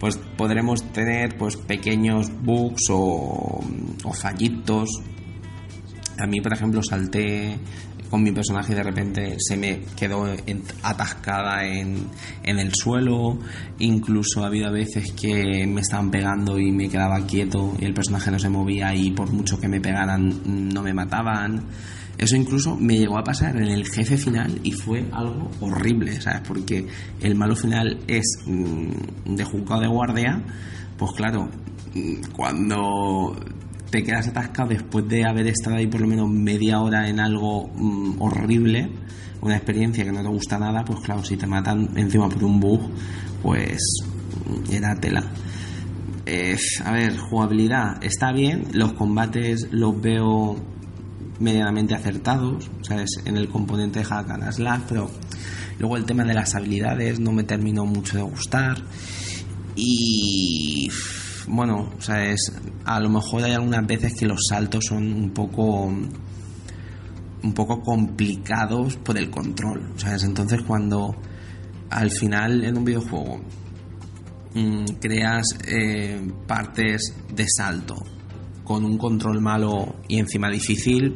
Pues 0.00 0.18
podremos 0.36 0.82
tener 0.92 1.38
pues 1.38 1.56
pequeños 1.56 2.30
bugs 2.42 2.90
o, 2.90 3.60
o 4.04 4.12
fallitos. 4.12 4.90
A 6.18 6.26
mí, 6.26 6.40
por 6.40 6.52
ejemplo, 6.52 6.82
salté 6.82 7.56
con 8.10 8.22
mi 8.22 8.32
personaje 8.32 8.74
de 8.74 8.82
repente 8.82 9.36
se 9.38 9.56
me 9.56 9.80
quedó 9.96 10.26
atascada 10.82 11.66
en, 11.66 12.06
en 12.42 12.58
el 12.58 12.72
suelo. 12.74 13.38
Incluso 13.78 14.42
ha 14.42 14.46
habido 14.46 14.72
veces 14.72 15.12
que 15.12 15.66
me 15.66 15.80
estaban 15.80 16.10
pegando 16.10 16.58
y 16.58 16.72
me 16.72 16.88
quedaba 16.88 17.24
quieto 17.26 17.74
y 17.78 17.84
el 17.84 17.94
personaje 17.94 18.30
no 18.30 18.38
se 18.38 18.48
movía 18.48 18.94
y 18.94 19.10
por 19.10 19.32
mucho 19.32 19.58
que 19.60 19.68
me 19.68 19.80
pegaran 19.80 20.72
no 20.72 20.82
me 20.82 20.94
mataban. 20.94 21.64
Eso 22.18 22.34
incluso 22.34 22.76
me 22.76 22.98
llegó 22.98 23.16
a 23.16 23.22
pasar 23.22 23.56
en 23.56 23.68
el 23.68 23.86
jefe 23.86 24.16
final 24.16 24.58
y 24.64 24.72
fue 24.72 25.06
algo 25.12 25.48
horrible, 25.60 26.20
¿sabes? 26.20 26.40
Porque 26.46 26.84
el 27.20 27.36
malo 27.36 27.54
final 27.54 28.00
es 28.08 28.42
mm, 28.44 29.34
de 29.36 29.44
juzgado 29.44 29.82
de 29.82 29.86
guardia, 29.86 30.42
pues 30.96 31.12
claro, 31.12 31.48
mm, 31.94 32.32
cuando 32.34 33.36
te 33.90 34.02
quedas 34.02 34.28
atascado 34.28 34.68
después 34.68 35.08
de 35.08 35.24
haber 35.24 35.46
estado 35.46 35.76
ahí 35.76 35.86
por 35.86 36.00
lo 36.00 36.06
menos 36.06 36.28
media 36.28 36.80
hora 36.80 37.08
en 37.08 37.20
algo 37.20 37.68
mm, 37.68 38.20
horrible, 38.20 38.90
una 39.40 39.56
experiencia 39.56 40.04
que 40.04 40.12
no 40.12 40.22
te 40.22 40.28
gusta 40.28 40.58
nada, 40.58 40.84
pues 40.84 41.00
claro, 41.00 41.24
si 41.24 41.36
te 41.36 41.46
matan 41.46 41.90
encima 41.96 42.28
por 42.28 42.44
un 42.44 42.60
bug, 42.60 42.90
pues 43.42 43.78
mm, 44.46 44.72
era 44.72 44.94
tela. 44.94 45.24
A 46.84 46.92
ver, 46.92 47.16
jugabilidad 47.16 48.04
está 48.04 48.32
bien, 48.32 48.66
los 48.72 48.92
combates 48.92 49.68
los 49.70 49.98
veo 49.98 50.56
medianamente 51.40 51.94
acertados, 51.94 52.70
¿sabes? 52.82 53.08
En 53.24 53.38
el 53.38 53.48
componente 53.48 54.00
de 54.00 54.04
hack 54.04 54.30
and 54.30 54.52
slash, 54.52 54.82
pero 54.88 55.10
luego 55.78 55.96
el 55.96 56.04
tema 56.04 56.24
de 56.24 56.34
las 56.34 56.54
habilidades 56.54 57.18
no 57.18 57.32
me 57.32 57.44
terminó 57.44 57.86
mucho 57.86 58.18
de 58.18 58.22
gustar. 58.24 58.76
Y 59.74 60.90
bueno, 61.46 61.90
¿sabes? 61.98 62.52
A 62.84 63.00
lo 63.00 63.08
mejor 63.08 63.44
hay 63.44 63.52
algunas 63.52 63.86
veces 63.86 64.14
que 64.14 64.26
los 64.26 64.40
saltos 64.48 64.86
son 64.86 65.12
un 65.12 65.30
poco 65.30 65.92
un 67.40 67.52
poco 67.54 67.80
complicados 67.80 68.96
por 68.96 69.16
el 69.16 69.30
control, 69.30 69.92
¿sabes? 69.96 70.24
Entonces 70.24 70.62
cuando 70.62 71.14
al 71.90 72.10
final 72.10 72.64
en 72.64 72.76
un 72.76 72.84
videojuego 72.84 73.40
mm, 74.54 74.84
creas 75.00 75.46
eh, 75.66 76.20
partes 76.46 77.14
de 77.34 77.46
salto 77.48 77.96
con 78.64 78.84
un 78.84 78.98
control 78.98 79.40
malo 79.40 79.96
y 80.08 80.18
encima 80.18 80.50
difícil, 80.50 81.14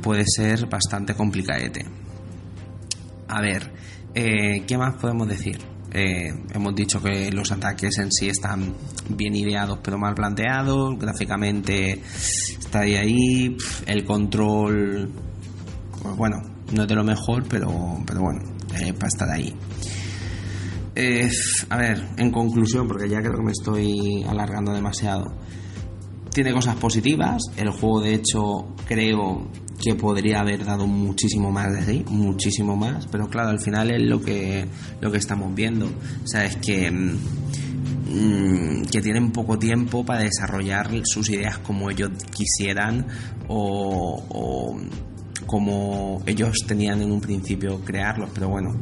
puede 0.00 0.24
ser 0.26 0.66
bastante 0.66 1.14
complicadete. 1.14 1.84
A 3.28 3.40
ver, 3.42 3.70
eh, 4.14 4.64
¿qué 4.66 4.78
más 4.78 4.94
podemos 4.94 5.28
decir? 5.28 5.69
Eh, 5.92 6.32
hemos 6.54 6.74
dicho 6.74 7.02
que 7.02 7.30
los 7.32 7.50
ataques 7.50 7.98
en 7.98 8.12
sí 8.12 8.28
están 8.28 8.74
bien 9.08 9.34
ideados 9.34 9.80
pero 9.82 9.98
mal 9.98 10.14
planteados, 10.14 10.96
gráficamente 10.98 12.00
está 12.58 12.80
ahí 12.80 12.94
ahí, 12.94 13.56
el 13.86 14.04
control, 14.04 15.10
pues 16.00 16.16
bueno, 16.16 16.36
no 16.72 16.82
es 16.82 16.88
de 16.88 16.94
lo 16.94 17.04
mejor, 17.04 17.44
pero, 17.48 17.68
pero 18.06 18.20
bueno, 18.20 18.40
para 18.70 19.08
estar 19.08 19.28
ahí. 19.30 19.54
Eh, 20.94 21.30
a 21.68 21.76
ver, 21.76 22.08
en 22.16 22.30
conclusión, 22.30 22.86
porque 22.86 23.08
ya 23.08 23.20
creo 23.20 23.36
que 23.36 23.42
me 23.42 23.52
estoy 23.52 24.24
alargando 24.28 24.72
demasiado. 24.72 25.32
Tiene 26.32 26.52
cosas 26.52 26.76
positivas. 26.76 27.42
El 27.56 27.70
juego, 27.70 28.00
de 28.02 28.14
hecho, 28.14 28.74
creo 28.86 29.50
que 29.80 29.94
podría 29.94 30.40
haber 30.40 30.64
dado 30.64 30.86
muchísimo 30.86 31.50
más 31.50 31.72
de 31.72 31.82
sí, 31.84 32.04
muchísimo 32.08 32.76
más. 32.76 33.06
Pero 33.06 33.28
claro, 33.28 33.48
al 33.48 33.60
final 33.60 33.90
es 33.90 34.02
lo 34.02 34.20
que, 34.20 34.66
lo 35.00 35.10
que 35.10 35.18
estamos 35.18 35.54
viendo. 35.54 35.86
O 35.86 36.60
que, 36.60 36.90
mm, 36.90 38.82
que 38.90 39.00
tienen 39.00 39.32
poco 39.32 39.58
tiempo 39.58 40.04
para 40.04 40.22
desarrollar 40.22 40.90
sus 41.04 41.30
ideas 41.30 41.58
como 41.58 41.90
ellos 41.90 42.10
quisieran 42.36 43.06
o, 43.48 44.22
o 44.28 44.78
como 45.46 46.22
ellos 46.26 46.58
tenían 46.66 47.00
en 47.00 47.10
un 47.10 47.20
principio 47.20 47.80
crearlos. 47.80 48.28
Pero 48.34 48.50
bueno, 48.50 48.74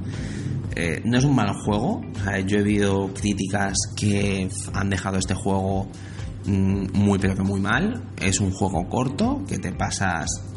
eh, 0.74 1.00
no 1.04 1.16
es 1.16 1.24
un 1.24 1.34
mal 1.34 1.52
juego. 1.64 2.02
Yo 2.46 2.58
he 2.58 2.62
visto 2.62 3.10
críticas 3.14 3.76
que 3.96 4.48
han 4.72 4.90
dejado 4.90 5.18
este 5.18 5.34
juego 5.34 5.88
mm, 6.44 6.86
muy 6.92 7.18
pero 7.20 7.36
que 7.36 7.42
muy 7.42 7.60
mal. 7.60 8.02
Es 8.20 8.40
un 8.40 8.50
juego 8.50 8.88
corto 8.88 9.44
que 9.48 9.58
te 9.58 9.72
pasas 9.72 10.47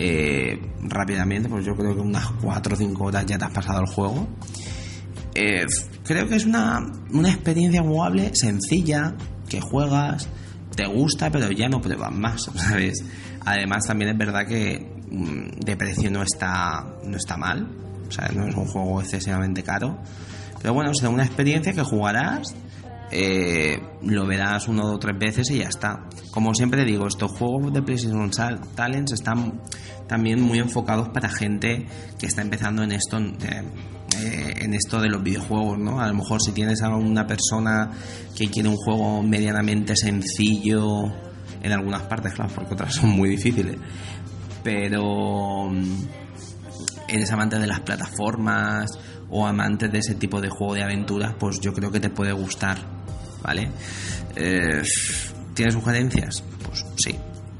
eh, 0.00 0.56
rápidamente, 0.82 1.48
pues 1.48 1.66
yo 1.66 1.74
creo 1.74 1.92
que 1.92 2.00
unas 2.00 2.30
4 2.40 2.72
o 2.72 2.76
5 2.76 3.04
horas 3.04 3.26
ya 3.26 3.36
te 3.36 3.44
has 3.46 3.50
pasado 3.50 3.80
el 3.80 3.86
juego. 3.88 4.28
Eh, 5.34 5.66
creo 6.04 6.28
que 6.28 6.36
es 6.36 6.46
una, 6.46 6.78
una 7.10 7.28
experiencia 7.30 7.82
jugable 7.82 8.30
sencilla, 8.32 9.16
que 9.48 9.60
juegas, 9.60 10.28
te 10.76 10.86
gusta, 10.86 11.32
pero 11.32 11.50
ya 11.50 11.68
no 11.68 11.80
pruebas 11.80 12.12
más, 12.12 12.48
¿sabes? 12.54 13.04
Además, 13.44 13.86
también 13.88 14.12
es 14.12 14.18
verdad 14.18 14.46
que 14.46 14.88
mm, 15.10 15.64
de 15.64 15.76
precio 15.76 16.12
no 16.12 16.22
está, 16.22 16.86
no 17.04 17.16
está 17.16 17.36
mal, 17.36 17.68
o 18.08 18.12
sea, 18.12 18.30
no 18.32 18.46
es 18.46 18.54
un 18.54 18.66
juego 18.66 19.00
excesivamente 19.00 19.64
caro. 19.64 19.98
Pero 20.62 20.74
bueno, 20.74 20.94
será 20.94 21.10
una 21.10 21.24
experiencia 21.24 21.72
que 21.72 21.82
jugarás, 21.82 22.54
eh, 23.10 23.80
lo 24.02 24.26
verás 24.26 24.68
una 24.68 24.84
o 24.84 24.98
tres 24.98 25.18
veces 25.18 25.50
y 25.50 25.58
ya 25.58 25.68
está. 25.68 26.08
Como 26.30 26.54
siempre 26.54 26.84
digo, 26.84 27.06
estos 27.06 27.32
juegos 27.32 27.72
de 27.72 27.82
PlayStation 27.82 28.30
Talents 28.74 29.12
están 29.12 29.60
también 30.06 30.40
muy 30.40 30.58
enfocados 30.58 31.08
para 31.08 31.28
gente 31.28 31.86
que 32.18 32.26
está 32.26 32.42
empezando 32.42 32.82
en 32.82 32.92
esto. 32.92 33.18
eh, 33.18 33.62
eh, 34.16 34.64
en 34.64 34.74
esto 34.74 35.00
de 35.00 35.10
los 35.10 35.22
videojuegos, 35.22 35.78
¿no? 35.78 36.00
A 36.00 36.08
lo 36.08 36.14
mejor 36.14 36.40
si 36.42 36.52
tienes 36.52 36.82
a 36.82 36.88
una 36.88 37.26
persona 37.26 37.90
que 38.34 38.48
quiere 38.48 38.68
un 38.68 38.76
juego 38.76 39.22
medianamente 39.22 39.94
sencillo 39.94 41.04
en 41.62 41.72
algunas 41.72 42.02
partes, 42.02 42.32
claro, 42.32 42.50
porque 42.54 42.74
otras 42.74 42.94
son 42.94 43.10
muy 43.10 43.28
difíciles, 43.28 43.76
pero 44.64 45.68
mm, 45.70 46.27
eres 47.08 47.30
amante 47.32 47.58
de 47.58 47.66
las 47.66 47.80
plataformas 47.80 48.98
o 49.30 49.46
amante 49.46 49.88
de 49.88 49.98
ese 49.98 50.14
tipo 50.14 50.40
de 50.40 50.48
juego 50.48 50.74
de 50.74 50.82
aventuras, 50.82 51.34
pues 51.38 51.60
yo 51.60 51.72
creo 51.72 51.90
que 51.90 52.00
te 52.00 52.10
puede 52.10 52.32
gustar, 52.32 52.78
¿vale? 53.42 53.70
Eh, 54.36 54.82
¿Tienes 55.54 55.74
sugerencias? 55.74 56.42
Pues 56.64 56.84
sí. 56.96 57.16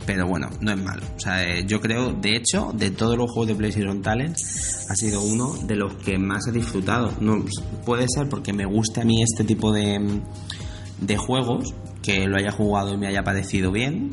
pero 0.07 0.27
bueno, 0.27 0.49
no 0.61 0.73
es 0.73 0.83
malo. 0.83 1.03
O 1.17 1.21
sea, 1.21 1.43
eh, 1.45 1.67
yo 1.67 1.81
creo, 1.81 2.13
de 2.13 2.37
hecho, 2.37 2.73
de 2.75 2.91
todos 2.91 3.17
los 3.19 3.31
juegos 3.31 3.49
de 3.49 3.55
PlayStation 3.57 4.01
Talent, 4.01 4.37
ha 4.37 4.95
sido 4.95 5.21
uno 5.21 5.55
de 5.65 5.77
los 5.77 5.95
que 5.97 6.17
más 6.17 6.47
he 6.49 6.53
disfrutado. 6.53 7.13
No, 7.21 7.45
puede 7.85 8.07
ser 8.09 8.29
porque 8.29 8.53
me 8.53 8.65
guste 8.65 9.03
a 9.03 9.05
mí 9.05 9.23
este 9.23 9.45
tipo 9.45 9.73
de, 9.73 10.21
de 11.01 11.17
juegos, 11.17 11.75
que 12.03 12.27
lo 12.27 12.37
haya 12.39 12.53
jugado 12.53 12.95
y 12.95 12.97
me 12.97 13.09
haya 13.09 13.23
parecido 13.23 13.71
bien. 13.71 14.11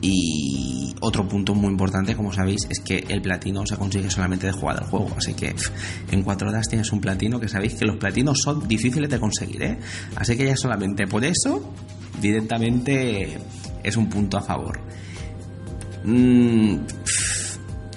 Y 0.00 0.94
otro 1.00 1.26
punto 1.26 1.54
muy 1.54 1.70
importante, 1.70 2.14
como 2.14 2.32
sabéis, 2.32 2.66
es 2.68 2.80
que 2.80 3.04
el 3.08 3.20
platino 3.20 3.66
se 3.66 3.76
consigue 3.76 4.10
solamente 4.10 4.46
de 4.46 4.52
jugar 4.52 4.78
al 4.78 4.84
juego. 4.84 5.10
Así 5.16 5.34
que 5.34 5.54
en 6.10 6.22
cuatro 6.22 6.48
horas 6.48 6.68
tienes 6.68 6.92
un 6.92 7.00
platino 7.00 7.40
que 7.40 7.48
sabéis 7.48 7.74
que 7.74 7.84
los 7.84 7.96
platinos 7.96 8.38
son 8.42 8.66
difíciles 8.68 9.10
de 9.10 9.18
conseguir. 9.18 9.62
¿eh? 9.62 9.78
Así 10.16 10.36
que 10.36 10.46
ya 10.46 10.56
solamente 10.56 11.06
por 11.06 11.24
eso, 11.24 11.72
directamente 12.20 13.38
es 13.82 13.96
un 13.96 14.08
punto 14.08 14.38
a 14.38 14.42
favor. 14.42 14.80
Mm, 16.04 16.76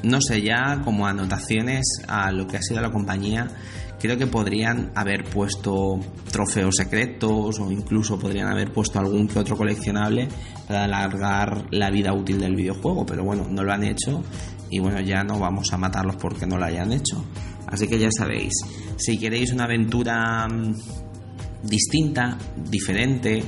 no 0.04 0.22
sé, 0.22 0.42
ya 0.42 0.82
como 0.84 1.06
anotaciones 1.06 1.86
a 2.08 2.32
lo 2.32 2.48
que 2.48 2.58
ha 2.58 2.62
sido 2.62 2.82
la 2.82 2.92
compañía, 2.92 3.48
creo 4.00 4.18
que 4.18 4.26
podrían 4.26 4.92
haber 4.96 5.24
puesto 5.26 6.00
trofeos 6.32 6.76
secretos 6.76 7.60
o 7.60 7.72
incluso 7.72 8.18
podrían 8.18 8.48
haber 8.48 8.72
puesto 8.74 9.00
algún 9.00 9.28
que 9.28 9.38
otro 9.38 9.56
coleccionable 9.56 10.28
alargar 10.78 11.66
la 11.72 11.90
vida 11.90 12.14
útil 12.14 12.40
del 12.40 12.56
videojuego, 12.56 13.06
pero 13.06 13.24
bueno, 13.24 13.48
no 13.50 13.64
lo 13.64 13.72
han 13.72 13.84
hecho 13.84 14.24
y 14.70 14.80
bueno, 14.80 15.02
ya 15.02 15.24
no 15.24 15.38
vamos 15.38 15.72
a 15.74 15.78
matarlos 15.78 16.16
porque 16.16 16.48
no 16.48 16.58
lo 16.58 16.66
hayan 16.66 16.92
hecho. 16.92 17.24
Así 17.68 17.88
que 17.88 18.00
ya 18.00 18.10
sabéis, 18.12 18.54
si 18.98 19.18
queréis 19.18 19.52
una 19.54 19.66
aventura 19.66 20.48
mm, 20.48 20.76
distinta, 21.64 22.38
diferente, 22.70 23.44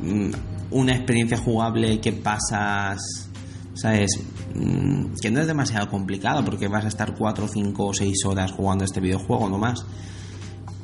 mm, 0.00 0.30
una 0.70 0.94
experiencia 0.94 1.36
jugable 1.36 2.00
que 2.00 2.12
pasas, 2.12 3.30
¿sabes? 3.74 4.10
Mm, 4.54 5.14
que 5.20 5.30
no 5.30 5.40
es 5.40 5.46
demasiado 5.46 5.88
complicado 5.88 6.44
porque 6.44 6.68
vas 6.68 6.84
a 6.84 6.88
estar 6.88 7.14
4, 7.14 7.48
5 7.48 7.86
o 7.86 7.94
6 7.94 8.24
horas 8.26 8.52
jugando 8.52 8.84
este 8.84 9.00
videojuego, 9.00 9.48
no 9.48 9.58
más. 9.58 9.84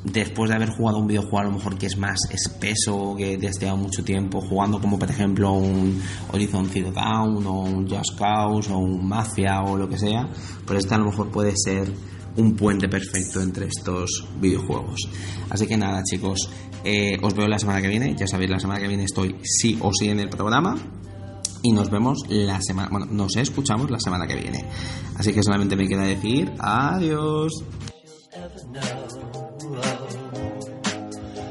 Después 0.03 0.49
de 0.49 0.55
haber 0.55 0.69
jugado 0.69 0.99
un 0.99 1.07
videojuego 1.07 1.39
a 1.39 1.43
lo 1.43 1.51
mejor 1.51 1.77
que 1.77 1.87
es 1.87 1.97
más 1.97 2.19
espeso, 2.31 3.15
que 3.17 3.37
desde 3.37 3.67
hace 3.67 3.77
mucho 3.77 4.03
tiempo, 4.03 4.39
jugando 4.39 4.79
como 4.79 4.97
por 4.97 5.09
ejemplo 5.09 5.51
un 5.51 6.01
Horizon 6.31 6.69
Zero 6.69 6.91
Dawn 6.91 7.45
o 7.45 7.63
un 7.63 7.87
Just 7.87 8.17
Cause 8.17 8.71
o 8.71 8.77
un 8.77 9.05
Mafia 9.05 9.61
o 9.61 9.77
lo 9.77 9.89
que 9.89 9.97
sea, 9.97 10.29
pues 10.65 10.79
este 10.79 10.95
a 10.95 10.99
lo 10.99 11.05
mejor 11.05 11.29
puede 11.29 11.53
ser 11.55 11.91
un 12.37 12.55
puente 12.55 12.87
perfecto 12.87 13.41
entre 13.41 13.67
estos 13.67 14.25
videojuegos. 14.39 15.09
Así 15.49 15.67
que 15.67 15.75
nada 15.75 16.01
chicos, 16.03 16.49
eh, 16.83 17.17
os 17.21 17.33
veo 17.33 17.47
la 17.47 17.59
semana 17.59 17.81
que 17.81 17.89
viene, 17.89 18.15
ya 18.17 18.25
sabéis, 18.25 18.51
la 18.51 18.59
semana 18.59 18.79
que 18.79 18.87
viene 18.87 19.03
estoy 19.03 19.35
sí 19.43 19.77
o 19.81 19.91
sí 19.93 20.07
en 20.07 20.21
el 20.21 20.29
programa 20.29 20.77
y 21.61 21.71
nos 21.73 21.89
vemos 21.89 22.19
la 22.29 22.61
semana, 22.61 22.89
bueno, 22.89 23.07
nos 23.07 23.35
escuchamos 23.35 23.91
la 23.91 23.99
semana 23.99 24.25
que 24.25 24.35
viene. 24.35 24.63
Así 25.17 25.33
que 25.33 25.43
solamente 25.43 25.75
me 25.75 25.87
queda 25.87 26.03
decir 26.03 26.51
adiós. 26.57 27.51
ever 28.33 28.63
know. 28.67 28.81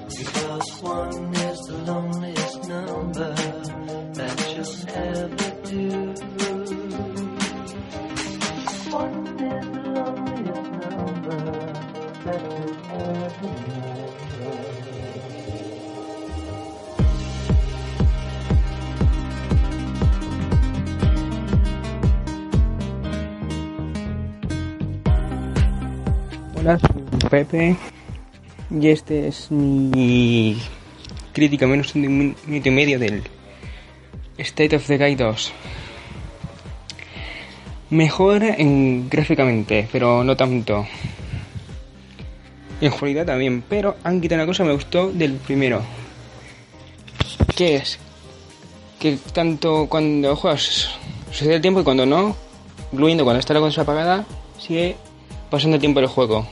Because 0.08 0.82
one 0.82 1.34
is 1.34 1.60
the 1.66 1.78
loneliest 1.86 2.68
number. 2.68 3.37
Pepe 27.30 27.76
y 28.70 28.88
este 28.88 29.28
es 29.28 29.50
mi 29.50 30.60
crítica 31.32 31.66
menos 31.66 31.94
de 31.94 32.00
un 32.00 32.36
minuto 32.46 32.68
y 32.68 32.72
medio 32.72 32.98
del 32.98 33.22
State 34.36 34.76
of 34.76 34.86
the 34.86 34.98
Guy 34.98 35.14
2. 35.14 35.52
Mejora 37.90 38.54
en 38.58 39.08
gráficamente, 39.08 39.88
pero 39.90 40.22
no 40.22 40.36
tanto. 40.36 40.86
En 42.80 42.90
jugabilidad 42.90 43.26
también, 43.26 43.62
pero 43.66 43.96
han 44.04 44.20
quitado 44.20 44.42
una 44.42 44.46
cosa 44.46 44.62
que 44.62 44.68
me 44.68 44.74
gustó 44.74 45.10
del 45.10 45.34
primero. 45.34 45.80
Que 47.56 47.76
es 47.76 47.98
que 48.98 49.16
tanto 49.32 49.86
cuando 49.88 50.36
juegas 50.36 50.90
sucede 51.30 51.54
el 51.56 51.62
tiempo 51.62 51.80
y 51.80 51.84
cuando 51.84 52.04
no, 52.04 52.36
incluyendo 52.92 53.24
cuando 53.24 53.40
está 53.40 53.54
la 53.54 53.60
consola 53.60 53.84
apagada, 53.84 54.26
sigue 54.58 54.96
pasando 55.50 55.76
el 55.76 55.80
tiempo 55.80 56.00
del 56.00 56.08
juego. 56.08 56.46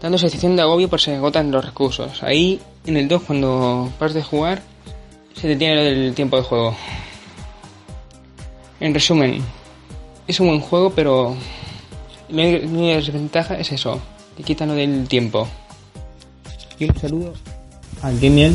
Dando 0.00 0.16
sensación 0.16 0.54
de 0.54 0.62
agobio 0.62 0.88
por 0.88 1.00
se 1.00 1.16
agotan 1.16 1.50
los 1.50 1.64
recursos. 1.64 2.22
Ahí 2.22 2.60
en 2.86 2.96
el 2.96 3.08
2 3.08 3.22
cuando 3.22 3.92
paras 3.98 4.14
de 4.14 4.22
jugar 4.22 4.62
se 5.34 5.48
detiene 5.48 5.88
el 5.88 6.14
tiempo 6.14 6.36
de 6.36 6.42
juego. 6.42 6.76
En 8.80 8.94
resumen, 8.94 9.42
es 10.26 10.38
un 10.38 10.48
buen 10.48 10.60
juego 10.60 10.90
pero 10.90 11.36
la 12.28 12.42
única 12.42 12.96
desventaja 12.96 13.58
es 13.58 13.72
eso, 13.72 14.00
que 14.36 14.42
quitan 14.42 14.68
lo 14.68 14.74
del 14.74 15.08
tiempo. 15.08 15.48
Y 16.78 16.84
un 16.84 16.96
saludo 16.96 17.32
al 18.02 18.20
Game 18.20 18.52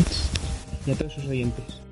y 0.85 0.91
a 0.91 0.95
todos 0.95 1.13
sus 1.13 1.25
oyentes. 1.25 1.82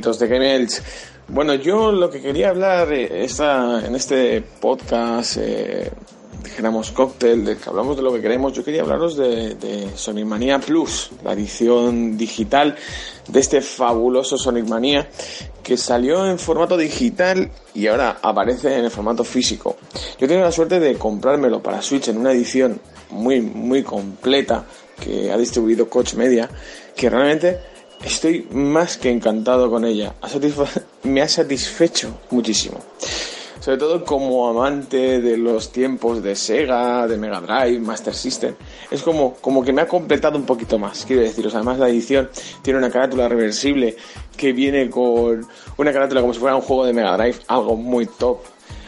De 0.00 0.28
Game 0.28 0.66
Bueno, 1.28 1.54
yo 1.54 1.92
lo 1.92 2.10
que 2.10 2.22
quería 2.22 2.48
hablar 2.48 2.90
eh, 2.90 3.22
esta, 3.22 3.84
en 3.84 3.94
este 3.94 4.40
podcast, 4.40 5.36
eh, 5.38 5.90
dijéramos 6.42 6.90
cóctel, 6.90 7.44
de 7.44 7.58
que 7.58 7.68
hablamos 7.68 7.98
de 7.98 8.02
lo 8.02 8.12
que 8.14 8.22
queremos, 8.22 8.54
yo 8.54 8.64
quería 8.64 8.80
hablaros 8.80 9.18
de, 9.18 9.56
de 9.56 9.90
Sonic 9.94 10.24
Mania 10.24 10.58
Plus, 10.58 11.10
la 11.22 11.34
edición 11.34 12.16
digital 12.16 12.76
de 13.28 13.40
este 13.40 13.60
fabuloso 13.60 14.38
Sonic 14.38 14.66
Mania 14.66 15.06
que 15.62 15.76
salió 15.76 16.26
en 16.26 16.38
formato 16.38 16.78
digital 16.78 17.50
y 17.74 17.86
ahora 17.86 18.20
aparece 18.22 18.78
en 18.78 18.86
el 18.86 18.90
formato 18.90 19.22
físico. 19.22 19.76
Yo 20.18 20.26
tengo 20.26 20.40
la 20.40 20.50
suerte 20.50 20.80
de 20.80 20.94
comprármelo 20.94 21.62
para 21.62 21.82
Switch 21.82 22.08
en 22.08 22.16
una 22.16 22.32
edición 22.32 22.80
muy, 23.10 23.42
muy 23.42 23.82
completa 23.82 24.64
que 24.98 25.30
ha 25.30 25.36
distribuido 25.36 25.88
Coach 25.90 26.14
Media, 26.14 26.48
que 26.96 27.10
realmente 27.10 27.69
estoy 28.04 28.46
más 28.52 28.96
que 28.96 29.10
encantado 29.10 29.70
con 29.70 29.84
ella. 29.84 30.14
me 31.04 31.22
ha 31.22 31.28
satisfecho 31.28 32.18
muchísimo. 32.30 32.78
Sobre 33.60 33.76
todo 33.76 34.04
como 34.06 34.48
amante 34.48 35.20
de 35.20 35.36
los 35.36 35.70
tiempos 35.70 36.22
de 36.22 36.34
Sega, 36.34 37.06
de 37.06 37.18
Mega 37.18 37.42
Drive, 37.42 37.78
Master 37.78 38.14
System. 38.14 38.54
Es 38.90 39.02
como, 39.02 39.34
como 39.34 39.62
que 39.62 39.70
me 39.70 39.82
ha 39.82 39.86
completado 39.86 40.38
un 40.38 40.46
poquito 40.46 40.78
más, 40.78 41.04
quiero 41.04 41.20
deciros. 41.20 41.54
Además 41.54 41.78
la 41.78 41.90
edición 41.90 42.30
tiene 42.62 42.78
una 42.78 42.90
carátula 42.90 43.28
reversible 43.28 43.96
que 44.34 44.54
viene 44.54 44.88
con 44.88 45.46
una 45.76 45.92
carátula 45.92 46.22
como 46.22 46.32
si 46.32 46.40
fuera 46.40 46.56
un 46.56 46.62
juego 46.62 46.86
de 46.86 46.94
Mega 46.94 47.14
Drive, 47.18 47.36
algo 47.48 47.76
muy 47.76 48.06
top. 48.06 48.38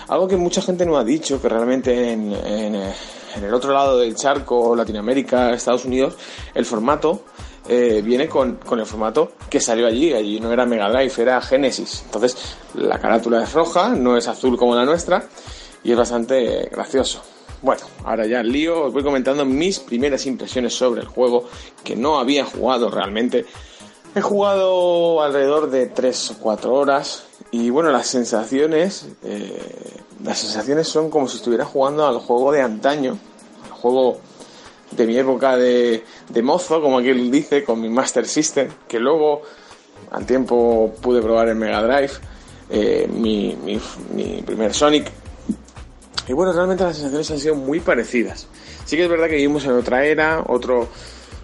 Algo 0.08 0.26
que 0.26 0.36
mucha 0.36 0.62
gente 0.62 0.86
no 0.86 0.96
ha 0.96 1.04
dicho, 1.04 1.40
que 1.40 1.50
realmente 1.50 2.12
en, 2.12 2.32
en, 2.32 2.74
en 3.36 3.44
el 3.44 3.52
otro 3.52 3.72
lado 3.72 3.98
del 3.98 4.14
charco, 4.14 4.74
Latinoamérica, 4.74 5.52
Estados 5.52 5.84
Unidos, 5.84 6.16
el 6.54 6.64
formato 6.64 7.24
eh, 7.68 8.02
viene 8.04 8.28
con, 8.28 8.56
con, 8.56 8.80
el 8.80 8.86
formato 8.86 9.32
que 9.48 9.60
salió 9.60 9.86
allí. 9.86 10.12
Allí 10.12 10.40
no 10.40 10.52
era 10.52 10.66
Mega 10.66 10.90
Drive, 10.90 11.12
era 11.18 11.40
Genesis. 11.40 12.02
Entonces, 12.04 12.56
la 12.74 12.98
carátula 12.98 13.42
es 13.42 13.52
roja, 13.52 13.90
no 13.90 14.16
es 14.16 14.28
azul 14.28 14.56
como 14.56 14.74
la 14.74 14.84
nuestra, 14.84 15.24
y 15.84 15.92
es 15.92 15.96
bastante 15.96 16.68
gracioso. 16.70 17.22
Bueno, 17.62 17.82
ahora 18.04 18.26
ya 18.26 18.42
lío, 18.42 18.86
os 18.86 18.92
voy 18.92 19.04
comentando 19.04 19.44
mis 19.44 19.78
primeras 19.78 20.26
impresiones 20.26 20.74
sobre 20.74 21.02
el 21.02 21.06
juego, 21.06 21.48
que 21.84 21.94
no 21.94 22.18
había 22.18 22.44
jugado 22.44 22.90
realmente. 22.90 23.46
He 24.14 24.20
jugado 24.20 25.22
alrededor 25.22 25.70
de 25.70 25.86
3 25.86 26.32
o 26.32 26.38
4 26.40 26.74
horas, 26.74 27.24
y 27.52 27.70
bueno, 27.70 27.92
las 27.92 28.08
sensaciones, 28.08 29.06
eh, 29.22 30.00
las 30.24 30.38
sensaciones 30.38 30.88
son 30.88 31.08
como 31.08 31.28
si 31.28 31.36
estuviera 31.36 31.64
jugando 31.64 32.04
al 32.04 32.18
juego 32.18 32.50
de 32.50 32.62
antaño, 32.62 33.16
al 33.64 33.70
juego 33.70 34.20
de 34.96 35.06
mi 35.06 35.16
época 35.16 35.56
de, 35.56 36.04
de 36.28 36.42
mozo, 36.42 36.80
como 36.80 36.98
aquel 36.98 37.30
dice, 37.30 37.64
con 37.64 37.80
mi 37.80 37.88
Master 37.88 38.26
System, 38.26 38.68
que 38.88 38.98
luego 38.98 39.42
al 40.10 40.26
tiempo 40.26 40.94
pude 41.00 41.22
probar 41.22 41.48
en 41.48 41.58
Mega 41.58 41.82
Drive, 41.82 42.12
eh, 42.70 43.08
mi, 43.12 43.56
mi, 43.62 43.80
mi 44.14 44.42
primer 44.42 44.74
Sonic. 44.74 45.10
Y 46.28 46.32
bueno, 46.32 46.52
realmente 46.52 46.84
las 46.84 46.96
sensaciones 46.96 47.30
han 47.30 47.38
sido 47.38 47.54
muy 47.54 47.80
parecidas. 47.80 48.46
Sí 48.84 48.96
que 48.96 49.04
es 49.04 49.08
verdad 49.08 49.26
que 49.26 49.36
vivimos 49.36 49.64
en 49.64 49.72
otra 49.72 50.04
era, 50.04 50.44
otro, 50.46 50.88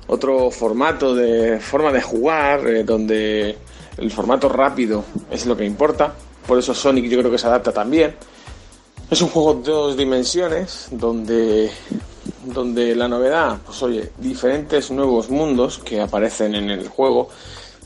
otro 0.07 0.51
formato 0.51 1.15
de 1.15 1.59
forma 1.61 1.93
de 1.93 2.03
jugar, 2.03 2.67
eh, 2.67 2.85
donde 2.85 3.57
el 3.97 4.11
formato 4.11 4.49
rápido 4.49 5.05
es 5.31 5.47
lo 5.47 5.57
que 5.57 5.65
importa. 5.65 6.15
Por 6.47 6.59
eso 6.59 6.75
Sonic 6.75 7.07
yo 7.07 7.19
creo 7.19 7.31
que 7.31 7.39
se 7.39 7.47
adapta 7.47 7.73
también. 7.73 8.15
Es 9.11 9.23
un 9.23 9.29
juego 9.29 9.55
de 9.55 9.71
dos 9.71 9.97
dimensiones, 9.97 10.89
donde, 10.91 11.71
donde 12.53 12.95
la 12.95 13.09
novedad, 13.09 13.59
pues 13.65 13.83
oye, 13.83 14.13
diferentes 14.19 14.91
nuevos 14.91 15.31
mundos 15.31 15.79
que 15.79 16.01
aparecen 16.01 16.55
en 16.55 16.71
el 16.71 16.89
juego. 16.89 17.29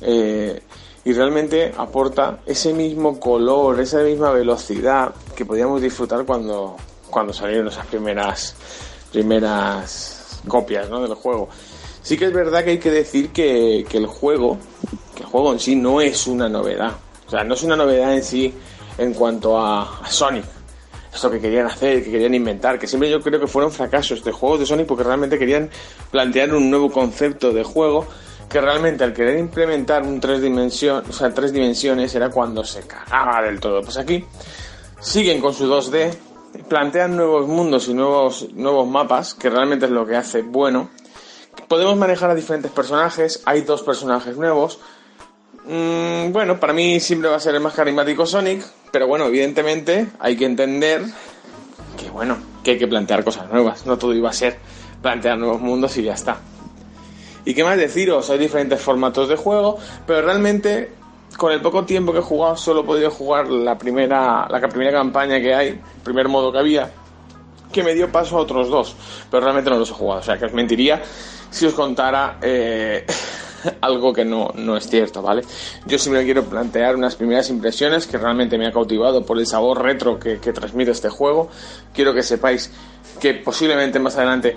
Eh, 0.01 0.63
y 1.05 1.13
realmente 1.13 1.73
aporta 1.77 2.41
ese 2.47 2.73
mismo 2.73 3.19
color, 3.19 3.81
esa 3.81 4.03
misma 4.03 4.31
velocidad 4.31 5.13
que 5.35 5.45
podíamos 5.45 5.83
disfrutar 5.83 6.25
cuando, 6.25 6.77
cuando 7.11 7.33
salieron 7.33 7.69
esas 7.69 7.87
primeras, 7.87 8.55
primeras 9.11 10.41
copias 10.47 10.89
¿no? 10.89 11.03
del 11.03 11.15
juego. 11.15 11.49
Sí 12.03 12.17
que 12.17 12.27
es 12.27 12.33
verdad 12.33 12.65
que 12.65 12.71
hay 12.71 12.79
que 12.79 12.91
decir 12.91 13.31
que, 13.31 13.85
que 13.89 13.99
el 13.99 14.07
juego, 14.07 14.59
que 15.15 15.23
el 15.23 15.29
juego 15.29 15.53
en 15.53 15.61
sí 15.61 15.75
no 15.75 16.01
es 16.01 16.27
una 16.27 16.49
novedad. 16.49 16.93
O 17.27 17.31
sea, 17.31 17.45
no 17.45 17.55
es 17.55 17.63
una 17.63 17.77
novedad 17.77 18.15
en 18.15 18.23
sí 18.23 18.55
en 18.99 19.15
cuanto 19.15 19.59
a, 19.59 20.01
a 20.01 20.11
Sonic. 20.11 20.45
Esto 21.13 21.31
que 21.31 21.41
querían 21.41 21.67
hacer, 21.67 22.03
que 22.03 22.11
querían 22.11 22.35
inventar, 22.35 22.79
que 22.79 22.87
siempre 22.87 23.11
yo 23.11 23.21
creo 23.21 23.39
que 23.39 23.47
fueron 23.47 23.71
fracasos 23.71 24.25
de 24.25 24.33
juegos 24.33 24.61
de 24.61 24.67
Sonic 24.67 24.87
porque 24.87 25.05
realmente 25.05 25.39
querían 25.39 25.69
plantear 26.11 26.55
un 26.55 26.71
nuevo 26.71 26.91
concepto 26.91 27.53
de 27.53 27.63
juego 27.63 28.07
que 28.49 28.61
realmente 28.61 29.03
al 29.03 29.15
querer 29.15 29.39
implementar 29.39 30.03
un 30.03 30.21
tres 30.21 30.43
dimensiones, 30.43 31.09
o 31.09 31.13
sea, 31.13 31.33
tres 31.33 31.53
dimensiones 31.53 32.15
era 32.15 32.29
cuando 32.29 32.63
se 32.65 32.83
cagaba 32.87 33.43
del 33.43 33.59
todo. 33.59 33.81
Pues 33.81 33.97
aquí 33.97 34.25
siguen 35.01 35.41
con 35.41 35.55
su 35.55 35.67
2D, 35.67 36.15
plantean 36.69 37.17
nuevos 37.17 37.49
mundos 37.49 37.89
y 37.89 37.95
nuevos, 37.95 38.49
nuevos 38.53 38.87
mapas, 38.87 39.35
que 39.35 39.49
realmente 39.49 39.87
es 39.87 39.91
lo 39.91 40.07
que 40.07 40.17
hace 40.17 40.43
bueno. 40.43 40.91
Podemos 41.67 41.97
manejar 41.97 42.31
a 42.31 42.35
diferentes 42.35 42.71
personajes, 42.71 43.43
hay 43.47 43.63
dos 43.63 43.83
personajes 43.83 44.37
nuevos. 44.37 44.79
Mm, 45.65 46.33
bueno, 46.33 46.59
para 46.59 46.73
mí 46.73 46.99
siempre 46.99 47.31
va 47.31 47.37
a 47.37 47.41
ser 47.41 47.55
el 47.55 47.61
más 47.61 47.75
carismático 47.75 48.27
Sonic, 48.27 48.65
pero 48.91 49.07
bueno, 49.07 49.27
evidentemente 49.27 50.09
hay 50.19 50.37
que 50.37 50.45
entender 50.45 51.03
que 51.97 52.11
bueno, 52.11 52.37
que 52.65 52.73
hay 52.73 52.79
que 52.79 52.89
plantear 52.89 53.23
cosas 53.23 53.49
nuevas, 53.51 53.87
no 53.87 53.97
todo 53.97 54.13
iba 54.15 54.31
a 54.31 54.33
ser 54.33 54.59
plantear 55.01 55.39
nuevos 55.39 55.61
mundos 55.61 55.97
y 55.99 56.03
ya 56.03 56.15
está. 56.15 56.39
¿Y 57.45 57.55
qué 57.55 57.65
más 57.65 57.77
deciros? 57.77 58.29
Hay 58.31 58.39
diferentes 58.39 58.81
formatos 58.81 59.29
de 59.29 59.37
juego, 59.37 59.79
pero 60.07 60.23
realmente 60.23 60.93
con 61.37 61.53
el 61.53 61.61
poco 61.61 61.85
tiempo 61.85 62.13
que 62.13 62.19
he 62.19 62.23
jugado 62.23 62.57
solo 62.57 62.81
he 62.81 62.85
podido 62.85 63.11
jugar 63.11 63.49
la 63.49 63.79
primera, 63.79 64.47
la 64.49 64.61
primera 64.69 64.93
campaña 64.93 65.41
que 65.41 65.55
hay, 65.55 65.69
el 65.69 65.81
primer 66.05 66.29
modo 66.29 66.53
que 66.53 66.59
había, 66.59 66.91
que 67.73 67.83
me 67.83 67.95
dio 67.95 68.11
paso 68.11 68.37
a 68.37 68.41
otros 68.41 68.69
dos, 68.69 68.95
pero 69.31 69.43
realmente 69.43 69.71
no 69.71 69.79
los 69.79 69.91
he 69.91 69.95
jugado, 69.95 70.21
o 70.21 70.25
sea 70.25 70.39
que 70.39 70.45
os 70.45 70.53
mentiría 70.53 71.03
si 71.51 71.67
os 71.67 71.75
contara 71.75 72.39
eh, 72.43 73.07
algo 73.81 74.13
que 74.13 74.25
no, 74.25 74.53
no 74.55 74.77
es 74.77 74.89
cierto, 74.89 75.23
¿vale? 75.23 75.43
Yo 75.87 75.99
simplemente 75.99 76.33
quiero 76.33 76.49
plantear 76.49 76.97
unas 76.97 77.17
primeras 77.17 77.51
impresiones 77.51 78.07
que 78.07 78.19
realmente 78.19 78.59
me 78.59 78.67
ha 78.67 78.73
cautivado 78.73 79.25
por 79.25 79.39
el 79.39 79.47
sabor 79.47 79.83
retro 79.83 80.19
que, 80.19 80.39
que 80.39 80.53
transmite 80.53 80.91
este 80.91 81.09
juego. 81.09 81.49
Quiero 81.93 82.15
que 82.15 82.23
sepáis 82.23 82.71
que 83.21 83.35
posiblemente 83.35 83.99
más 83.99 84.17
adelante 84.17 84.57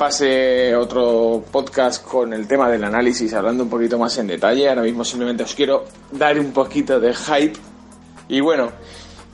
pase 0.00 0.74
otro 0.74 1.44
podcast 1.50 2.02
con 2.02 2.32
el 2.32 2.48
tema 2.48 2.70
del 2.70 2.84
análisis, 2.84 3.34
hablando 3.34 3.64
un 3.64 3.68
poquito 3.68 3.98
más 3.98 4.16
en 4.16 4.28
detalle. 4.28 4.66
Ahora 4.68 4.80
mismo 4.80 5.04
simplemente 5.04 5.42
os 5.42 5.54
quiero 5.54 5.84
dar 6.10 6.38
un 6.40 6.52
poquito 6.52 6.98
de 6.98 7.12
hype. 7.14 7.58
Y 8.28 8.40
bueno, 8.40 8.72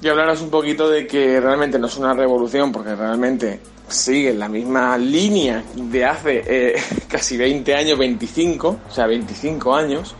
y 0.00 0.08
hablaros 0.08 0.42
un 0.42 0.50
poquito 0.50 0.88
de 0.88 1.06
que 1.06 1.40
realmente 1.40 1.78
no 1.78 1.86
es 1.86 1.96
una 1.96 2.12
revolución, 2.12 2.70
porque 2.70 2.94
realmente 2.94 3.60
sigue 3.88 4.34
la 4.34 4.48
misma 4.48 4.98
línea 4.98 5.62
de 5.74 6.04
hace 6.04 6.42
eh, 6.46 6.74
casi 7.08 7.36
20 7.36 7.74
años, 7.74 7.98
25, 7.98 8.80
o 8.88 8.92
sea, 8.92 9.06
25 9.06 9.74
años. 9.74 10.14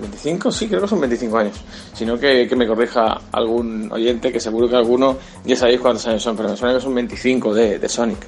25, 0.00 0.52
sí, 0.52 0.68
creo 0.68 0.82
que 0.82 0.88
son 0.88 1.00
25 1.00 1.38
años. 1.38 1.60
Sino 1.92 2.18
que, 2.18 2.46
que 2.48 2.56
me 2.56 2.66
corrija 2.66 3.20
algún 3.32 3.90
oyente, 3.92 4.32
que 4.32 4.40
seguro 4.40 4.68
que 4.68 4.76
alguno 4.76 5.18
ya 5.44 5.56
sabéis 5.56 5.80
cuántos 5.80 6.06
años 6.06 6.22
son, 6.22 6.36
pero 6.36 6.50
me 6.50 6.56
suena 6.56 6.74
que 6.74 6.80
son 6.80 6.94
25 6.94 7.54
de, 7.54 7.78
de 7.78 7.88
Sonic. 7.88 8.26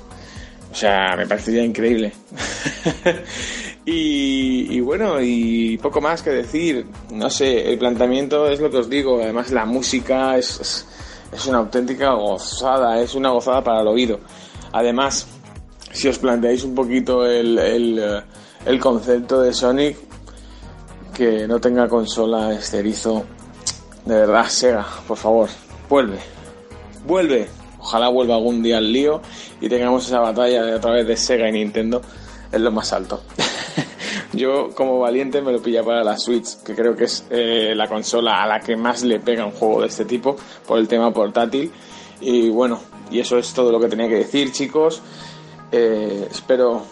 O 0.71 0.75
sea, 0.75 1.15
me 1.17 1.27
parecería 1.27 1.63
increíble. 1.63 2.13
y, 3.85 4.81
bueno, 4.81 5.21
y 5.21 5.77
poco 5.79 6.01
más 6.01 6.23
que 6.23 6.31
decir. 6.31 6.87
No 7.13 7.29
sé, 7.31 7.73
el 7.73 7.79
planteamiento 7.79 8.49
es 8.49 8.61
lo 8.61 8.71
que 8.71 8.79
os 8.79 8.89
digo. 8.89 9.21
Además, 9.21 9.51
la 9.51 9.65
música 9.65 10.37
es, 10.37 10.87
es, 11.33 11.47
una 11.47 11.59
auténtica 11.59 12.13
gozada, 12.13 13.01
es 13.01 13.15
una 13.15 13.31
gozada 13.31 13.63
para 13.63 13.81
el 13.81 13.89
oído. 13.89 14.21
Además, 14.73 15.27
si 15.93 16.09
os 16.09 16.19
planteáis 16.19 16.63
un 16.65 16.75
poquito 16.75 17.27
el, 17.27 17.59
el, 17.59 18.23
el 18.65 18.81
concepto 18.81 19.41
de 19.41 19.53
Sonic, 19.53 19.97
que 21.13 21.47
no 21.49 21.61
tenga 21.61 21.89
consola 21.89 22.53
este 22.53 22.79
erizo, 22.79 23.25
de 24.05 24.15
verdad, 24.15 24.47
Sega, 24.49 24.87
por 25.07 25.17
favor, 25.17 25.49
vuelve. 25.89 26.19
Vuelve. 27.05 27.49
Ojalá 27.79 28.09
vuelva 28.09 28.37
algún 28.37 28.63
día 28.63 28.79
al 28.79 28.93
lío 28.93 29.21
y 29.61 29.69
tengamos 29.69 30.07
esa 30.07 30.21
batalla 30.21 30.63
de, 30.63 30.75
a 30.75 30.81
través 30.81 31.05
de 31.05 31.17
Sega 31.17 31.49
y 31.49 31.53
Nintendo 31.53 32.01
en 32.53 32.63
lo 32.63 32.71
más 32.71 32.93
alto. 32.93 33.23
Yo, 34.33 34.71
como 34.75 34.99
valiente, 34.99 35.43
me 35.43 35.53
lo 35.53 35.61
pilla 35.61 35.85
para 35.85 36.03
la 36.03 36.17
Switch, 36.17 36.63
que 36.63 36.75
creo 36.75 36.97
que 36.97 37.05
es 37.05 37.27
eh, 37.31 37.75
la 37.77 37.87
consola 37.87 38.43
a 38.43 38.47
la 38.47 38.61
que 38.61 38.77
más 38.77 39.03
le 39.03 39.21
pega 39.21 39.45
un 39.45 39.53
juego 39.53 39.83
de 39.83 39.89
este 39.89 40.07
tipo 40.07 40.37
por 40.67 40.79
el 40.79 40.89
tema 40.89 41.13
portátil. 41.13 41.71
Y 42.21 42.49
bueno, 42.49 42.81
y 43.11 43.21
eso 43.21 43.37
es 43.37 43.53
todo 43.53 43.71
lo 43.71 43.79
que 43.79 43.89
tenía 43.89 44.09
que 44.09 44.17
decir, 44.17 44.51
chicos. 44.53 45.03
Eh, 45.71 46.29
espero 46.31 46.83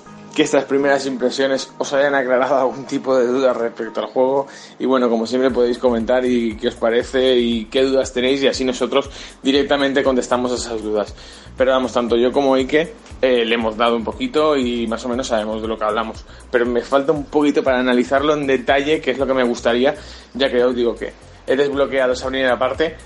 que 0.40 0.44
estas 0.44 0.64
primeras 0.64 1.04
impresiones 1.04 1.70
os 1.76 1.92
hayan 1.92 2.14
aclarado 2.14 2.58
algún 2.58 2.86
tipo 2.86 3.14
de 3.14 3.26
duda 3.26 3.52
respecto 3.52 4.00
al 4.00 4.06
juego 4.06 4.46
y 4.78 4.86
bueno, 4.86 5.10
como 5.10 5.26
siempre 5.26 5.50
podéis 5.50 5.76
comentar 5.76 6.24
y 6.24 6.56
qué 6.56 6.68
os 6.68 6.76
parece 6.76 7.36
y 7.36 7.66
qué 7.66 7.82
dudas 7.82 8.10
tenéis 8.14 8.42
y 8.42 8.46
así 8.46 8.64
nosotros 8.64 9.10
directamente 9.42 10.02
contestamos 10.02 10.50
esas 10.52 10.82
dudas. 10.82 11.14
Pero 11.58 11.72
vamos, 11.72 11.92
tanto 11.92 12.16
yo 12.16 12.32
como 12.32 12.54
Ike 12.54 12.94
eh, 13.20 13.44
le 13.44 13.54
hemos 13.54 13.76
dado 13.76 13.96
un 13.96 14.02
poquito 14.02 14.56
y 14.56 14.86
más 14.86 15.04
o 15.04 15.10
menos 15.10 15.26
sabemos 15.26 15.60
de 15.60 15.68
lo 15.68 15.76
que 15.76 15.84
hablamos. 15.84 16.24
Pero 16.50 16.64
me 16.64 16.80
falta 16.80 17.12
un 17.12 17.26
poquito 17.26 17.62
para 17.62 17.78
analizarlo 17.78 18.32
en 18.32 18.46
detalle, 18.46 18.98
que 19.02 19.10
es 19.10 19.18
lo 19.18 19.26
que 19.26 19.34
me 19.34 19.44
gustaría, 19.44 19.94
ya 20.32 20.50
que 20.50 20.64
os 20.64 20.74
digo 20.74 20.94
que 20.94 21.12
he 21.46 21.54
desbloqueado 21.54 22.14
esa 22.14 22.28
primera 22.28 22.58
parte 22.58 22.96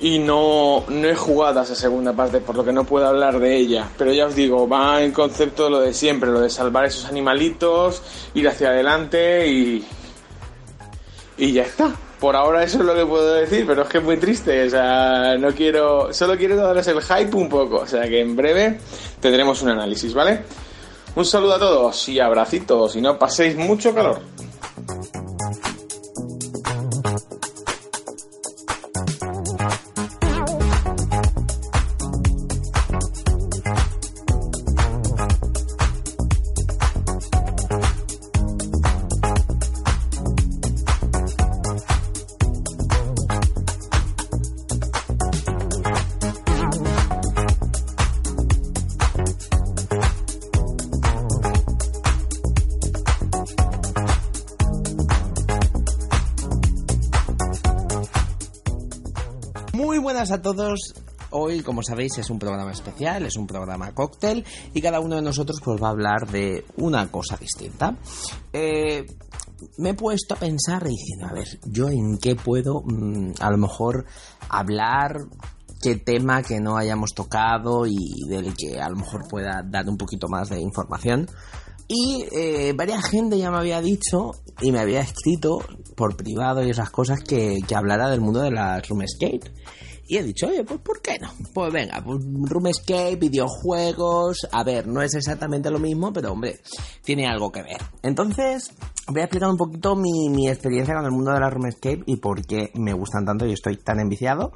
y 0.00 0.18
no, 0.18 0.84
no 0.88 1.08
he 1.08 1.14
jugado 1.14 1.60
a 1.60 1.62
esa 1.62 1.74
segunda 1.74 2.14
parte, 2.14 2.40
por 2.40 2.56
lo 2.56 2.64
que 2.64 2.72
no 2.72 2.84
puedo 2.84 3.06
hablar 3.06 3.38
de 3.38 3.56
ella. 3.56 3.88
Pero 3.98 4.12
ya 4.12 4.26
os 4.26 4.34
digo, 4.34 4.66
va 4.66 5.02
en 5.02 5.12
concepto 5.12 5.64
de 5.64 5.70
lo 5.70 5.80
de 5.80 5.92
siempre, 5.92 6.30
lo 6.30 6.40
de 6.40 6.48
salvar 6.48 6.86
esos 6.86 7.04
animalitos, 7.04 8.02
ir 8.34 8.48
hacia 8.48 8.68
adelante 8.68 9.46
y. 9.46 9.84
Y 11.36 11.52
ya 11.52 11.62
está. 11.62 11.94
Por 12.18 12.36
ahora 12.36 12.62
eso 12.62 12.78
es 12.78 12.84
lo 12.84 12.94
que 12.94 13.06
puedo 13.06 13.34
decir, 13.34 13.64
pero 13.66 13.82
es 13.82 13.88
que 13.88 13.98
es 13.98 14.04
muy 14.04 14.16
triste. 14.16 14.66
O 14.66 14.70
sea, 14.70 15.36
no 15.38 15.52
quiero. 15.52 16.12
Solo 16.12 16.36
quiero 16.36 16.56
darles 16.56 16.86
el 16.88 17.00
hype 17.00 17.34
un 17.36 17.48
poco. 17.48 17.76
O 17.76 17.86
sea 17.86 18.02
que 18.08 18.20
en 18.20 18.36
breve 18.36 18.78
tendremos 19.20 19.60
un 19.62 19.70
análisis, 19.70 20.14
¿vale? 20.14 20.44
Un 21.14 21.24
saludo 21.24 21.54
a 21.54 21.58
todos 21.58 22.08
y 22.08 22.20
abracitos 22.20 22.96
y 22.96 23.00
no 23.00 23.18
paséis 23.18 23.56
mucho 23.56 23.94
calor. 23.94 24.20
A 60.30 60.42
todos. 60.42 60.94
Hoy, 61.30 61.62
como 61.62 61.82
sabéis, 61.82 62.18
es 62.18 62.30
un 62.30 62.38
programa 62.38 62.72
especial, 62.72 63.24
es 63.24 63.36
un 63.36 63.46
programa 63.46 63.92
cóctel 63.92 64.44
y 64.74 64.80
cada 64.80 65.00
uno 65.00 65.16
de 65.16 65.22
nosotros 65.22 65.60
pues 65.64 65.80
va 65.80 65.88
a 65.88 65.90
hablar 65.90 66.28
de 66.28 66.64
una 66.76 67.10
cosa 67.10 67.36
distinta. 67.36 67.96
Eh, 68.52 69.06
me 69.78 69.90
he 69.90 69.94
puesto 69.94 70.34
a 70.34 70.38
pensar 70.38 70.84
diciendo, 70.84 71.26
a 71.28 71.32
ver, 71.32 71.46
yo 71.66 71.88
en 71.88 72.18
qué 72.18 72.34
puedo 72.34 72.82
mm, 72.84 73.34
a 73.40 73.50
lo 73.50 73.58
mejor 73.58 74.06
hablar 74.48 75.18
qué 75.80 75.96
tema 75.96 76.42
que 76.42 76.60
no 76.60 76.76
hayamos 76.76 77.14
tocado 77.14 77.86
y 77.86 77.96
del 78.28 78.54
que 78.54 78.80
a 78.80 78.88
lo 78.88 78.96
mejor 78.96 79.26
pueda 79.28 79.62
dar 79.64 79.88
un 79.88 79.96
poquito 79.96 80.28
más 80.28 80.48
de 80.50 80.60
información. 80.60 81.28
Y 81.88 82.24
eh, 82.30 82.72
varias 82.76 83.04
gente 83.04 83.36
ya 83.36 83.50
me 83.50 83.58
había 83.58 83.80
dicho 83.80 84.32
y 84.60 84.70
me 84.70 84.78
había 84.78 85.00
escrito 85.00 85.58
por 85.96 86.16
privado 86.16 86.62
y 86.62 86.70
esas 86.70 86.90
cosas 86.90 87.20
que, 87.20 87.58
que 87.66 87.74
hablara 87.74 88.08
del 88.08 88.20
mundo 88.20 88.40
de 88.40 88.52
la 88.52 88.80
Roomscape. 88.80 89.40
Y 90.10 90.16
he 90.16 90.24
dicho, 90.24 90.48
oye, 90.48 90.64
pues 90.64 90.80
¿por 90.80 91.00
qué 91.00 91.20
no? 91.20 91.30
Pues 91.54 91.72
venga, 91.72 92.02
pues 92.04 92.18
Roomscape, 92.24 93.14
videojuegos. 93.14 94.48
A 94.50 94.64
ver, 94.64 94.88
no 94.88 95.02
es 95.02 95.14
exactamente 95.14 95.70
lo 95.70 95.78
mismo, 95.78 96.12
pero 96.12 96.32
hombre, 96.32 96.58
tiene 97.04 97.28
algo 97.28 97.52
que 97.52 97.62
ver. 97.62 97.80
Entonces, 98.02 98.72
voy 99.06 99.20
a 99.20 99.26
explicar 99.26 99.50
un 99.50 99.56
poquito 99.56 99.94
mi, 99.94 100.28
mi 100.28 100.48
experiencia 100.48 100.96
con 100.96 101.04
el 101.04 101.12
mundo 101.12 101.30
de 101.30 101.38
la 101.38 101.48
Roomscape 101.48 102.02
y 102.06 102.16
por 102.16 102.44
qué 102.44 102.72
me 102.74 102.92
gustan 102.92 103.24
tanto 103.24 103.46
y 103.46 103.52
estoy 103.52 103.76
tan 103.76 104.00
enviciado. 104.00 104.50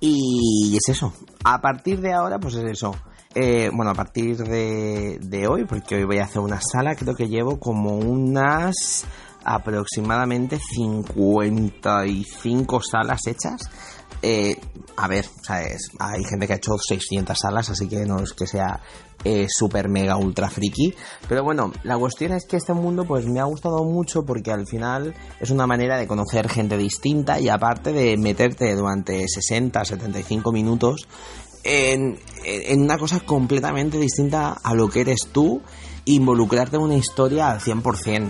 Y 0.00 0.76
es 0.76 0.88
eso. 0.88 1.12
A 1.44 1.60
partir 1.60 2.00
de 2.00 2.12
ahora, 2.12 2.40
pues 2.40 2.56
es 2.56 2.64
eso. 2.64 2.90
Eh, 3.36 3.70
bueno, 3.72 3.92
a 3.92 3.94
partir 3.94 4.38
de, 4.38 5.20
de 5.22 5.46
hoy, 5.46 5.66
porque 5.66 5.94
hoy 5.94 6.04
voy 6.04 6.18
a 6.18 6.24
hacer 6.24 6.40
una 6.40 6.60
sala, 6.60 6.96
creo 6.96 7.14
que 7.14 7.28
llevo 7.28 7.60
como 7.60 7.96
unas 7.96 9.04
aproximadamente 9.44 10.58
55 10.58 12.80
salas 12.82 13.24
hechas 13.28 13.70
eh, 14.22 14.56
a 14.96 15.08
ver, 15.08 15.26
¿sabes? 15.42 15.90
hay 15.98 16.24
gente 16.24 16.46
que 16.46 16.54
ha 16.54 16.56
hecho 16.56 16.76
600 16.78 17.38
salas, 17.38 17.70
así 17.70 17.88
que 17.88 18.04
no 18.06 18.20
es 18.20 18.32
que 18.32 18.46
sea 18.46 18.80
eh, 19.24 19.46
super 19.48 19.88
mega 19.88 20.16
ultra 20.16 20.48
friki. 20.48 20.94
Pero 21.28 21.44
bueno, 21.44 21.72
la 21.82 21.98
cuestión 21.98 22.32
es 22.32 22.46
que 22.46 22.56
este 22.56 22.72
mundo 22.72 23.04
pues 23.04 23.26
me 23.26 23.40
ha 23.40 23.44
gustado 23.44 23.84
mucho 23.84 24.24
porque 24.24 24.52
al 24.52 24.66
final 24.66 25.14
es 25.40 25.50
una 25.50 25.66
manera 25.66 25.98
de 25.98 26.06
conocer 26.06 26.48
gente 26.48 26.78
distinta 26.78 27.40
y 27.40 27.48
aparte 27.48 27.92
de 27.92 28.16
meterte 28.16 28.74
durante 28.74 29.26
60, 29.28 29.84
75 29.84 30.52
minutos 30.52 31.08
en, 31.64 32.18
en 32.44 32.82
una 32.82 32.98
cosa 32.98 33.20
completamente 33.20 33.98
distinta 33.98 34.52
a 34.62 34.74
lo 34.74 34.88
que 34.88 35.00
eres 35.00 35.28
tú, 35.32 35.60
involucrarte 36.04 36.76
en 36.76 36.82
una 36.82 36.96
historia 36.96 37.50
al 37.50 37.60
100%. 37.60 38.28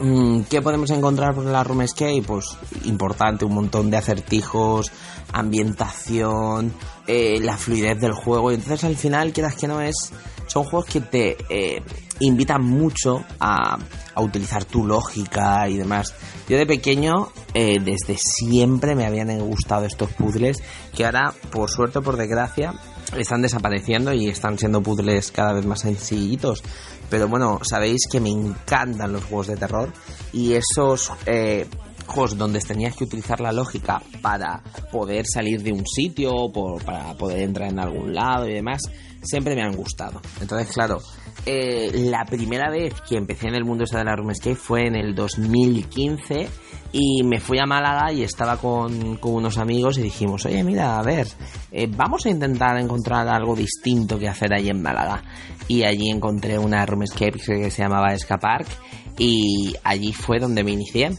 Mm, 0.00 0.40
¿Qué 0.50 0.60
podemos 0.60 0.90
encontrar 0.90 1.34
por 1.34 1.44
la 1.44 1.62
Roomscape? 1.62 2.22
Pues 2.26 2.56
importante, 2.84 3.44
un 3.44 3.54
montón 3.54 3.90
de 3.90 3.96
acertijos, 3.96 4.90
ambientación, 5.32 6.72
eh, 7.06 7.38
la 7.40 7.56
fluidez 7.56 8.00
del 8.00 8.12
juego. 8.12 8.50
Y 8.50 8.56
entonces 8.56 8.84
al 8.84 8.96
final, 8.96 9.32
quieras 9.32 9.54
que 9.54 9.68
no 9.68 9.80
es, 9.80 10.12
son 10.46 10.64
juegos 10.64 10.86
que 10.86 11.00
te 11.00 11.36
eh, 11.48 11.82
invitan 12.20 12.64
mucho 12.64 13.24
a, 13.38 13.78
utilizar 14.16 14.64
tu 14.64 14.84
lógica 14.84 15.68
y 15.68 15.76
demás. 15.76 16.14
Yo 16.48 16.56
de 16.56 16.66
pequeño, 16.66 17.28
eh, 17.52 17.78
desde 17.80 18.16
siempre 18.16 18.94
me 18.94 19.06
habían 19.06 19.36
gustado 19.40 19.86
estos 19.86 20.10
puzzles 20.12 20.58
que 20.94 21.04
ahora, 21.04 21.34
por 21.50 21.70
suerte 21.70 21.98
o 21.98 22.02
por 22.02 22.16
desgracia, 22.16 22.74
están 23.16 23.42
desapareciendo 23.42 24.12
y 24.12 24.28
están 24.28 24.58
siendo 24.58 24.82
puzzles 24.82 25.30
cada 25.30 25.52
vez 25.52 25.64
más 25.66 25.80
sencillitos. 25.80 26.62
Pero 27.10 27.28
bueno, 27.28 27.60
sabéis 27.62 28.02
que 28.10 28.20
me 28.20 28.30
encantan 28.30 29.12
los 29.12 29.24
juegos 29.24 29.48
de 29.48 29.56
terror 29.56 29.92
y 30.32 30.54
esos 30.54 31.12
eh, 31.26 31.66
juegos 32.06 32.36
donde 32.36 32.60
tenías 32.60 32.96
que 32.96 33.04
utilizar 33.04 33.40
la 33.40 33.52
lógica 33.52 34.02
para 34.22 34.62
poder 34.90 35.24
salir 35.26 35.62
de 35.62 35.72
un 35.72 35.86
sitio, 35.86 36.50
para 36.84 37.14
poder 37.14 37.40
entrar 37.40 37.70
en 37.70 37.78
algún 37.78 38.14
lado 38.14 38.48
y 38.48 38.54
demás, 38.54 38.82
siempre 39.22 39.54
me 39.54 39.62
han 39.62 39.74
gustado. 39.74 40.20
Entonces, 40.40 40.72
claro, 40.72 41.00
eh, 41.46 41.90
la 41.92 42.24
primera 42.24 42.70
vez 42.70 42.94
que 43.02 43.16
empecé 43.16 43.48
en 43.48 43.54
el 43.54 43.64
mundo 43.64 43.84
de 43.90 44.04
la 44.04 44.16
RoomScape 44.16 44.56
fue 44.56 44.86
en 44.86 44.96
el 44.96 45.14
2015 45.14 46.48
y 46.92 47.22
me 47.24 47.40
fui 47.40 47.58
a 47.58 47.66
Málaga 47.66 48.12
y 48.12 48.22
estaba 48.22 48.56
con, 48.56 49.18
unos 49.22 49.58
amigos 49.58 49.98
y 49.98 50.02
dijimos, 50.02 50.46
oye, 50.46 50.62
mira, 50.62 50.98
a 50.98 51.02
ver, 51.02 51.26
eh, 51.72 51.88
vamos 51.90 52.24
a 52.24 52.30
intentar 52.30 52.78
encontrar 52.78 53.28
algo 53.28 53.56
distinto 53.56 54.18
que 54.18 54.28
hacer 54.28 54.54
allí 54.54 54.70
en 54.70 54.80
Málaga. 54.80 55.22
Y 55.66 55.82
allí 55.82 56.08
encontré 56.08 56.58
una 56.58 56.84
roomscape 56.86 57.38
que 57.38 57.70
se 57.70 57.82
llamaba 57.82 58.14
Escapark 58.14 58.66
y 59.18 59.74
allí 59.82 60.12
fue 60.12 60.38
donde 60.38 60.62
me 60.62 60.72
inicié. 60.72 61.10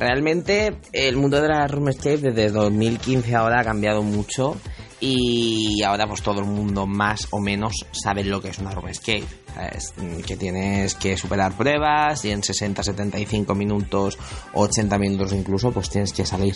Realmente 0.00 0.78
el 0.94 1.18
mundo 1.18 1.42
de 1.42 1.48
la 1.48 1.66
roomscape 1.66 2.32
desde 2.32 2.48
2015 2.48 3.36
ahora 3.36 3.60
ha 3.60 3.64
cambiado 3.64 4.02
mucho 4.02 4.56
y 4.98 5.82
ahora 5.82 6.06
pues 6.06 6.22
todo 6.22 6.40
el 6.40 6.46
mundo 6.46 6.86
más 6.86 7.28
o 7.30 7.38
menos 7.38 7.84
sabe 7.92 8.24
lo 8.24 8.40
que 8.40 8.48
es 8.48 8.58
una 8.58 8.70
RuneScape. 8.70 9.26
Que 10.26 10.36
tienes 10.38 10.94
que 10.94 11.18
superar 11.18 11.52
pruebas 11.52 12.24
y 12.24 12.30
en 12.30 12.42
60, 12.42 12.82
75 12.82 13.54
minutos, 13.54 14.18
80 14.54 14.98
minutos 14.98 15.32
incluso, 15.32 15.70
pues 15.70 15.90
tienes 15.90 16.14
que 16.14 16.24
salir. 16.24 16.54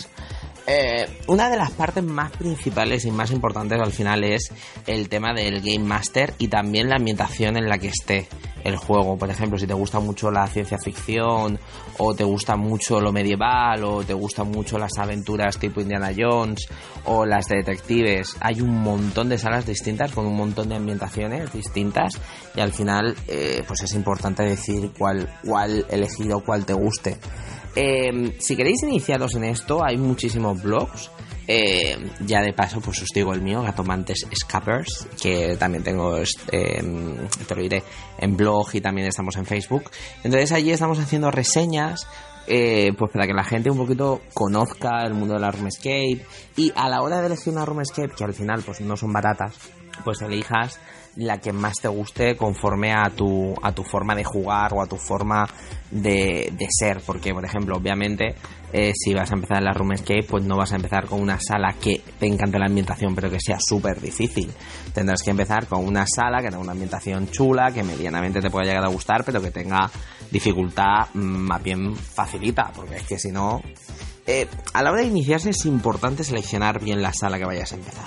Eh, 0.67 1.05
una 1.27 1.49
de 1.49 1.57
las 1.57 1.71
partes 1.71 2.03
más 2.03 2.31
principales 2.31 3.05
y 3.05 3.11
más 3.11 3.31
importantes 3.31 3.79
al 3.79 3.91
final 3.91 4.23
es 4.23 4.51
el 4.87 5.09
tema 5.09 5.31
del 5.33 5.61
Game 5.61 5.85
Master 5.85 6.33
y 6.39 6.47
también 6.47 6.89
la 6.89 6.95
ambientación 6.95 7.55
en 7.55 7.69
la 7.69 7.77
que 7.77 7.89
esté 7.89 8.27
el 8.63 8.75
juego. 8.75 9.15
Por 9.15 9.29
ejemplo, 9.29 9.59
si 9.59 9.67
te 9.67 9.75
gusta 9.75 9.99
mucho 9.99 10.31
la 10.31 10.47
ciencia 10.47 10.79
ficción 10.79 11.59
o 11.99 12.15
te 12.15 12.23
gusta 12.23 12.55
mucho 12.55 12.99
lo 12.99 13.11
medieval 13.11 13.83
o 13.83 14.03
te 14.03 14.13
gustan 14.13 14.49
mucho 14.49 14.79
las 14.79 14.97
aventuras 14.97 15.59
tipo 15.59 15.81
Indiana 15.81 16.11
Jones 16.17 16.67
o 17.05 17.27
las 17.27 17.45
de 17.45 17.57
detectives, 17.57 18.35
hay 18.39 18.61
un 18.61 18.81
montón 18.81 19.29
de 19.29 19.37
salas 19.37 19.67
distintas 19.67 20.11
con 20.11 20.25
un 20.25 20.35
montón 20.35 20.69
de 20.69 20.77
ambientaciones 20.77 21.53
distintas 21.53 22.19
y 22.55 22.59
al 22.59 22.73
final 22.73 23.15
eh, 23.27 23.63
pues 23.67 23.83
es 23.83 23.93
importante 23.93 24.41
decir 24.41 24.91
cuál, 24.97 25.29
cuál 25.45 25.85
elegir 25.89 26.33
o 26.33 26.39
cuál 26.39 26.65
te 26.65 26.73
guste. 26.73 27.17
Em, 27.75 28.31
si 28.39 28.55
queréis 28.55 28.83
iniciaros 28.83 29.35
en 29.35 29.43
esto, 29.43 29.83
hay 29.83 29.97
muchísimos 29.97 30.61
blogs. 30.61 31.11
Em, 31.47 32.09
ya 32.25 32.41
de 32.41 32.53
paso, 32.53 32.81
pues 32.81 33.03
os 33.03 33.09
digo 33.13 33.31
el 33.33 33.41
mío, 33.41 33.61
Gatomantes 33.61 34.25
Scappers, 34.33 35.07
que 35.21 35.55
también 35.57 35.83
tengo, 35.83 36.17
em, 36.51 37.27
te 37.47 37.55
lo 37.55 37.61
diré, 37.61 37.83
en 38.17 38.35
blog 38.35 38.67
y 38.73 38.81
también 38.81 39.07
estamos 39.07 39.35
en 39.35 39.45
Facebook. 39.45 39.91
Entonces 40.23 40.51
allí 40.53 40.71
estamos 40.71 40.97
haciendo 40.97 41.29
reseñas, 41.29 42.07
eh, 42.47 42.93
pues 42.97 43.11
para 43.11 43.27
que 43.27 43.33
la 43.33 43.43
gente 43.43 43.69
un 43.69 43.77
poquito 43.77 44.21
conozca 44.33 45.03
el 45.05 45.13
mundo 45.13 45.35
de 45.35 45.41
la 45.41 45.51
RoomScape 45.51 46.25
y 46.57 46.71
a 46.75 46.89
la 46.89 47.01
hora 47.01 47.19
de 47.19 47.27
elegir 47.27 47.53
una 47.53 47.65
RoomScape, 47.65 48.15
que 48.15 48.23
al 48.23 48.33
final 48.33 48.63
pues 48.65 48.81
no 48.81 48.97
son 48.97 49.13
baratas, 49.13 49.55
pues 50.03 50.21
elijas 50.21 50.79
la 51.15 51.39
que 51.39 51.53
más 51.53 51.79
te 51.81 51.87
guste 51.87 52.35
conforme 52.35 52.93
a 52.93 53.09
tu, 53.09 53.53
a 53.61 53.71
tu 53.71 53.83
forma 53.83 54.15
de 54.15 54.23
jugar 54.23 54.73
o 54.73 54.81
a 54.81 54.87
tu 54.87 54.97
forma 54.97 55.47
de, 55.91 56.51
de 56.57 56.67
ser. 56.69 57.01
Porque, 57.05 57.33
por 57.33 57.45
ejemplo, 57.45 57.77
obviamente, 57.77 58.35
eh, 58.73 58.91
si 58.93 59.13
vas 59.13 59.31
a 59.31 59.35
empezar 59.35 59.59
en 59.59 59.65
la 59.65 59.73
Roomscape, 59.73 60.23
pues 60.23 60.43
no 60.43 60.57
vas 60.57 60.73
a 60.73 60.75
empezar 60.75 61.05
con 61.05 61.21
una 61.21 61.39
sala 61.39 61.73
que 61.79 62.01
te 62.19 62.27
encante 62.27 62.59
la 62.59 62.65
ambientación, 62.65 63.15
pero 63.15 63.29
que 63.29 63.39
sea 63.39 63.57
súper 63.59 64.01
difícil. 64.01 64.51
Tendrás 64.93 65.21
que 65.23 65.31
empezar 65.31 65.67
con 65.67 65.85
una 65.85 66.05
sala 66.05 66.41
que 66.41 66.49
tenga 66.49 66.59
una 66.59 66.73
ambientación 66.73 67.29
chula, 67.29 67.71
que 67.71 67.83
medianamente 67.83 68.41
te 68.41 68.49
pueda 68.49 68.65
llegar 68.65 68.83
a 68.83 68.89
gustar, 68.89 69.23
pero 69.23 69.41
que 69.41 69.51
tenga 69.51 69.89
dificultad 70.29 71.07
mm, 71.13 71.19
más 71.19 71.63
bien 71.63 71.95
facilita, 71.95 72.71
porque 72.75 72.97
es 72.97 73.03
que 73.03 73.19
si 73.19 73.31
no... 73.31 73.61
Eh, 74.27 74.47
a 74.73 74.81
la 74.81 74.91
hora 74.91 75.01
de 75.01 75.07
iniciarse 75.07 75.51
es 75.51 75.65
importante 75.67 76.23
seleccionar 76.23 76.83
bien 76.83 76.99
la 76.99 77.13
sala 77.13 77.37
que 77.37 77.45
vayas 77.45 77.71
a 77.71 77.75
empezar 77.75 78.05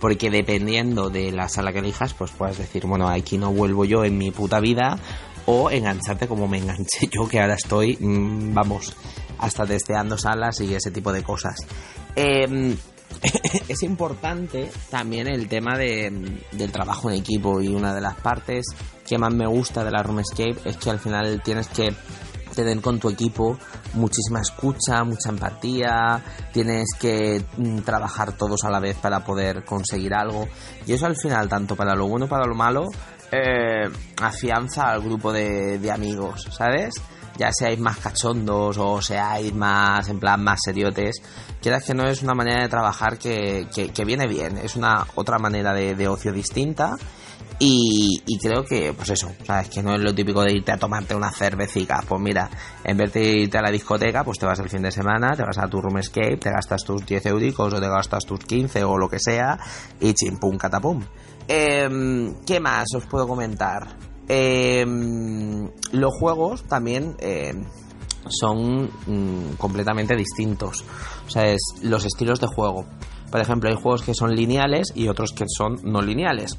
porque 0.00 0.30
dependiendo 0.30 1.10
de 1.10 1.32
la 1.32 1.48
sala 1.48 1.72
que 1.72 1.80
elijas, 1.80 2.14
pues 2.14 2.30
puedes 2.30 2.58
decir, 2.58 2.86
bueno, 2.86 3.08
aquí 3.08 3.38
no 3.38 3.52
vuelvo 3.52 3.84
yo 3.84 4.04
en 4.04 4.16
mi 4.18 4.30
puta 4.30 4.60
vida, 4.60 4.98
o 5.46 5.70
engancharte 5.70 6.28
como 6.28 6.46
me 6.46 6.58
enganché 6.58 7.08
yo, 7.10 7.28
que 7.28 7.40
ahora 7.40 7.54
estoy, 7.54 7.96
mm, 7.98 8.54
vamos, 8.54 8.94
hasta 9.38 9.64
testeando 9.66 10.18
salas 10.18 10.60
y 10.60 10.74
ese 10.74 10.90
tipo 10.90 11.12
de 11.12 11.22
cosas. 11.22 11.56
Em, 12.14 12.76
es 13.68 13.82
importante 13.82 14.70
también 14.90 15.28
el 15.28 15.48
tema 15.48 15.76
de, 15.78 16.40
del 16.52 16.70
trabajo 16.70 17.10
en 17.10 17.16
equipo 17.16 17.60
y 17.60 17.68
una 17.68 17.94
de 17.94 18.00
las 18.00 18.16
partes 18.16 18.66
que 19.06 19.18
más 19.18 19.32
me 19.32 19.46
gusta 19.46 19.84
de 19.84 19.90
la 19.90 20.02
Roomscape 20.02 20.56
es 20.64 20.76
que 20.76 20.90
al 20.90 20.98
final 20.98 21.40
tienes 21.42 21.68
que 21.68 21.94
tener 22.58 22.80
con 22.80 22.98
tu 22.98 23.08
equipo 23.08 23.56
muchísima 23.94 24.40
escucha, 24.40 25.04
mucha 25.04 25.28
empatía, 25.28 26.20
tienes 26.52 26.88
que 26.98 27.44
mm, 27.56 27.78
trabajar 27.82 28.32
todos 28.32 28.64
a 28.64 28.70
la 28.70 28.80
vez 28.80 28.96
para 28.96 29.24
poder 29.24 29.64
conseguir 29.64 30.12
algo. 30.12 30.48
Y 30.84 30.92
eso 30.92 31.06
al 31.06 31.16
final, 31.16 31.48
tanto 31.48 31.76
para 31.76 31.94
lo 31.94 32.08
bueno 32.08 32.26
como 32.26 32.30
para 32.30 32.46
lo 32.48 32.56
malo, 32.56 32.86
eh, 33.30 33.88
afianza 34.20 34.90
al 34.90 35.02
grupo 35.02 35.32
de, 35.32 35.88
amigos, 35.92 36.48
¿sabes? 36.50 36.94
Ya 37.36 37.50
seáis 37.52 37.78
más 37.78 37.98
cachondos 37.98 38.76
o 38.76 39.00
seáis 39.00 39.54
más, 39.54 40.08
en 40.08 40.18
plan, 40.18 40.42
más 40.42 40.58
seriotes. 40.64 41.22
Quieras 41.62 41.84
que 41.84 41.94
no 41.94 42.08
es 42.08 42.22
una 42.22 42.34
manera 42.34 42.62
de 42.62 42.68
trabajar 42.68 43.18
que, 43.18 43.68
viene 44.04 44.26
bien, 44.26 44.58
es 44.58 44.74
una 44.74 45.06
otra 45.14 45.38
manera 45.38 45.72
de, 45.72 45.94
de 45.94 46.08
ocio 46.08 46.32
distinta 46.32 46.96
y, 47.60 48.38
creo 48.40 48.64
que, 48.64 48.92
pues 48.92 49.10
eso, 49.10 49.32
¿sabes? 49.44 49.68
Que 49.68 49.82
no 49.82 49.94
es 49.94 50.00
lo 50.00 50.14
típico 50.14 50.42
de 50.42 50.52
irte 50.52 50.70
a 50.70 50.76
tomarte 50.76 51.14
una 51.14 51.32
cervecita. 51.32 52.02
Pues 52.06 52.20
mira, 52.20 52.48
en 52.84 52.96
vez 52.96 53.12
de 53.12 53.40
irte 53.40 53.58
a 53.58 53.62
la 53.62 53.70
discoteca, 53.70 54.22
pues 54.22 54.38
te 54.38 54.46
vas 54.46 54.60
el 54.60 54.68
fin 54.68 54.82
de 54.82 54.92
semana, 54.92 55.34
te 55.34 55.42
vas 55.42 55.58
a 55.58 55.68
tu 55.68 55.80
room 55.80 55.98
escape, 55.98 56.36
te 56.36 56.50
gastas 56.50 56.84
tus 56.84 57.04
10 57.04 57.26
euricos 57.26 57.74
o 57.74 57.80
te 57.80 57.88
gastas 57.88 58.24
tus 58.24 58.40
15 58.40 58.84
o 58.84 58.96
lo 58.96 59.08
que 59.08 59.18
sea, 59.18 59.58
y 60.00 60.14
chimpum 60.14 60.56
catapum. 60.56 61.04
Em, 61.48 62.34
¿Qué 62.46 62.60
más 62.60 62.86
os 62.94 63.06
puedo 63.06 63.26
comentar? 63.26 63.96
Em, 64.28 65.68
los 65.92 66.14
juegos 66.14 66.62
también 66.64 67.16
em, 67.18 67.64
son 68.28 68.84
mm, 68.84 69.56
completamente 69.56 70.14
distintos. 70.14 70.84
O 71.26 71.30
sea, 71.30 71.48
es 71.48 71.60
los 71.82 72.04
estilos 72.04 72.40
de 72.40 72.46
juego. 72.46 72.84
Por 73.30 73.40
ejemplo, 73.40 73.68
hay 73.68 73.76
juegos 73.76 74.02
que 74.02 74.14
son 74.14 74.36
lineales 74.36 74.92
y 74.94 75.08
otros 75.08 75.32
que 75.32 75.44
son 75.48 75.76
no 75.82 76.02
lineales. 76.02 76.56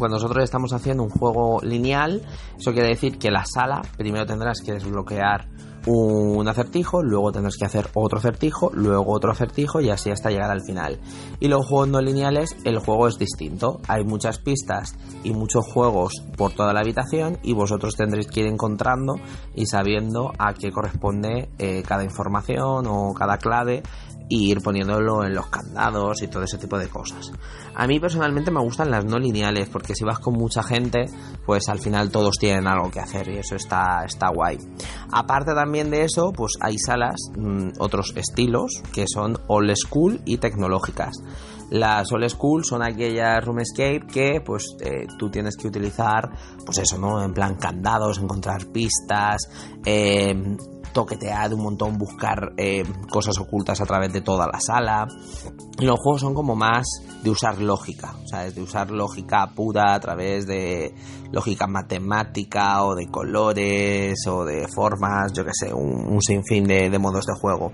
Cuando 0.00 0.16
nosotros 0.16 0.42
estamos 0.42 0.72
haciendo 0.72 1.02
un 1.02 1.10
juego 1.10 1.60
lineal, 1.62 2.22
eso 2.58 2.72
quiere 2.72 2.88
decir 2.88 3.18
que 3.18 3.30
la 3.30 3.44
sala 3.44 3.82
primero 3.98 4.24
tendrás 4.24 4.62
que 4.62 4.72
desbloquear 4.72 5.46
un 5.86 6.48
acertijo, 6.48 7.02
luego 7.02 7.32
tendrás 7.32 7.56
que 7.58 7.66
hacer 7.66 7.88
otro 7.92 8.18
acertijo, 8.18 8.70
luego 8.72 9.12
otro 9.12 9.30
acertijo 9.30 9.82
y 9.82 9.90
así 9.90 10.10
hasta 10.10 10.30
llegar 10.30 10.50
al 10.50 10.62
final. 10.62 10.98
Y 11.38 11.48
los 11.48 11.66
juegos 11.66 11.88
no 11.88 12.00
lineales, 12.00 12.56
el 12.64 12.78
juego 12.78 13.08
es 13.08 13.18
distinto. 13.18 13.80
Hay 13.88 14.04
muchas 14.04 14.38
pistas 14.38 14.96
y 15.22 15.32
muchos 15.32 15.66
juegos 15.66 16.22
por 16.38 16.52
toda 16.52 16.72
la 16.72 16.80
habitación 16.80 17.38
y 17.42 17.52
vosotros 17.52 17.94
tendréis 17.94 18.28
que 18.28 18.40
ir 18.40 18.46
encontrando 18.46 19.16
y 19.54 19.66
sabiendo 19.66 20.32
a 20.38 20.54
qué 20.54 20.70
corresponde 20.70 21.50
eh, 21.58 21.82
cada 21.86 22.04
información 22.04 22.86
o 22.86 23.12
cada 23.12 23.36
clave 23.36 23.82
y 24.30 24.50
ir 24.50 24.62
poniéndolo 24.62 25.24
en 25.24 25.34
los 25.34 25.48
candados 25.48 26.22
y 26.22 26.28
todo 26.28 26.44
ese 26.44 26.56
tipo 26.56 26.78
de 26.78 26.88
cosas. 26.88 27.32
A 27.74 27.86
mí 27.86 27.98
personalmente 27.98 28.50
me 28.50 28.60
gustan 28.60 28.90
las 28.90 29.04
no 29.04 29.18
lineales 29.18 29.68
porque 29.68 29.94
si 29.94 30.04
vas 30.04 30.20
con 30.20 30.34
mucha 30.34 30.62
gente, 30.62 31.06
pues 31.44 31.68
al 31.68 31.80
final 31.80 32.10
todos 32.10 32.36
tienen 32.38 32.66
algo 32.66 32.90
que 32.90 33.00
hacer 33.00 33.28
y 33.28 33.38
eso 33.38 33.56
está, 33.56 34.04
está 34.04 34.28
guay. 34.28 34.56
Aparte 35.12 35.52
también 35.52 35.90
de 35.90 36.04
eso, 36.04 36.32
pues 36.32 36.52
hay 36.60 36.78
salas, 36.78 37.16
mm, 37.36 37.70
otros 37.78 38.12
estilos 38.16 38.82
que 38.92 39.04
son 39.12 39.36
old 39.48 39.74
school 39.76 40.20
y 40.24 40.38
tecnológicas. 40.38 41.16
Las 41.70 42.12
old 42.12 42.28
school 42.28 42.64
son 42.64 42.82
aquellas 42.82 43.44
room 43.44 43.60
escape 43.60 44.06
que 44.06 44.40
pues 44.44 44.76
eh, 44.80 45.06
tú 45.18 45.28
tienes 45.28 45.56
que 45.56 45.66
utilizar, 45.66 46.30
pues 46.64 46.78
eso, 46.78 46.98
¿no? 46.98 47.22
En 47.22 47.34
plan 47.34 47.56
candados, 47.56 48.18
encontrar 48.18 48.66
pistas, 48.66 49.42
eh, 49.84 50.56
toquetear 50.92 51.54
un 51.54 51.62
montón, 51.62 51.96
buscar 51.98 52.52
eh, 52.56 52.84
cosas 53.10 53.38
ocultas 53.38 53.80
a 53.80 53.86
través 53.86 54.12
de 54.12 54.20
toda 54.20 54.46
la 54.46 54.60
sala. 54.60 55.06
Los 55.78 55.98
juegos 55.98 56.20
son 56.20 56.34
como 56.34 56.54
más 56.54 56.86
de 57.22 57.30
usar 57.30 57.60
lógica, 57.60 58.14
o 58.22 58.26
sea, 58.26 58.50
de 58.50 58.62
usar 58.62 58.90
lógica 58.90 59.50
pura 59.54 59.94
a 59.94 60.00
través 60.00 60.46
de 60.46 60.94
lógica 61.32 61.66
matemática 61.66 62.84
o 62.84 62.94
de 62.94 63.06
colores 63.08 64.18
o 64.26 64.44
de 64.44 64.66
formas, 64.68 65.32
yo 65.32 65.44
que 65.44 65.52
sé, 65.52 65.72
un, 65.72 66.20
sinfín 66.20 66.64
de, 66.64 66.98
modos 66.98 67.26
de 67.26 67.34
juego. 67.34 67.72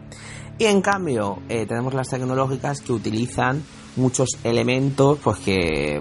Y 0.59 0.67
en 0.67 0.81
cambio, 0.81 1.39
eh, 1.49 1.67
tenemos 1.67 1.95
las 1.95 2.09
tecnológicas 2.09 2.81
que 2.81 2.93
utilizan 2.93 3.63
muchos 3.97 4.31
elementos, 4.45 5.19
pues 5.23 5.39
que, 5.39 6.01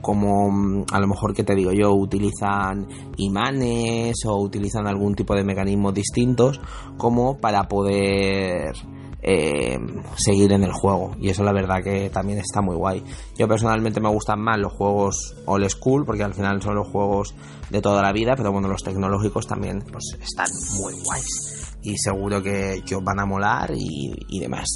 como 0.00 0.50
mm, 0.50 0.84
a 0.92 1.00
lo 1.00 1.06
mejor 1.06 1.34
que 1.34 1.44
te 1.44 1.54
digo 1.54 1.72
yo, 1.72 1.92
utilizan 1.94 2.86
imanes 3.16 4.16
o 4.26 4.36
utilizan 4.36 4.86
algún 4.86 5.14
tipo 5.14 5.34
de 5.34 5.44
mecanismos 5.44 5.94
distintos, 5.94 6.60
como 6.96 7.38
para 7.38 7.68
poder 7.68 8.74
eh, 9.22 9.78
seguir 10.16 10.52
en 10.52 10.62
el 10.62 10.72
juego. 10.72 11.16
Y 11.20 11.30
eso 11.30 11.42
la 11.42 11.52
verdad 11.52 11.82
que 11.82 12.10
también 12.10 12.38
está 12.38 12.60
muy 12.60 12.76
guay. 12.76 13.02
Yo 13.36 13.48
personalmente 13.48 14.00
me 14.00 14.08
gustan 14.08 14.40
más 14.40 14.58
los 14.58 14.72
juegos 14.72 15.34
old 15.46 15.68
school, 15.68 16.04
porque 16.04 16.22
al 16.22 16.34
final 16.34 16.62
son 16.62 16.76
los 16.76 16.88
juegos 16.88 17.34
de 17.70 17.80
toda 17.80 18.02
la 18.02 18.12
vida, 18.12 18.34
pero 18.36 18.52
bueno, 18.52 18.68
los 18.68 18.82
tecnológicos 18.82 19.46
también 19.46 19.82
pues 19.90 20.16
están 20.20 20.48
muy 20.78 20.94
guays. 21.04 21.74
Y 21.82 21.96
seguro 21.98 22.42
que, 22.42 22.82
os 22.94 23.04
van 23.04 23.20
a 23.20 23.26
molar 23.26 23.72
y, 23.74 24.12
y 24.28 24.40
demás. 24.40 24.66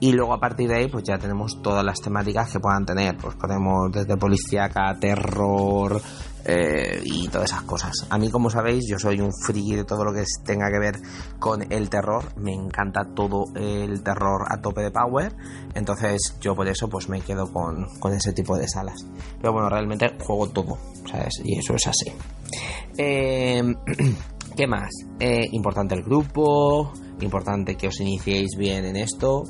Y 0.00 0.12
luego 0.12 0.34
a 0.34 0.40
partir 0.40 0.68
de 0.68 0.76
ahí, 0.76 0.88
pues 0.88 1.04
ya 1.04 1.18
tenemos 1.18 1.62
todas 1.62 1.84
las 1.84 2.00
temáticas 2.00 2.52
que 2.52 2.60
puedan 2.60 2.84
tener. 2.84 3.16
Pues 3.16 3.36
podemos 3.36 3.90
desde 3.92 4.16
policíaca, 4.16 4.94
terror 4.98 6.00
eh, 6.44 7.00
y 7.04 7.28
todas 7.28 7.50
esas 7.50 7.62
cosas. 7.62 7.92
A 8.10 8.18
mí, 8.18 8.30
como 8.30 8.50
sabéis, 8.50 8.84
yo 8.88 8.98
soy 8.98 9.20
un 9.20 9.30
friki 9.32 9.76
de 9.76 9.84
todo 9.84 10.04
lo 10.04 10.12
que 10.12 10.24
tenga 10.44 10.70
que 10.70 10.78
ver 10.78 10.96
con 11.38 11.72
el 11.72 11.88
terror. 11.88 12.24
Me 12.36 12.52
encanta 12.52 13.04
todo 13.14 13.46
el 13.54 14.02
terror 14.02 14.44
a 14.48 14.60
tope 14.60 14.82
de 14.82 14.90
power. 14.90 15.32
Entonces, 15.74 16.36
yo 16.40 16.54
por 16.54 16.68
eso, 16.68 16.88
pues 16.88 17.08
me 17.08 17.20
quedo 17.20 17.50
con, 17.52 17.86
ese 18.12 18.32
tipo 18.32 18.56
de 18.58 18.68
salas. 18.68 19.06
Pero 19.40 19.52
bueno, 19.52 19.68
realmente 19.70 20.12
juego 20.22 20.48
todo, 20.48 20.78
¿sabes? 21.10 21.40
Y 21.44 21.58
eso 21.58 21.74
es 21.74 21.86
así. 21.86 22.12
Eh, 22.98 23.62
¿Qué 24.56 24.68
más? 24.68 24.90
Eh, 25.18 25.48
importante 25.50 25.96
el 25.96 26.04
grupo, 26.04 26.92
importante 27.20 27.74
que 27.76 27.88
os 27.88 27.98
iniciéis 28.00 28.50
bien 28.56 28.84
en 28.84 28.96
esto. 28.96 29.42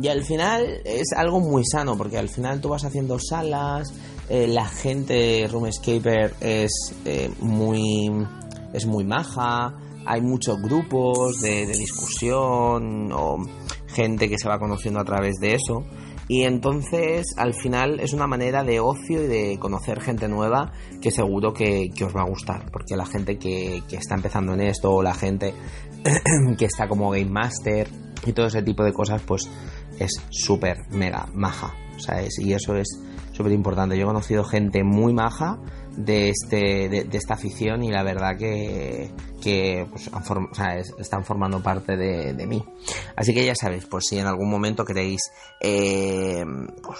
Y 0.00 0.08
al 0.08 0.22
final 0.22 0.80
es 0.84 1.12
algo 1.14 1.40
muy 1.40 1.64
sano, 1.64 1.96
porque 1.98 2.18
al 2.18 2.28
final 2.28 2.60
tú 2.60 2.70
vas 2.70 2.84
haciendo 2.84 3.18
salas, 3.18 3.92
eh, 4.28 4.46
la 4.46 4.66
gente 4.66 5.46
Roomscaper 5.50 6.34
es 6.40 6.94
eh, 7.04 7.30
muy 7.40 8.10
es 8.72 8.86
muy 8.86 9.04
maja, 9.04 9.74
hay 10.06 10.20
muchos 10.22 10.60
grupos 10.60 11.40
de, 11.40 11.66
de, 11.66 11.74
discusión 11.74 13.12
o 13.12 13.36
gente 13.86 14.28
que 14.28 14.38
se 14.38 14.48
va 14.48 14.58
conociendo 14.58 15.00
a 15.00 15.04
través 15.04 15.36
de 15.40 15.54
eso. 15.54 15.84
Y 16.28 16.44
entonces 16.44 17.26
al 17.36 17.52
final 17.52 18.00
es 18.00 18.12
una 18.12 18.26
manera 18.26 18.64
de 18.64 18.80
ocio 18.80 19.22
y 19.22 19.26
de 19.26 19.58
conocer 19.58 20.00
gente 20.00 20.28
nueva 20.28 20.72
que 21.00 21.10
seguro 21.10 21.52
que, 21.52 21.90
que 21.94 22.04
os 22.04 22.16
va 22.16 22.22
a 22.22 22.28
gustar, 22.28 22.70
porque 22.72 22.96
la 22.96 23.04
gente 23.04 23.38
que, 23.38 23.82
que 23.88 23.96
está 23.96 24.14
empezando 24.14 24.54
en 24.54 24.62
esto 24.62 24.90
o 24.90 25.02
la 25.02 25.14
gente 25.14 25.52
que 26.58 26.64
está 26.64 26.88
como 26.88 27.10
Game 27.10 27.30
Master 27.30 27.88
y 28.24 28.32
todo 28.32 28.46
ese 28.46 28.62
tipo 28.62 28.84
de 28.84 28.92
cosas, 28.92 29.20
pues 29.26 29.48
es 29.98 30.10
súper 30.30 30.78
mega 30.90 31.28
maja, 31.34 31.74
¿sabes? 31.98 32.38
Y 32.38 32.52
eso 32.52 32.76
es 32.76 32.88
súper 33.32 33.52
importante. 33.52 33.96
Yo 33.96 34.04
he 34.04 34.06
conocido 34.06 34.44
gente 34.44 34.84
muy 34.84 35.12
maja 35.12 35.58
de, 35.96 36.30
este, 36.30 36.88
de, 36.88 37.08
esta 37.12 37.34
afición 37.34 37.82
y 37.82 37.90
la 37.90 38.02
verdad 38.02 38.36
que, 38.38 39.10
que 39.42 39.86
pues, 39.90 40.08
están 40.98 41.24
formando 41.24 41.60
parte 41.62 41.96
de, 41.96 42.46
mí. 42.46 42.62
Así 43.16 43.34
que 43.34 43.44
ya 43.44 43.54
sabéis, 43.54 43.86
pues 43.86 44.06
si 44.08 44.18
en 44.18 44.26
algún 44.26 44.48
momento 44.48 44.84
queréis, 44.84 45.20
eh, 45.60 46.44
pues 46.82 46.98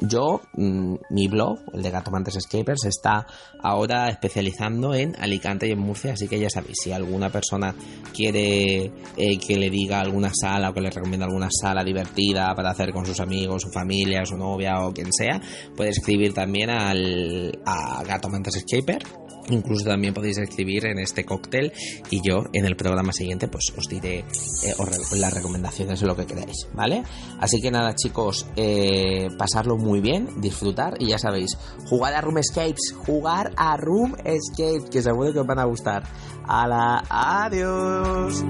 yo 0.00 0.40
sé, 0.42 0.52
mm, 0.54 0.94
mi 1.10 1.28
blog, 1.28 1.58
el 1.74 1.82
de 1.82 1.90
Gatomantes 1.90 2.36
Escapers, 2.36 2.84
está 2.84 3.26
ahora 3.62 4.08
especializando 4.08 4.94
en 4.94 5.14
Alicante 5.20 5.68
y 5.68 5.72
en 5.72 5.78
Murcia, 5.78 6.14
así 6.14 6.28
que 6.28 6.40
ya 6.40 6.50
sabéis, 6.50 6.78
si 6.82 6.92
alguna 6.92 7.30
persona 7.30 7.74
quiere 8.14 8.90
eh, 9.16 9.38
que 9.38 9.56
le 9.56 9.70
diga 9.70 10.00
alguna 10.00 10.30
sala 10.32 10.70
o 10.70 10.74
que 10.74 10.80
le 10.80 10.90
recomienda 10.90 11.26
alguna 11.26 11.48
sala 11.50 11.84
divertida 11.84 12.54
para 12.54 12.70
hacer 12.70 12.92
con 12.92 13.04
sus 13.04 13.20
amigos, 13.20 13.62
su 13.62 13.70
familia, 13.70 14.24
su 14.24 14.36
novia 14.36 14.80
o 14.80 14.92
quien 14.92 15.12
sea, 15.12 15.40
puede 15.76 15.90
escribir 15.90 16.32
también 16.32 16.70
al, 16.70 17.58
a 17.66 18.02
Gato 18.04 18.28
Mantas 18.28 18.56
Escaper. 18.56 19.02
Incluso 19.50 19.84
también 19.84 20.14
podéis 20.14 20.38
escribir 20.38 20.86
en 20.86 20.98
este 20.98 21.24
cóctel 21.24 21.72
y 22.10 22.20
yo 22.26 22.44
en 22.52 22.66
el 22.66 22.76
programa 22.76 23.12
siguiente 23.12 23.48
pues 23.48 23.72
os 23.76 23.88
diré 23.88 24.18
eh, 24.18 24.74
las 25.16 25.32
recomendaciones 25.32 26.00
de 26.00 26.06
lo 26.06 26.16
que 26.16 26.26
queráis, 26.26 26.68
¿vale? 26.74 27.02
Así 27.40 27.60
que 27.60 27.70
nada 27.70 27.94
chicos, 27.94 28.46
eh, 28.56 29.28
pasarlo 29.38 29.76
muy 29.76 30.00
bien, 30.00 30.28
disfrutar 30.40 30.94
y 30.98 31.08
ya 31.08 31.18
sabéis, 31.18 31.56
jugar 31.88 32.14
a 32.14 32.20
Room 32.20 32.38
Escapes, 32.38 32.94
jugar 33.06 33.52
a 33.56 33.76
Room 33.76 34.16
Escape, 34.24 34.90
que 34.90 35.02
seguro 35.02 35.32
que 35.32 35.40
os 35.40 35.46
van 35.46 35.58
a 35.58 35.64
gustar. 35.64 36.02
¡Hala! 36.46 37.04
¡Adiós! 37.10 38.44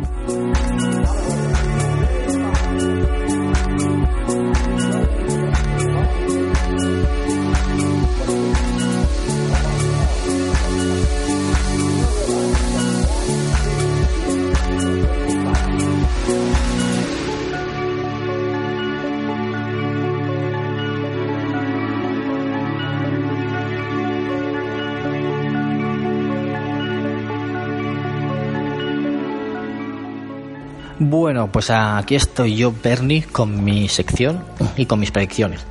Bueno, 31.09 31.50
pues 31.50 31.70
aquí 31.70 32.16
estoy 32.16 32.54
yo, 32.54 32.70
Bernie, 32.82 33.22
con 33.22 33.64
mi 33.64 33.88
sección 33.88 34.44
y 34.76 34.84
con 34.84 35.00
mis 35.00 35.11
predicciones. 35.11 35.64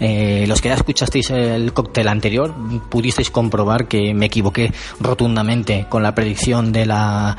Eh, 0.00 0.46
los 0.48 0.62
que 0.62 0.70
ya 0.70 0.76
escuchasteis 0.76 1.28
el 1.28 1.74
cóctel 1.74 2.08
anterior, 2.08 2.54
pudisteis 2.88 3.30
comprobar 3.30 3.86
que 3.86 4.14
me 4.14 4.26
equivoqué 4.26 4.72
rotundamente 4.98 5.84
con 5.90 6.02
la 6.02 6.14
predicción 6.14 6.72
de 6.72 6.86
la 6.86 7.36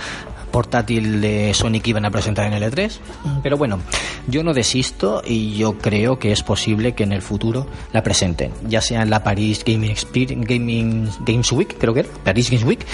portátil 0.51 1.21
de 1.21 1.55
Sony 1.55 1.81
que 1.81 1.89
iban 1.89 2.05
a 2.05 2.11
presentar 2.11 2.45
en 2.45 2.53
el 2.53 2.71
E3. 2.71 2.99
Pero 3.41 3.57
bueno, 3.57 3.79
yo 4.27 4.43
no 4.43 4.53
desisto 4.53 5.23
y 5.25 5.55
yo 5.55 5.79
creo 5.79 6.19
que 6.19 6.31
es 6.31 6.43
posible 6.43 6.93
que 6.93 7.01
en 7.01 7.13
el 7.13 7.23
futuro 7.23 7.65
la 7.93 8.03
presenten, 8.03 8.51
ya 8.67 8.79
sea 8.79 9.01
en 9.01 9.09
la 9.09 9.23
Paris 9.23 9.63
Gaming, 9.65 9.95
Gaming 10.13 11.09
Games 11.25 11.51
Week, 11.51 11.75
creo 11.79 11.95
que 11.95 12.01
era, 12.01 12.09
Paris 12.23 12.51
Games 12.51 12.63
Week, 12.63 12.85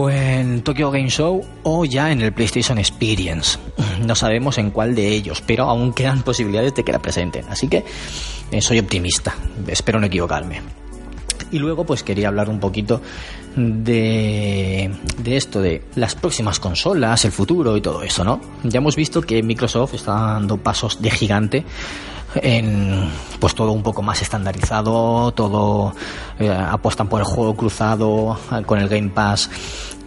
o 0.00 0.08
en 0.08 0.62
Tokyo 0.62 0.90
Game 0.90 1.10
Show 1.10 1.44
o 1.62 1.84
ya 1.84 2.10
en 2.10 2.22
el 2.22 2.32
PlayStation 2.32 2.78
Experience. 2.78 3.58
No 4.00 4.14
sabemos 4.14 4.56
en 4.56 4.70
cuál 4.70 4.94
de 4.94 5.08
ellos, 5.08 5.42
pero 5.46 5.64
aún 5.64 5.92
quedan 5.92 6.22
posibilidades 6.30 6.74
de 6.74 6.84
que 6.84 6.92
la 6.92 7.00
presenten. 7.00 7.44
Así 7.50 7.68
que 7.68 7.84
eh, 8.50 8.62
soy 8.62 8.78
optimista, 8.78 9.34
espero 9.66 10.00
no 10.00 10.06
equivocarme. 10.06 10.62
Y 11.52 11.58
luego, 11.58 11.84
pues 11.84 12.02
quería 12.02 12.28
hablar 12.28 12.48
un 12.48 12.60
poquito 12.60 13.02
de, 13.56 14.90
de 15.18 15.36
esto, 15.36 15.60
de 15.60 15.82
las 15.96 16.14
próximas 16.14 16.60
consolas, 16.60 17.24
el 17.24 17.32
futuro 17.32 17.76
y 17.76 17.80
todo 17.80 18.02
eso, 18.02 18.24
¿no? 18.24 18.40
Ya 18.62 18.78
hemos 18.78 18.96
visto 18.96 19.20
que 19.20 19.42
Microsoft 19.42 19.94
está 19.94 20.12
dando 20.12 20.56
pasos 20.56 21.02
de 21.02 21.10
gigante 21.10 21.64
en 22.34 23.10
pues 23.38 23.54
todo 23.54 23.72
un 23.72 23.82
poco 23.82 24.02
más 24.02 24.22
estandarizado, 24.22 25.32
todo 25.32 25.94
eh, 26.38 26.50
apuestan 26.50 27.08
por 27.08 27.20
el 27.20 27.26
juego 27.26 27.54
cruzado 27.54 28.38
con 28.66 28.78
el 28.78 28.88
Game 28.88 29.10
Pass, 29.10 29.50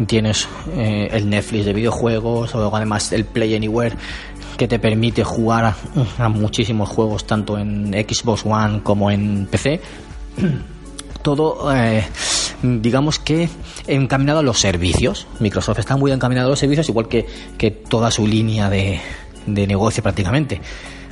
tienes 0.08 0.48
eh, 0.76 1.10
el 1.12 1.30
Netflix 1.30 1.66
de 1.66 1.74
videojuegos, 1.74 2.54
o 2.56 2.76
además 2.76 3.12
el 3.12 3.26
Play 3.26 3.56
Anywhere 3.56 3.96
que 4.58 4.68
te 4.68 4.78
permite 4.78 5.24
jugar 5.24 5.66
a, 5.66 5.76
a 6.20 6.30
muchísimos 6.30 6.90
juegos 6.90 7.26
tanto 7.26 7.58
en 7.58 7.92
Xbox 7.92 8.46
One 8.46 8.82
como 8.84 9.10
en 9.10 9.48
PC 9.48 9.82
todo, 11.24 11.74
eh, 11.74 12.06
digamos 12.62 13.18
que 13.18 13.50
encaminado 13.88 14.40
a 14.40 14.44
los 14.44 14.60
servicios. 14.60 15.26
Microsoft 15.40 15.80
está 15.80 15.98
muy 15.98 16.12
encaminado 16.12 16.48
a 16.48 16.50
los 16.52 16.60
servicios, 16.60 16.88
igual 16.90 17.08
que, 17.08 17.26
que 17.58 17.72
toda 17.72 18.12
su 18.12 18.28
línea 18.28 18.70
de, 18.70 19.00
de 19.48 19.66
negocio 19.66 20.04
prácticamente. 20.04 20.62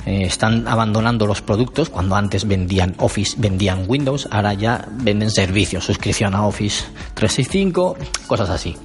Eh, 0.04 0.24
están 0.24 0.66
abandonando 0.66 1.26
los 1.26 1.42
productos 1.42 1.88
cuando 1.88 2.16
antes 2.16 2.46
vendían 2.46 2.94
Office, 2.98 3.36
vendían 3.38 3.84
Windows, 3.86 4.28
ahora 4.32 4.52
ya 4.54 4.88
venden 4.90 5.30
servicios, 5.30 5.84
suscripción 5.84 6.34
a 6.34 6.44
Office 6.44 6.84
365, 7.14 7.96
cosas 8.26 8.50
así. 8.50 8.76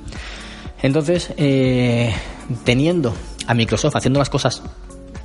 Entonces, 0.82 1.34
eh, 1.38 2.14
teniendo 2.64 3.16
a 3.48 3.56
Microsoft 3.56 3.96
haciendo 3.96 4.20
las 4.20 4.30
cosas 4.30 4.62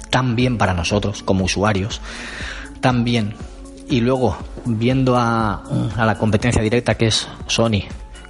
tan 0.09 0.35
bien 0.35 0.57
para 0.57 0.73
nosotros 0.73 1.23
como 1.23 1.45
usuarios, 1.45 2.01
tan 2.81 3.05
bien 3.05 3.35
y 3.89 4.01
luego 4.01 4.37
viendo 4.65 5.17
a, 5.17 5.63
a 5.97 6.07
la 6.07 6.17
competencia 6.17 6.63
directa 6.63 6.95
que 6.95 7.09
es 7.09 7.29
Sony 7.49 7.83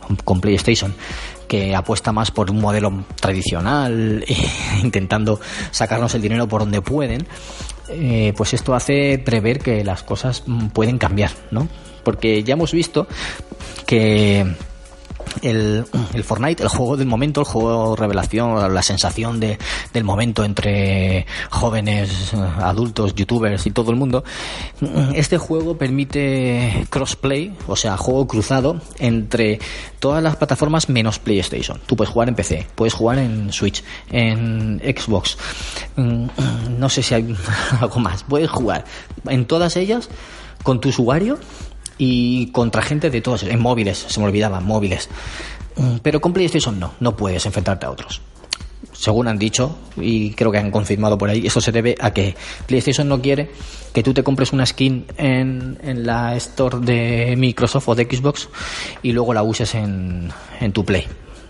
con, 0.04 0.16
con 0.16 0.40
PlayStation 0.40 0.92
que 1.53 1.76
apuesta 1.76 2.12
más 2.12 2.30
por 2.30 2.50
un 2.50 2.62
modelo 2.62 3.05
tradicional, 3.20 4.24
intentando 4.82 5.38
sacarnos 5.70 6.14
el 6.14 6.22
dinero 6.22 6.48
por 6.48 6.62
donde 6.62 6.80
pueden, 6.80 7.26
eh, 7.90 8.32
pues 8.34 8.55
esto 8.55 8.74
hace 8.74 9.18
prever 9.18 9.59
que 9.59 9.84
las 9.84 10.03
cosas 10.03 10.44
mm, 10.46 10.68
pueden 10.68 10.96
cambiar, 10.96 11.30
¿no? 11.50 11.68
Porque 12.05 12.42
ya 12.42 12.55
hemos 12.55 12.72
visto 12.72 13.07
que 13.84 14.46
el, 15.42 15.84
Fortnite, 16.24 16.62
el 16.62 16.68
juego 16.68 16.96
del 16.96 17.06
momento, 17.06 17.40
el 17.40 17.46
juego 17.46 17.96
revelación, 17.96 18.72
la 18.72 18.82
sensación 18.82 19.40
de, 19.40 19.58
del 19.92 20.04
momento 20.04 20.44
entre 20.44 21.26
jóvenes, 21.50 22.32
adultos, 22.58 23.14
youtubers 23.14 23.66
y 23.66 23.70
todo 23.70 23.90
el 23.90 23.96
mundo. 23.96 24.24
Este 25.14 25.38
juego 25.38 25.76
permite 25.76 26.86
crossplay, 26.90 27.54
o 27.66 27.76
sea, 27.76 27.96
juego 27.96 28.26
cruzado 28.26 28.80
entre 28.98 29.58
todas 29.98 30.22
las 30.22 30.36
plataformas 30.36 30.88
menos 30.88 31.18
PlayStation. 31.18 31.80
Tú 31.86 31.96
puedes 31.96 32.12
jugar 32.12 32.28
en 32.28 32.34
PC, 32.34 32.66
puedes 32.74 32.94
jugar 32.94 33.18
en 33.18 33.52
Switch, 33.52 33.82
en 34.10 34.80
Xbox. 34.84 35.36
No 35.96 36.88
sé 36.88 37.02
si 37.02 37.14
hay 37.14 37.36
algo 37.80 38.00
más. 38.00 38.24
Puedes 38.24 38.50
jugar 38.50 38.84
en 39.28 39.46
todas 39.46 39.76
ellas 39.76 40.08
con 40.62 40.80
tu 40.80 40.90
usuario 40.90 41.38
y 41.99 42.47
contra 42.53 42.82
gente 42.82 43.11
de 43.11 43.20
todos, 43.20 43.43
en 43.43 43.61
móviles, 43.61 44.05
se 44.09 44.20
me 44.20 44.26
olvidaba, 44.26 44.61
móviles. 44.61 45.09
Pero 46.03 46.20
con 46.20 46.32
PlayStation 46.32 46.78
no, 46.78 46.93
no 47.01 47.16
puedes 47.16 47.47
enfrentarte 47.47 47.86
a 47.86 47.90
otros. 47.90 48.20
Según 48.93 49.26
han 49.28 49.38
dicho, 49.38 49.78
y 49.97 50.30
creo 50.32 50.53
que 50.53 50.59
han 50.59 50.70
confirmado 50.70 51.16
por 51.16 51.30
ahí, 51.30 51.47
eso 51.47 51.61
se 51.61 51.72
debe 51.72 51.95
a 52.01 52.12
que 52.12 52.36
PlayStation 52.66 53.09
no 53.09 53.20
quiere 53.20 53.51
que 53.93 54.03
tú 54.03 54.12
te 54.14 54.22
compres 54.22 54.53
una 54.53 54.66
skin 54.66 55.07
en, 55.16 55.78
en 55.82 56.07
la 56.07 56.34
store 56.36 56.78
de 56.80 57.34
Microsoft 57.36 57.88
o 57.88 57.95
de 57.95 58.05
Xbox 58.05 58.49
y 59.03 59.12
luego 59.12 59.34
la 59.34 59.43
uses 59.43 59.74
en, 59.74 60.30
en 60.61 60.72
tu 60.72 60.84
Play. 60.84 61.07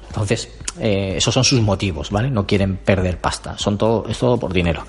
Entonces, 0.09 0.51
eh, 0.79 1.15
esos 1.17 1.33
son 1.33 1.45
sus 1.45 1.61
motivos, 1.61 2.11
¿vale? 2.11 2.31
No 2.31 2.47
quieren 2.47 2.77
perder 2.77 3.19
pasta, 3.19 3.57
son 3.57 3.79
todo, 3.79 4.07
es 4.09 4.19
todo 4.19 4.39
por 4.39 4.53
dinero. 4.53 4.85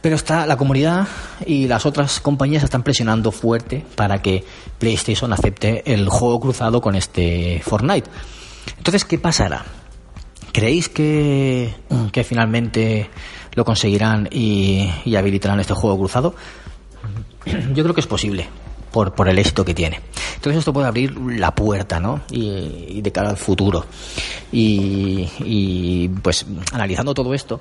Pero 0.00 0.16
está 0.16 0.46
la 0.46 0.56
comunidad 0.56 1.08
y 1.44 1.66
las 1.66 1.84
otras 1.86 2.20
compañías 2.20 2.62
están 2.62 2.82
presionando 2.82 3.32
fuerte 3.32 3.84
para 3.96 4.22
que 4.22 4.44
PlayStation 4.78 5.32
acepte 5.32 5.92
el 5.92 6.08
juego 6.08 6.40
cruzado 6.40 6.80
con 6.80 6.94
este 6.94 7.60
Fortnite. 7.64 8.08
Entonces, 8.76 9.04
¿qué 9.04 9.18
pasará? 9.18 9.64
¿Creéis 10.52 10.88
que, 10.88 11.74
que 12.12 12.24
finalmente 12.24 13.10
lo 13.54 13.64
conseguirán 13.64 14.28
y, 14.30 14.88
y 15.04 15.16
habilitarán 15.16 15.60
este 15.60 15.74
juego 15.74 15.98
cruzado? 15.98 16.34
Yo 17.74 17.82
creo 17.82 17.94
que 17.94 18.00
es 18.00 18.06
posible 18.06 18.48
por, 18.90 19.14
por 19.14 19.28
el 19.28 19.38
éxito 19.38 19.64
que 19.64 19.74
tiene. 19.74 20.00
Entonces 20.36 20.60
esto 20.60 20.72
puede 20.72 20.86
abrir 20.86 21.16
la 21.16 21.54
puerta, 21.54 22.00
¿no? 22.00 22.20
Y, 22.30 22.86
y 22.88 23.00
de 23.02 23.12
cara 23.12 23.30
al 23.30 23.36
futuro. 23.36 23.84
Y, 24.50 26.08
pues 26.22 26.46
analizando 26.72 27.12
todo 27.14 27.34
esto, 27.34 27.60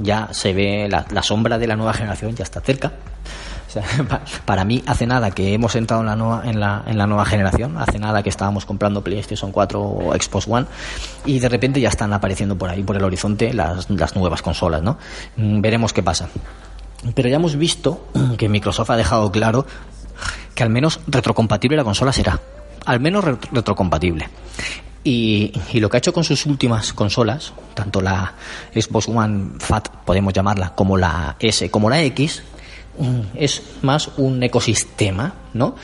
ya 0.00 0.28
se 0.32 0.52
ve 0.52 0.88
la, 0.88 1.22
sombra 1.22 1.58
de 1.58 1.66
la 1.66 1.76
nueva 1.76 1.92
generación, 1.92 2.34
ya 2.34 2.44
está 2.44 2.60
cerca. 2.60 2.92
O 3.66 3.70
sea, 3.70 3.82
para 4.44 4.64
mí 4.64 4.82
hace 4.86 5.06
nada 5.06 5.30
que 5.30 5.52
hemos 5.52 5.74
entrado 5.74 6.02
en 6.02 6.06
la, 6.06 6.16
nueva, 6.16 6.42
en, 6.44 6.60
la, 6.60 6.84
en 6.86 6.96
la 6.96 7.06
nueva 7.06 7.24
generación, 7.24 7.76
hace 7.76 7.98
nada 7.98 8.22
que 8.22 8.30
estábamos 8.30 8.64
comprando 8.64 9.02
PlayStation 9.02 9.52
4 9.52 9.80
o 9.80 10.14
Xbox 10.14 10.46
One 10.48 10.66
y 11.26 11.38
de 11.38 11.48
repente 11.48 11.80
ya 11.80 11.88
están 11.88 12.12
apareciendo 12.12 12.56
por 12.56 12.70
ahí, 12.70 12.82
por 12.82 12.96
el 12.96 13.04
horizonte, 13.04 13.52
las, 13.52 13.90
las 13.90 14.16
nuevas 14.16 14.40
consolas, 14.40 14.82
¿no? 14.82 14.96
Veremos 15.36 15.92
qué 15.92 16.02
pasa. 16.02 16.28
Pero 17.14 17.28
ya 17.28 17.36
hemos 17.36 17.56
visto 17.56 18.06
que 18.38 18.48
Microsoft 18.48 18.90
ha 18.90 18.96
dejado 18.96 19.30
claro 19.30 19.66
que 20.54 20.62
al 20.62 20.70
menos 20.70 21.00
retrocompatible 21.06 21.76
la 21.76 21.84
consola 21.84 22.12
será. 22.12 22.40
Al 22.84 23.00
menos 23.00 23.24
retrocompatible. 23.24 24.28
Y, 25.04 25.52
y, 25.72 25.80
lo 25.80 25.88
que 25.88 25.96
ha 25.96 25.98
hecho 25.98 26.12
con 26.12 26.24
sus 26.24 26.44
últimas 26.46 26.92
consolas, 26.92 27.52
tanto 27.74 28.00
la 28.00 28.34
Xbox 28.74 29.08
One 29.08 29.52
Fat, 29.58 29.88
podemos 30.04 30.32
llamarla, 30.32 30.74
como 30.74 30.96
la 30.96 31.36
S, 31.38 31.70
como 31.70 31.88
la 31.88 32.02
X, 32.02 32.42
es 33.34 33.62
más 33.82 34.10
un 34.16 34.42
ecosistema, 34.42 35.32
¿no? 35.54 35.76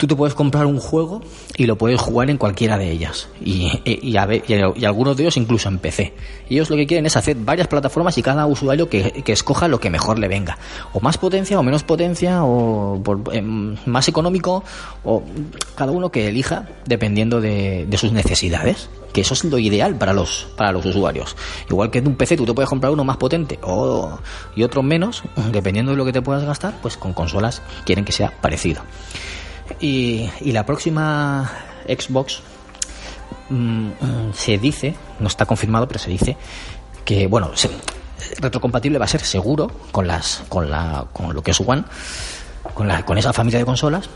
Tú 0.00 0.06
te 0.06 0.16
puedes 0.16 0.34
comprar 0.34 0.64
un 0.64 0.80
juego 0.80 1.20
y 1.58 1.66
lo 1.66 1.76
puedes 1.76 2.00
jugar 2.00 2.30
en 2.30 2.38
cualquiera 2.38 2.78
de 2.78 2.90
ellas. 2.90 3.28
Y, 3.44 3.70
y, 3.84 4.16
a 4.16 4.24
ver, 4.24 4.42
y, 4.48 4.84
algunos 4.86 5.14
de 5.14 5.24
ellos 5.24 5.36
incluso 5.36 5.68
en 5.68 5.78
PC. 5.78 6.14
Ellos 6.48 6.70
lo 6.70 6.76
que 6.76 6.86
quieren 6.86 7.04
es 7.04 7.18
hacer 7.18 7.36
varias 7.36 7.68
plataformas 7.68 8.16
y 8.16 8.22
cada 8.22 8.46
usuario 8.46 8.88
que, 8.88 9.22
escoja 9.26 9.68
lo 9.68 9.78
que 9.78 9.90
mejor 9.90 10.18
le 10.18 10.26
venga. 10.26 10.56
O 10.94 11.00
más 11.00 11.18
potencia 11.18 11.58
o 11.58 11.62
menos 11.62 11.82
potencia, 11.82 12.44
o 12.44 12.98
por, 13.02 13.24
eh, 13.30 13.42
más 13.42 14.08
económico, 14.08 14.64
o 15.04 15.22
cada 15.74 15.92
uno 15.92 16.10
que 16.10 16.28
elija 16.28 16.66
dependiendo 16.86 17.42
de, 17.42 17.84
de 17.86 17.98
sus 17.98 18.12
necesidades 18.12 18.88
que 19.12 19.22
eso 19.22 19.34
es 19.34 19.44
lo 19.44 19.58
ideal 19.58 19.96
para 19.96 20.12
los 20.12 20.48
para 20.56 20.72
los 20.72 20.86
usuarios. 20.86 21.36
Igual 21.68 21.90
que 21.90 21.98
en 21.98 22.08
un 22.08 22.14
PC 22.14 22.36
tú 22.36 22.46
te 22.46 22.54
puedes 22.54 22.68
comprar 22.68 22.92
uno 22.92 23.04
más 23.04 23.16
potente 23.16 23.58
o, 23.62 24.18
y 24.56 24.62
otro 24.62 24.82
menos, 24.82 25.22
dependiendo 25.52 25.92
de 25.92 25.98
lo 25.98 26.04
que 26.04 26.12
te 26.12 26.22
puedas 26.22 26.44
gastar, 26.44 26.74
pues 26.80 26.96
con 26.96 27.12
consolas 27.12 27.60
quieren 27.84 28.04
que 28.04 28.12
sea 28.12 28.32
parecido. 28.40 28.82
Y, 29.78 30.28
y 30.40 30.52
la 30.52 30.66
próxima 30.66 31.50
Xbox 31.86 32.42
mmm, 33.48 33.90
se 34.32 34.58
dice, 34.58 34.94
no 35.18 35.28
está 35.28 35.46
confirmado, 35.46 35.86
pero 35.86 36.00
se 36.00 36.10
dice 36.10 36.36
que 37.04 37.26
bueno, 37.26 37.50
se, 37.54 37.70
retrocompatible 38.38 38.98
va 38.98 39.04
a 39.04 39.08
ser 39.08 39.20
seguro 39.20 39.70
con 39.92 40.06
las 40.06 40.42
con 40.48 40.70
la 40.70 41.06
con 41.12 41.34
lo 41.34 41.42
que 41.42 41.50
es 41.50 41.60
One, 41.60 41.84
con 42.74 42.88
la 42.88 43.04
con 43.04 43.18
esa 43.18 43.32
familia 43.32 43.58
de 43.58 43.64
consolas. 43.64 44.08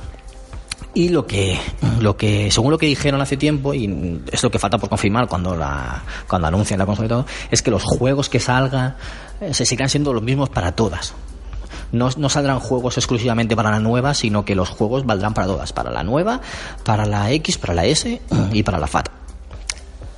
Y 0.97 1.09
lo 1.09 1.27
que 1.27 1.59
lo 1.99 2.17
que 2.17 2.53
según 2.53 2.71
lo 2.71 2.79
que 2.79 2.87
dijeron 2.87 3.21
hace 3.21 3.37
tiempo 3.37 3.75
y 3.75 4.23
es 4.31 4.43
lo 4.45 4.51
que 4.51 4.61
falta 4.61 4.79
por 4.79 4.89
confirmar 4.89 5.27
cuando 5.27 5.57
la 5.57 6.05
cuando 6.29 6.47
anuncien 6.47 6.79
la 6.79 6.87
consola 6.87 7.07
y 7.07 7.09
todo 7.09 7.27
es 7.51 7.63
que 7.63 7.73
los 7.73 7.83
juegos 7.83 8.29
que 8.29 8.39
salgan 8.39 8.97
eh, 9.41 9.53
se 9.55 9.67
sigan 9.67 9.89
siendo 9.89 10.13
los 10.13 10.23
mismos 10.23 10.51
para 10.51 10.73
todas 10.73 11.15
no, 11.95 12.11
no, 12.17 12.29
saldrán 12.29 12.61
juegos 12.61 12.99
exclusivamente 12.99 13.57
para 13.57 13.71
la 13.71 13.81
nueva 13.81 14.15
sino 14.15 14.45
que 14.45 14.55
los 14.55 14.69
juegos 14.69 15.07
valdrán 15.07 15.35
para 15.35 15.47
todas 15.47 15.73
para 15.73 15.91
la 15.91 16.03
nueva 16.03 16.41
para 16.85 17.07
la 17.07 17.31
X 17.33 17.59
para 17.59 17.75
la 17.75 17.85
S 17.87 18.21
y 18.53 18.63
para 18.63 18.79
la 18.79 18.87
FAT 18.87 19.09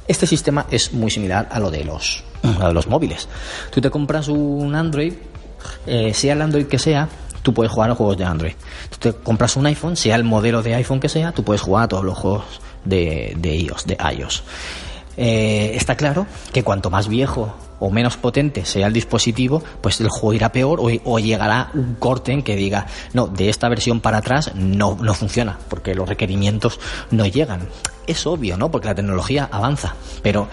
este 0.09 0.27
sistema 0.27 0.67
es 0.71 0.93
muy 0.93 1.11
similar 1.11 1.49
a 1.51 1.61
lo 1.61 1.71
de 1.71 1.85
los 1.85 2.25
a 2.61 2.71
los 2.71 2.87
móviles 2.87 3.29
tú 3.71 3.81
te 3.81 3.91
compras 3.91 4.29
un 4.29 4.75
Android 4.75 5.15
eh, 5.87 6.15
sea 6.15 6.35
el 6.35 6.43
Android 6.43 6.67
que 6.67 6.79
sea 6.79 7.09
tú 7.47 7.55
puedes 7.55 7.71
jugar 7.71 7.93
a 7.93 7.95
juegos 7.95 8.17
de 8.19 8.25
Android. 8.25 8.55
Tú 8.91 8.97
te 8.99 9.13
compras 9.13 9.55
un 9.55 9.67
iPhone, 9.67 9.97
sea 9.97 10.17
el 10.17 10.25
modelo 10.25 10.65
de 10.65 10.75
iPhone 10.75 10.99
que 10.99 11.09
sea, 11.09 11.31
tú 11.31 11.45
puedes 11.45 11.63
jugar 11.63 11.85
a 11.85 11.89
todos 11.89 12.05
los 12.05 12.19
juegos 12.19 12.43
de, 12.85 13.35
de 13.39 13.55
iOS, 13.55 13.87
de 13.87 13.97
iOS. 14.17 14.43
Eh, 15.17 15.71
está 15.77 15.95
claro 15.97 16.27
que 16.53 16.65
cuanto 16.65 16.91
más 16.91 17.07
viejo 17.07 17.55
o 17.79 17.91
menos 17.91 18.17
potente 18.17 18.65
sea 18.65 18.87
el 18.87 18.93
dispositivo, 18.93 19.63
pues 19.81 20.01
el 20.01 20.09
juego 20.09 20.35
irá 20.35 20.53
peor 20.53 20.81
o, 20.81 21.19
llegará 21.19 21.71
un 21.75 21.95
corte 21.95 22.33
en 22.33 22.43
que 22.43 22.57
diga, 22.57 22.87
no, 23.13 23.27
de 23.27 23.49
esta 23.49 23.69
versión 23.69 24.01
para 24.01 24.19
atrás 24.19 24.55
no, 24.55 24.97
no 25.01 25.15
funciona, 25.15 25.59
porque 25.69 25.95
los 25.95 26.09
requerimientos 26.09 26.79
no 27.11 27.27
llegan. 27.27 27.69
Es 28.07 28.27
obvio, 28.27 28.57
¿no? 28.57 28.71
Porque 28.71 28.87
la 28.87 28.95
tecnología 28.95 29.49
avanza, 29.51 29.95
pero 30.23 30.49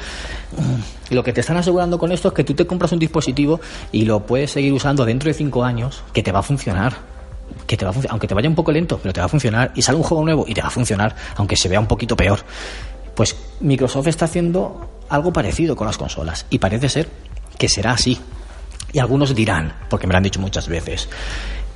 mm, 0.58 1.14
lo 1.14 1.24
que 1.24 1.34
te 1.34 1.42
están 1.42 1.58
asegurando 1.58 2.00
con 2.00 2.12
esto 2.12 2.30
es 2.30 2.34
que 2.34 2.44
tú 2.44 2.56
te 2.56 2.66
compras 2.66 2.92
un 2.92 3.00
dispositivo 3.00 3.62
y 3.92 4.06
lo 4.06 4.26
puedes 4.26 4.52
seguir 4.52 4.74
usando 4.74 5.06
dentro 5.06 5.28
de 5.28 5.34
cinco 5.36 5.64
años, 5.64 6.04
que 6.14 6.24
te 6.24 6.32
va 6.32 6.40
a 6.40 6.44
funcionar 6.44 7.14
que 7.68 7.78
te 7.78 7.86
va 7.86 7.92
a 7.92 7.94
funcionar, 7.94 8.14
aunque 8.14 8.28
te 8.28 8.34
vaya 8.34 8.50
un 8.50 8.56
poco 8.56 8.72
lento, 8.72 9.00
pero 9.02 9.14
te 9.14 9.20
va 9.20 9.26
a 9.26 9.30
funcionar, 9.30 9.72
y 9.76 9.82
sale 9.82 9.98
un 9.98 10.04
juego 10.04 10.24
nuevo 10.24 10.46
y 10.48 10.54
te 10.54 10.62
va 10.62 10.68
a 10.68 10.72
funcionar, 10.72 11.16
aunque 11.36 11.56
se 11.56 11.70
vea 11.70 11.80
un 11.80 11.88
poquito 11.88 12.16
peor. 12.16 12.40
Pues 13.16 13.36
Microsoft 13.60 14.08
está 14.08 14.26
haciendo 14.26 14.90
algo 15.10 15.34
parecido 15.34 15.76
con 15.76 15.88
las 15.88 15.98
consolas, 15.98 16.46
y 16.50 16.60
parece 16.60 16.90
ser 16.90 17.10
que 17.58 17.70
será 17.70 17.92
así. 17.92 18.20
Y 18.92 19.00
algunos 19.00 19.34
dirán, 19.34 19.74
porque 19.90 20.08
me 20.08 20.14
lo 20.14 20.18
han 20.18 20.24
dicho 20.24 20.40
muchas 20.40 20.68
veces, 20.68 21.10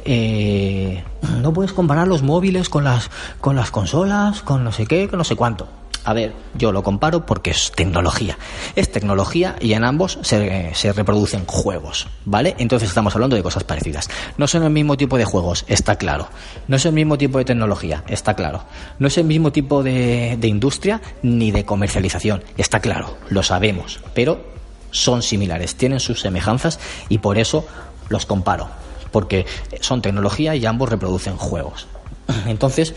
eh, 0.05 1.03
no 1.41 1.51
puedes 1.53 1.73
comparar 1.73 2.07
los 2.07 2.23
móviles 2.23 2.69
con 2.69 2.83
las, 2.83 3.09
con 3.41 3.55
las 3.55 3.71
consolas, 3.71 4.41
con 4.41 4.63
no 4.63 4.71
sé 4.71 4.85
qué, 4.85 5.07
con 5.07 5.17
no 5.17 5.23
sé 5.23 5.35
cuánto. 5.35 5.67
A 6.03 6.13
ver, 6.13 6.33
yo 6.57 6.71
lo 6.71 6.83
comparo 6.83 7.25
porque 7.25 7.51
es 7.51 7.71
tecnología. 7.75 8.37
Es 8.75 8.91
tecnología 8.91 9.55
y 9.59 9.73
en 9.73 9.83
ambos 9.83 10.19
se, 10.21 10.73
reproducen 10.93 11.45
juegos, 11.45 12.07
¿vale? 12.25 12.55
Entonces 12.59 12.89
estamos 12.89 13.13
hablando 13.15 13.35
de 13.35 13.43
cosas 13.43 13.63
parecidas. 13.63 14.09
No 14.37 14.47
son 14.47 14.63
el 14.63 14.69
mismo 14.69 14.95
tipo 14.97 15.17
de 15.17 15.25
juegos, 15.25 15.65
está 15.67 15.97
claro. 15.97 16.29
No 16.67 16.77
es 16.77 16.85
el 16.85 16.93
mismo 16.93 17.17
tipo 17.17 17.37
de 17.37 17.45
tecnología, 17.45 18.03
está 18.07 18.35
claro. 18.35 18.63
No 18.99 19.07
es 19.07 19.17
el 19.17 19.25
mismo 19.25 19.51
tipo 19.51 19.83
de 19.83 20.37
industria 20.43 21.01
ni 21.21 21.51
de 21.51 21.65
comercialización, 21.65 22.43
está 22.57 22.79
claro, 22.79 23.17
lo 23.29 23.43
sabemos. 23.43 23.99
Pero 24.13 24.57
son 24.91 25.21
similares, 25.21 25.75
tienen 25.75 25.99
sus 25.99 26.21
semejanzas 26.21 26.79
y 27.09 27.19
por 27.19 27.37
eso 27.37 27.65
los 28.09 28.25
comparo. 28.25 28.69
Porque 29.11 29.45
son 29.81 30.01
tecnología 30.01 30.55
y 30.55 30.65
ambos 30.65 30.89
reproducen 30.89 31.37
juegos. 31.37 31.87
Entonces, 32.45 32.93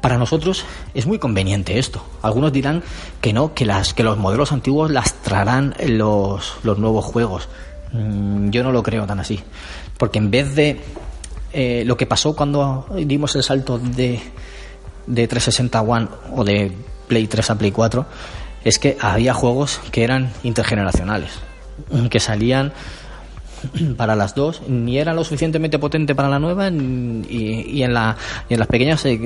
para 0.00 0.18
nosotros 0.18 0.64
es 0.94 1.06
muy 1.06 1.18
conveniente 1.18 1.78
esto. 1.78 2.04
Algunos 2.22 2.52
dirán 2.52 2.82
que 3.20 3.32
no, 3.32 3.54
que, 3.54 3.66
las, 3.66 3.94
que 3.94 4.02
los 4.02 4.18
modelos 4.18 4.52
antiguos 4.52 4.90
lastrarán 4.90 5.74
los, 5.86 6.54
los 6.62 6.78
nuevos 6.78 7.04
juegos. 7.04 7.48
Mm, 7.92 8.50
yo 8.50 8.62
no 8.62 8.72
lo 8.72 8.82
creo 8.82 9.06
tan 9.06 9.20
así. 9.20 9.40
Porque 9.96 10.18
en 10.18 10.30
vez 10.30 10.54
de 10.54 10.80
eh, 11.52 11.82
lo 11.86 11.96
que 11.96 12.06
pasó 12.06 12.36
cuando 12.36 12.86
dimos 12.94 13.34
el 13.36 13.42
salto 13.42 13.78
de, 13.78 14.20
de 15.06 15.28
360 15.28 15.80
One 15.80 16.08
o 16.34 16.44
de 16.44 16.72
Play 17.08 17.26
3 17.26 17.50
a 17.50 17.58
Play 17.58 17.72
4, 17.72 18.06
es 18.64 18.78
que 18.78 18.96
había 19.00 19.34
juegos 19.34 19.80
que 19.90 20.04
eran 20.04 20.30
intergeneracionales, 20.42 21.30
que 22.10 22.20
salían 22.20 22.72
para 23.96 24.16
las 24.16 24.34
dos, 24.34 24.62
ni 24.68 24.98
eran 24.98 25.16
lo 25.16 25.24
suficientemente 25.24 25.78
potente 25.78 26.14
para 26.14 26.28
la 26.28 26.38
nueva 26.38 26.68
y, 26.68 27.82
en, 27.82 27.94
la, 27.94 28.16
y 28.48 28.54
en 28.54 28.60
las 28.60 28.68
pequeñas 28.68 29.04
eh, 29.04 29.20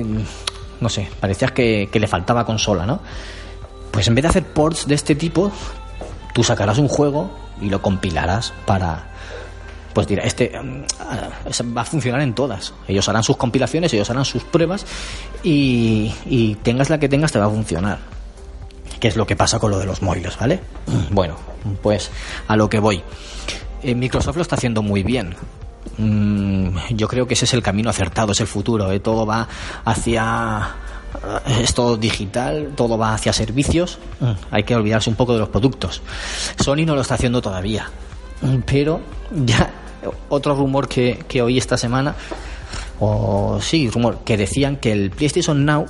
no 0.83 0.89
sé, 0.89 1.07
parecía 1.19 1.47
que, 1.47 1.89
le 1.91 2.07
faltaba 2.07 2.45
consola, 2.45 2.85
¿no? 2.85 2.99
Pues 3.91 4.07
en 4.07 4.15
vez 4.15 4.23
de 4.23 4.29
hacer 4.29 4.43
ports 4.43 4.85
de 4.85 4.95
este 4.95 5.15
tipo, 5.15 5.51
tú 6.33 6.43
sacarás 6.43 6.77
un 6.77 6.89
juego 6.89 7.31
y 7.61 7.69
lo 7.69 7.81
compilarás 7.81 8.53
para, 8.65 9.05
pues 9.93 10.07
dirá, 10.07 10.23
este 10.23 10.51
va 10.51 11.81
a 11.81 11.85
funcionar 11.85 12.21
en 12.21 12.33
todas. 12.33 12.73
Ellos 12.87 13.07
harán 13.07 13.23
sus 13.23 13.37
compilaciones, 13.37 13.93
ellos 13.93 14.09
harán 14.09 14.25
sus 14.25 14.43
pruebas 14.43 14.85
y, 15.41 16.13
y, 16.25 16.55
tengas 16.55 16.89
la 16.89 16.99
que 16.99 17.07
tengas 17.07 17.31
te 17.31 17.39
va 17.39 17.45
a 17.45 17.49
funcionar. 17.49 17.99
Que 18.99 19.07
es 19.07 19.15
lo 19.15 19.25
que 19.25 19.35
pasa 19.35 19.59
con 19.59 19.71
lo 19.71 19.79
de 19.79 19.85
los 19.85 20.01
móviles, 20.01 20.37
¿vale? 20.37 20.59
Bueno, 21.11 21.35
pues 21.81 22.11
a 22.47 22.57
lo 22.57 22.69
que 22.69 22.79
voy. 22.79 23.03
Eh, 23.83 23.95
Microsoft 23.95 24.35
lo 24.37 24.41
está 24.41 24.55
haciendo 24.55 24.81
muy 24.81 25.03
bien. 25.03 25.35
Mm, 25.97 26.69
yo 26.95 27.07
creo 27.07 27.27
que 27.27 27.33
ese 27.35 27.45
es 27.45 27.53
el 27.53 27.61
camino 27.61 27.89
acertado, 27.89 28.31
es 28.31 28.39
el 28.39 28.47
futuro. 28.47 28.91
¿eh? 28.91 28.99
Todo 28.99 29.25
va 29.25 29.47
hacia. 29.85 30.69
eh, 31.45 31.61
Es 31.63 31.73
todo 31.73 31.97
digital, 31.97 32.69
todo 32.75 32.97
va 32.97 33.13
hacia 33.13 33.33
servicios. 33.33 33.99
Mm, 34.19 34.31
Hay 34.51 34.63
que 34.63 34.75
olvidarse 34.75 35.09
un 35.09 35.15
poco 35.15 35.33
de 35.33 35.39
los 35.39 35.49
productos. 35.49 36.01
Sony 36.59 36.85
no 36.85 36.95
lo 36.95 37.01
está 37.01 37.15
haciendo 37.15 37.41
todavía. 37.41 37.89
Mm, 38.41 38.57
Pero 38.65 39.01
ya 39.45 39.71
otro 40.29 40.55
rumor 40.55 40.87
que, 40.87 41.23
que 41.27 41.41
oí 41.41 41.57
esta 41.57 41.77
semana, 41.77 42.15
o 42.99 43.59
sí, 43.61 43.89
rumor, 43.89 44.19
que 44.25 44.35
decían 44.37 44.77
que 44.77 44.91
el 44.91 45.11
PlayStation 45.11 45.63
Now 45.65 45.85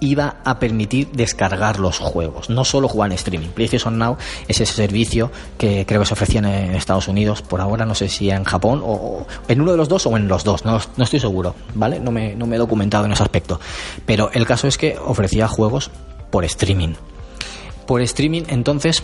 iba 0.00 0.36
a 0.44 0.58
permitir 0.58 1.08
descargar 1.12 1.78
los 1.78 1.98
juegos, 1.98 2.50
no 2.50 2.64
solo 2.64 2.88
jugar 2.88 3.10
en 3.10 3.14
streaming. 3.16 3.48
PlayStation 3.48 3.98
Now 3.98 4.16
es 4.48 4.60
ese 4.60 4.72
servicio 4.72 5.30
que 5.58 5.84
creo 5.86 6.00
que 6.00 6.06
se 6.06 6.14
ofrecía 6.14 6.40
en 6.40 6.74
Estados 6.74 7.08
Unidos 7.08 7.42
por 7.42 7.60
ahora, 7.60 7.86
no 7.86 7.94
sé 7.94 8.08
si 8.08 8.30
en 8.30 8.44
Japón 8.44 8.82
o, 8.82 9.26
en 9.46 9.60
uno 9.60 9.72
de 9.72 9.76
los 9.76 9.88
dos 9.88 10.06
o 10.06 10.16
en 10.16 10.26
los 10.26 10.42
dos, 10.44 10.64
no, 10.64 10.80
no 10.96 11.04
estoy 11.04 11.20
seguro, 11.20 11.54
¿vale? 11.74 12.00
No 12.00 12.10
me, 12.10 12.34
no 12.34 12.46
me 12.46 12.56
he 12.56 12.58
documentado 12.58 13.04
en 13.04 13.12
ese 13.12 13.22
aspecto. 13.22 13.60
Pero 14.06 14.30
el 14.32 14.46
caso 14.46 14.66
es 14.66 14.78
que 14.78 14.96
ofrecía 14.98 15.46
juegos 15.48 15.90
por 16.30 16.44
streaming. 16.44 16.94
Por 17.86 18.00
streaming, 18.02 18.42
entonces, 18.48 19.02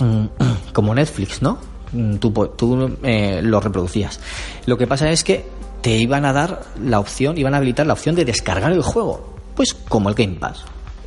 mm, 0.00 0.26
como 0.72 0.94
Netflix, 0.94 1.42
¿no? 1.42 1.58
Mm, 1.92 2.16
Tú, 2.16 2.30
tú 2.56 2.98
eh, 3.02 3.40
lo 3.42 3.60
reproducías. 3.60 4.20
Lo 4.66 4.76
que 4.76 4.86
pasa 4.86 5.10
es 5.10 5.22
que 5.22 5.46
te 5.80 5.96
iban 5.96 6.24
a 6.24 6.32
dar 6.32 6.62
la 6.82 6.98
opción, 6.98 7.38
iban 7.38 7.54
a 7.54 7.58
habilitar 7.58 7.86
la 7.86 7.92
opción 7.92 8.14
de 8.14 8.24
descargar 8.24 8.72
el 8.72 8.82
juego. 8.82 9.37
Pues 9.58 9.74
como 9.74 10.08
el 10.08 10.14
Game 10.14 10.34
Pass. 10.34 10.60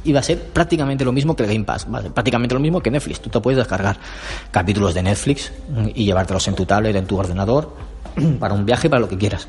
Iba 0.03 0.19
a 0.19 0.23
ser 0.23 0.43
prácticamente 0.43 1.05
lo 1.05 1.13
mismo 1.13 1.37
que 1.37 1.43
el 1.43 1.53
Game 1.53 1.63
Pass, 1.63 1.87
prácticamente 2.13 2.53
lo 2.53 2.59
mismo 2.59 2.81
que 2.81 2.91
Netflix. 2.91 3.21
Tú 3.21 3.29
te 3.29 3.39
puedes 3.39 3.57
descargar 3.57 3.97
capítulos 4.51 4.93
de 4.93 5.03
Netflix 5.03 5.53
mm, 5.69 5.87
y 5.95 6.03
llevártelos 6.03 6.49
en 6.49 6.55
tu 6.55 6.65
tablet, 6.65 6.93
en 6.97 7.05
tu 7.05 7.17
ordenador, 7.17 7.73
para 8.41 8.53
un 8.53 8.65
viaje, 8.65 8.89
para 8.89 8.99
lo 8.99 9.07
que 9.07 9.17
quieras. 9.17 9.47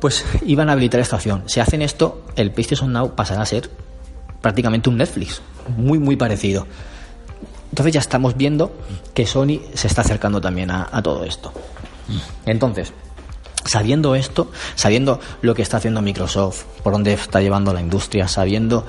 Pues 0.00 0.24
iban 0.46 0.70
a 0.70 0.72
habilitar 0.72 0.98
esta 0.98 1.16
opción. 1.16 1.42
Si 1.44 1.60
hacen 1.60 1.82
esto, 1.82 2.24
el 2.36 2.52
PlayStation 2.52 2.90
Now 2.90 3.14
pasará 3.14 3.42
a 3.42 3.46
ser 3.46 3.68
prácticamente 4.40 4.88
un 4.88 4.96
Netflix, 4.96 5.42
muy, 5.76 5.98
muy 5.98 6.16
parecido. 6.16 6.66
Entonces 7.68 7.92
ya 7.92 8.00
estamos 8.00 8.34
viendo 8.34 8.72
que 9.12 9.26
Sony 9.26 9.60
se 9.74 9.88
está 9.88 10.00
acercando 10.00 10.40
también 10.40 10.70
a 10.70 11.02
todo 11.02 11.22
esto. 11.22 11.52
Entonces, 12.46 12.94
sabiendo 13.64 14.14
esto, 14.14 14.50
sabiendo 14.74 15.20
lo 15.42 15.54
que 15.54 15.62
está 15.62 15.78
haciendo 15.78 16.02
Microsoft, 16.02 16.64
por 16.82 16.92
dónde 16.92 17.12
está 17.12 17.40
llevando 17.40 17.72
la 17.72 17.80
industria, 17.80 18.28
sabiendo 18.28 18.86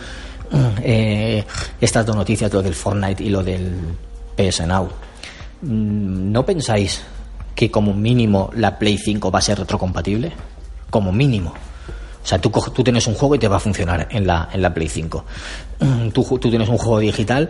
eh, 0.84 1.46
estas 1.80 2.06
dos 2.06 2.16
noticias, 2.16 2.52
lo 2.54 2.62
del 2.62 2.76
Fortnite 2.76 3.24
y 3.24 3.30
lo 3.30 3.44
del 3.44 3.74
PS 4.36 4.66
Now, 4.68 4.90
mm, 5.62 6.32
¿no 6.32 6.46
pensáis 6.46 7.02
que 7.56 7.70
como 7.70 7.94
mínimo 7.94 8.50
la 8.56 8.78
Play 8.78 8.98
5 8.98 9.32
va 9.32 9.40
a 9.40 9.42
ser 9.42 9.60
retrocompatible? 9.60 10.32
Como 10.90 11.12
mínimo. 11.12 11.54
O 12.24 12.28
sea, 12.28 12.40
tú, 12.40 12.50
tú 12.50 12.84
tienes 12.84 13.08
un 13.08 13.16
juego 13.16 13.36
y 13.36 13.40
te 13.40 13.48
va 13.48 13.58
a 13.58 13.60
funcionar 13.60 14.08
en 14.12 14.28
la, 14.28 14.50
en 14.52 14.62
la 14.62 14.74
Play 14.74 14.88
5. 14.88 15.26
Mm, 15.80 16.10
Tú, 16.10 16.24
tú 16.24 16.50
tienes 16.50 16.70
un 16.70 16.78
juego 16.78 17.00
digital 17.00 17.50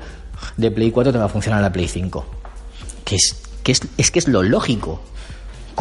de 0.57 0.71
Play 0.71 0.91
4 0.91 1.11
te 1.11 1.19
va 1.19 1.25
a 1.25 1.29
funcionar 1.29 1.59
en 1.59 1.63
la 1.63 1.71
Play 1.71 1.87
5. 1.87 2.25
Que 3.05 3.15
es, 3.15 3.41
que 3.63 3.71
es, 3.71 3.81
es 3.97 4.11
que 4.11 4.19
es 4.19 4.27
lo 4.27 4.43
lógico. 4.43 5.01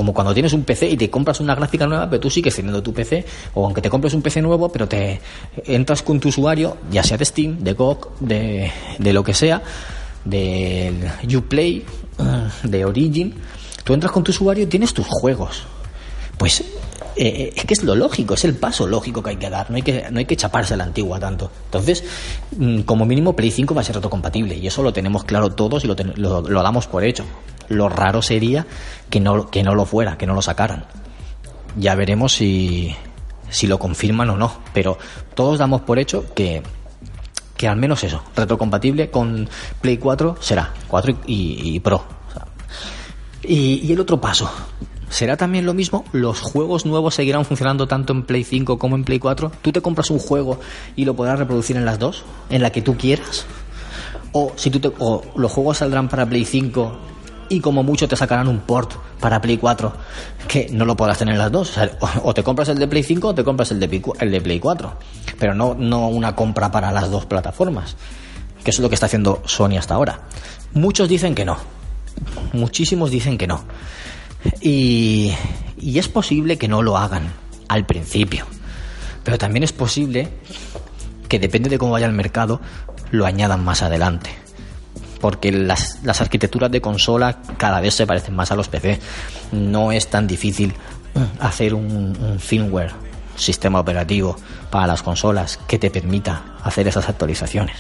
Como 0.00 0.14
cuando 0.14 0.32
tienes 0.32 0.54
un 0.54 0.64
PC 0.64 0.88
y 0.88 0.96
te 0.96 1.10
compras 1.10 1.40
una 1.40 1.54
gráfica 1.54 1.86
nueva, 1.86 2.08
pero 2.08 2.20
tú 2.20 2.30
sigues 2.30 2.56
teniendo 2.56 2.82
tu 2.82 2.94
PC, 2.94 3.22
o 3.52 3.66
aunque 3.66 3.82
te 3.82 3.90
compres 3.90 4.14
un 4.14 4.22
PC 4.22 4.40
nuevo, 4.40 4.72
pero 4.72 4.88
te 4.88 5.20
entras 5.66 6.02
con 6.02 6.18
tu 6.18 6.30
usuario, 6.30 6.78
ya 6.90 7.02
sea 7.02 7.18
de 7.18 7.26
Steam, 7.26 7.58
de 7.58 7.74
GOG, 7.74 8.18
de, 8.20 8.72
de 8.98 9.12
lo 9.12 9.22
que 9.22 9.34
sea, 9.34 9.62
del 10.24 11.06
Uplay, 11.36 11.84
de 12.62 12.84
Origin, 12.86 13.34
tú 13.84 13.92
entras 13.92 14.10
con 14.10 14.24
tu 14.24 14.30
usuario 14.30 14.64
y 14.64 14.68
tienes 14.68 14.94
tus 14.94 15.06
juegos. 15.06 15.64
Pues 16.38 16.64
eh, 17.16 17.52
es 17.54 17.64
que 17.64 17.74
es 17.74 17.82
lo 17.82 17.94
lógico, 17.94 18.34
es 18.34 18.44
el 18.44 18.54
paso 18.54 18.86
lógico 18.86 19.22
que 19.22 19.30
hay 19.30 19.36
que 19.36 19.50
dar, 19.50 19.70
no 19.70 19.76
hay 19.76 19.82
que, 19.82 20.06
no 20.10 20.18
hay 20.18 20.24
que 20.24 20.36
chaparse 20.36 20.74
a 20.74 20.76
la 20.76 20.84
antigua 20.84 21.18
tanto. 21.18 21.50
Entonces, 21.66 22.04
mm, 22.56 22.80
como 22.82 23.06
mínimo 23.06 23.34
Play 23.34 23.50
5 23.50 23.74
va 23.74 23.80
a 23.80 23.84
ser 23.84 23.96
retrocompatible 23.96 24.56
y 24.56 24.66
eso 24.66 24.82
lo 24.82 24.92
tenemos 24.92 25.24
claro 25.24 25.50
todos 25.50 25.84
y 25.84 25.88
lo, 25.88 25.94
lo, 26.16 26.62
damos 26.62 26.86
por 26.86 27.04
hecho. 27.04 27.24
Lo 27.68 27.88
raro 27.88 28.22
sería 28.22 28.66
que 29.10 29.20
no, 29.20 29.50
que 29.50 29.62
no 29.62 29.74
lo 29.74 29.84
fuera, 29.84 30.18
que 30.18 30.26
no 30.26 30.34
lo 30.34 30.42
sacaran. 30.42 30.84
Ya 31.76 31.94
veremos 31.94 32.32
si, 32.32 32.94
si 33.48 33.66
lo 33.66 33.78
confirman 33.78 34.30
o 34.30 34.36
no, 34.36 34.52
pero 34.72 34.98
todos 35.34 35.58
damos 35.58 35.82
por 35.82 35.98
hecho 35.98 36.34
que, 36.34 36.62
que 37.56 37.68
al 37.68 37.76
menos 37.76 38.02
eso, 38.04 38.22
retrocompatible 38.34 39.10
con 39.10 39.48
Play 39.80 39.98
4 39.98 40.36
será, 40.40 40.72
4 40.88 41.18
y, 41.26 41.78
Pro. 41.80 42.04
Y 43.42 43.90
el 43.92 44.00
otro 44.00 44.20
paso, 44.20 44.50
¿será 45.10 45.36
también 45.36 45.66
lo 45.66 45.74
mismo? 45.74 46.04
¿Los 46.12 46.40
juegos 46.40 46.86
nuevos 46.86 47.14
seguirán 47.14 47.44
funcionando 47.44 47.86
tanto 47.86 48.12
en 48.14 48.22
Play 48.22 48.44
5 48.44 48.78
como 48.78 48.96
en 48.96 49.04
Play 49.04 49.18
4? 49.18 49.52
¿Tú 49.60 49.72
te 49.72 49.82
compras 49.82 50.10
un 50.10 50.18
juego 50.18 50.58
y 50.96 51.04
lo 51.04 51.14
podrás 51.14 51.38
reproducir 51.38 51.76
en 51.76 51.84
las 51.84 51.98
dos? 51.98 52.24
¿En 52.48 52.62
la 52.62 52.70
que 52.70 52.80
tú 52.80 52.96
quieras? 52.96 53.44
¿O, 54.32 54.52
si 54.56 54.70
tú 54.70 54.92
o 54.98 55.22
los 55.36 55.50
juegos 55.52 55.78
saldrán 55.78 56.08
para 56.08 56.24
Play 56.26 56.44
5 56.46 56.96
y 57.48 57.60
como 57.60 57.82
mucho 57.82 58.06
te 58.08 58.14
sacarán 58.16 58.46
un 58.48 58.60
port 58.60 58.92
para 59.18 59.40
Play 59.40 59.58
4 59.58 59.92
que 60.46 60.68
no 60.72 60.84
lo 60.84 60.96
podrás 60.96 61.18
tener 61.18 61.34
en 61.34 61.40
las 61.40 61.50
dos? 61.52 61.74
O, 62.22 62.32
te 62.32 62.42
compras 62.44 62.68
el 62.68 62.78
de 62.78 62.86
Play 62.86 63.02
5 63.02 63.28
o 63.28 63.34
te 63.34 63.42
compras 63.44 63.70
el 63.72 63.80
de, 63.80 63.88
Play 63.88 64.00
cu- 64.00 64.14
el 64.20 64.30
de 64.30 64.40
Play 64.40 64.60
4. 64.60 64.92
Pero 65.38 65.54
no, 65.54 65.72
una 66.08 66.34
compra 66.36 66.70
para 66.70 66.92
las 66.92 67.10
dos 67.10 67.26
plataformas. 67.26 67.96
Que 68.62 68.70
es 68.70 68.78
lo 68.78 68.88
que 68.88 68.94
está 68.94 69.06
haciendo 69.06 69.42
Sony 69.46 69.76
hasta 69.78 69.94
ahora. 69.94 70.20
Muchos 70.74 71.08
dicen 71.08 71.34
que 71.34 71.44
no. 71.44 71.56
Muchísimos 72.52 73.10
dicen 73.10 73.38
que 73.38 73.46
no. 73.46 73.64
Y, 74.60 75.34
es 75.82 76.08
posible 76.08 76.58
que 76.58 76.68
no 76.68 76.82
lo 76.82 76.96
hagan 76.96 77.32
al 77.68 77.86
principio. 77.86 78.46
Pero 79.24 79.38
también 79.38 79.62
es 79.62 79.72
posible 79.72 80.28
que 81.28 81.38
depende 81.38 81.68
de 81.68 81.78
cómo 81.78 81.92
vaya 81.92 82.06
el 82.06 82.12
mercado, 82.12 82.60
lo 83.10 83.26
añadan 83.26 83.64
más 83.64 83.82
adelante. 83.82 84.30
Porque 85.20 85.52
las, 85.52 85.98
arquitecturas 86.20 86.70
de 86.70 86.80
consola 86.80 87.42
cada 87.56 87.80
vez 87.80 87.94
se 87.94 88.06
parecen 88.06 88.34
más 88.34 88.50
a 88.50 88.56
los 88.56 88.68
PC. 88.68 88.98
No 89.52 89.92
es 89.92 90.08
tan 90.08 90.26
difícil 90.26 90.74
hacer 91.38 91.74
un, 91.74 92.16
un 92.16 92.40
firmware, 92.40 92.92
sistema 93.36 93.80
operativo 93.80 94.36
para 94.70 94.86
las 94.86 95.02
consolas 95.02 95.58
que 95.66 95.78
te 95.78 95.90
permita 95.90 96.56
hacer 96.62 96.88
esas 96.88 97.08
actualizaciones. 97.08 97.76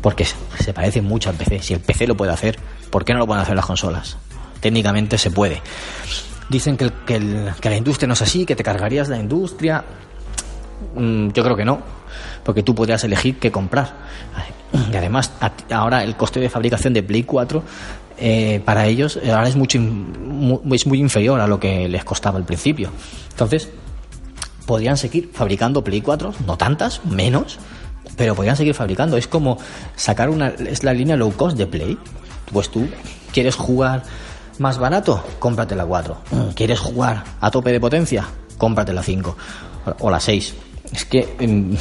Porque 0.00 0.24
se 0.24 0.72
parece 0.72 1.02
mucho 1.02 1.30
al 1.30 1.36
PC. 1.36 1.62
Si 1.62 1.74
el 1.74 1.80
PC 1.80 2.06
lo 2.06 2.16
puede 2.16 2.32
hacer, 2.32 2.58
¿por 2.90 3.04
qué 3.04 3.12
no 3.12 3.20
lo 3.20 3.26
pueden 3.26 3.42
hacer 3.42 3.54
las 3.54 3.66
consolas? 3.66 4.16
Técnicamente 4.62 5.18
se 5.18 5.30
puede. 5.30 5.60
Dicen 6.48 6.78
que, 6.78 6.84
el- 7.14 7.50
que 7.60 7.68
la 7.70 7.76
industria 7.76 8.06
no 8.08 8.14
es 8.14 8.22
así, 8.22 8.46
que 8.46 8.56
te 8.56 8.62
cargarías 8.62 9.08
la 9.10 9.18
industria. 9.18 9.84
Mm, 10.96 11.28
Yo 11.32 11.42
creo 11.44 11.56
que 11.56 11.64
no, 11.66 11.80
porque 12.44 12.62
tú 12.62 12.74
podrías 12.74 13.04
elegir 13.04 13.38
qué 13.38 13.50
comprar. 13.52 13.92
Y 14.90 14.96
además, 14.96 15.30
ahora 15.70 16.02
el 16.02 16.16
coste 16.16 16.40
de 16.40 16.48
fabricación 16.48 16.94
de 16.94 17.02
Play 17.02 17.24
4 17.24 17.62
eh, 18.18 18.62
para 18.64 18.86
ellos 18.86 19.18
eh, 19.22 19.30
ahora 19.32 19.48
es, 19.48 19.56
mucho, 19.56 19.76
in- 19.78 20.12
mu- 20.28 20.60
es 20.74 20.86
muy 20.86 20.98
inferior 20.98 21.40
a 21.40 21.46
lo 21.46 21.60
que 21.60 21.88
les 21.88 22.04
costaba 22.04 22.38
al 22.38 22.44
principio. 22.44 22.90
Entonces, 23.30 23.68
podrían 24.66 24.96
seguir 24.96 25.30
fabricando 25.32 25.82
Play 25.84 26.00
4, 26.00 26.34
no 26.46 26.56
tantas, 26.56 27.04
menos, 27.04 27.58
pero 28.16 28.34
podrían 28.34 28.56
seguir 28.56 28.74
fabricando. 28.74 29.16
Es 29.16 29.26
como 29.26 29.58
sacar 29.96 30.30
una. 30.30 30.48
Es 30.48 30.84
la 30.84 30.92
línea 30.94 31.16
low 31.16 31.32
cost 31.32 31.56
de 31.56 31.66
Play. 31.66 31.98
Pues 32.52 32.70
tú 32.70 32.86
quieres 33.32 33.54
jugar 33.56 34.02
más 34.58 34.78
barato, 34.78 35.24
cómprate 35.38 35.74
la 35.74 35.84
4. 35.84 36.16
¿Quieres 36.54 36.78
jugar 36.78 37.24
a 37.40 37.50
tope 37.50 37.72
de 37.72 37.80
potencia? 37.80 38.26
Cómprate 38.58 38.92
la 38.92 39.02
5 39.02 39.36
o 40.00 40.10
la 40.10 40.20
6. 40.20 40.54
Es 40.92 41.04
que, 41.04 41.36
em, 41.38 41.76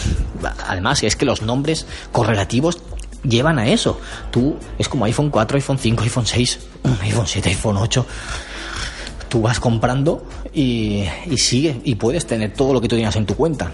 además, 0.68 1.04
es 1.04 1.16
que 1.16 1.26
los 1.26 1.42
nombres 1.42 1.86
correlativos 2.12 2.80
llevan 3.24 3.60
a 3.60 3.68
eso. 3.68 4.00
Tú, 4.32 4.56
es 4.78 4.88
como 4.88 5.06
iPhone 5.06 5.30
4, 5.30 5.58
iPhone 5.58 5.78
5, 5.78 6.04
iPhone 6.04 6.26
6, 6.26 6.60
iPhone 7.02 7.28
7, 7.28 7.50
iPhone 7.50 7.78
8 7.78 8.06
tú 9.30 9.42
vas 9.42 9.62
comprando 9.62 10.26
y, 10.54 11.06
y 11.26 11.38
sigue 11.38 11.80
y 11.86 11.96
puedes 11.96 12.28
tener 12.28 12.54
todo 12.54 12.74
lo 12.74 12.82
que 12.82 12.90
tú 12.90 12.98
tienes 12.98 13.16
en 13.16 13.26
tu 13.26 13.34
cuenta 13.34 13.72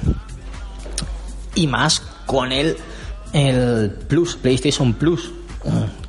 y 1.56 1.66
más 1.66 2.00
con 2.28 2.52
el 2.52 2.78
el 3.34 3.89
Plus 4.08 4.36
PlayStation 4.36 4.93
Plus 4.93 5.32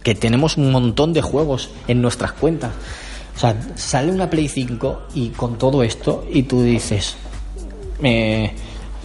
que 0.03 0.15
tenemos 0.15 0.57
un 0.57 0.71
montón 0.71 1.13
de 1.13 1.23
juegos 1.23 1.71
en 1.87 2.03
nuestras 2.03 2.33
cuentas 2.33 2.71
o 3.37 3.39
sea 3.39 3.57
sale 3.77 4.13
una 4.13 4.29
Play 4.29 4.49
5 4.49 5.03
y 5.15 5.29
con 5.31 5.59
todo 5.59 5.83
esto 5.83 6.25
y 6.31 6.45
tú 6.45 6.63
dices 6.63 7.17
eh, 8.03 8.53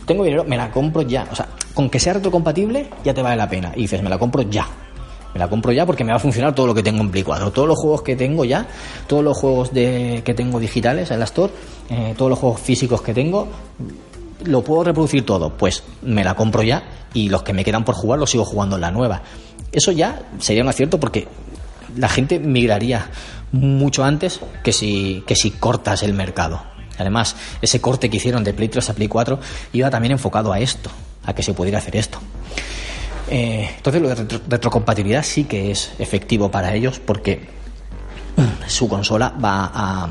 tengo 0.06 0.24
dinero 0.24 0.44
me 0.44 0.58
la 0.58 0.72
compro 0.72 1.02
ya 1.02 1.28
o 1.32 1.36
sea 1.36 1.48
con 1.74 1.89
que 1.89 2.00
sea 2.00 2.14
retrocompatible 2.14 2.89
ya 3.04 3.14
te 3.14 3.22
vale 3.22 3.38
la 3.38 3.50
pena 3.50 3.72
y 3.76 3.82
dices 3.82 4.02
me 4.04 4.10
la 4.10 4.18
compro 4.18 4.44
ya 4.44 4.68
me 5.34 5.39
la 5.39 5.50
compro 5.50 5.72
ya 5.72 5.86
porque 5.86 6.04
me 6.04 6.12
va 6.12 6.18
a 6.18 6.20
funcionar 6.20 6.54
todo 6.54 6.68
lo 6.68 6.76
que 6.76 6.84
tengo 6.84 7.02
en 7.02 7.10
Play 7.10 7.24
4. 7.24 7.52
Todos 7.52 7.68
los 7.68 7.78
juegos 7.78 8.04
que 8.04 8.16
tengo 8.16 8.46
ya, 8.46 8.68
todos 9.08 9.24
los 9.24 9.38
juegos 9.38 9.74
de, 9.74 10.22
que 10.24 10.34
tengo 10.34 10.60
digitales 10.60 11.10
en 11.12 11.20
la 11.20 11.26
Store, 11.26 11.52
eh, 11.89 12.14
todos 12.16 12.30
los 12.30 12.39
juegos 12.39 12.62
físicos 12.62 13.02
que 13.02 13.14
tengo, 13.14 13.48
lo 14.46 14.64
puedo 14.64 14.84
reproducir 14.84 15.26
todo. 15.26 15.50
Pues 15.52 15.84
me 16.04 16.24
la 16.24 16.36
compro 16.36 16.62
ya 16.62 16.84
y 17.14 17.30
los 17.30 17.41
que 17.44 17.54
me 17.54 17.64
quedan 17.64 17.84
por 17.84 17.96
jugar 17.96 18.20
los 18.20 18.30
sigo 18.30 18.46
jugando 18.46 18.76
en 18.76 18.82
la 18.82 18.91
nueva. 18.91 19.24
Eso 19.74 19.92
ya 19.92 20.22
sería 20.40 20.64
un 20.64 20.70
acierto 20.70 21.00
porque 21.00 21.28
la 21.98 22.08
gente 22.08 22.40
migraría 22.40 23.10
mucho 23.52 24.04
antes 24.04 24.40
que 24.64 24.72
si, 24.72 25.24
que 25.28 25.36
si 25.36 25.52
cortas 25.52 26.04
el 26.04 26.14
mercado. 26.14 26.64
Además, 26.98 27.36
ese 27.62 27.82
corte 27.82 28.10
que 28.10 28.18
hicieron 28.18 28.44
de 28.44 28.54
Play 28.54 28.70
3 28.70 28.90
a 28.92 28.94
Play 28.94 29.08
4 29.08 29.40
iba 29.74 29.90
también 29.90 30.12
enfocado 30.12 30.54
a 30.54 30.60
esto, 30.60 30.90
a 31.26 31.34
que 31.34 31.42
se 31.44 31.54
pudiera 31.54 31.80
hacer 31.80 31.96
esto. 31.96 32.20
Eh, 33.30 33.70
entonces 33.78 34.02
lo 34.02 34.10
de 34.10 34.16
retro- 34.16 34.42
retrocompatibilidad 34.48 35.24
sí 35.24 35.46
que 35.46 35.72
es 35.72 35.92
efectivo 35.98 36.52
para 36.52 36.74
ellos 36.76 37.00
porque 37.00 37.48
su 38.68 38.88
consola 38.88 39.30
va 39.44 39.72
a... 39.74 40.10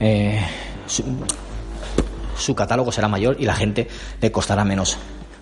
eh, 0.00 0.40
su 2.36 2.54
catálogo 2.54 2.90
será 2.92 3.08
mayor 3.08 3.36
y 3.38 3.44
la 3.44 3.54
gente 3.54 3.86
le 4.20 4.32
costará 4.32 4.64
menos 4.64 4.96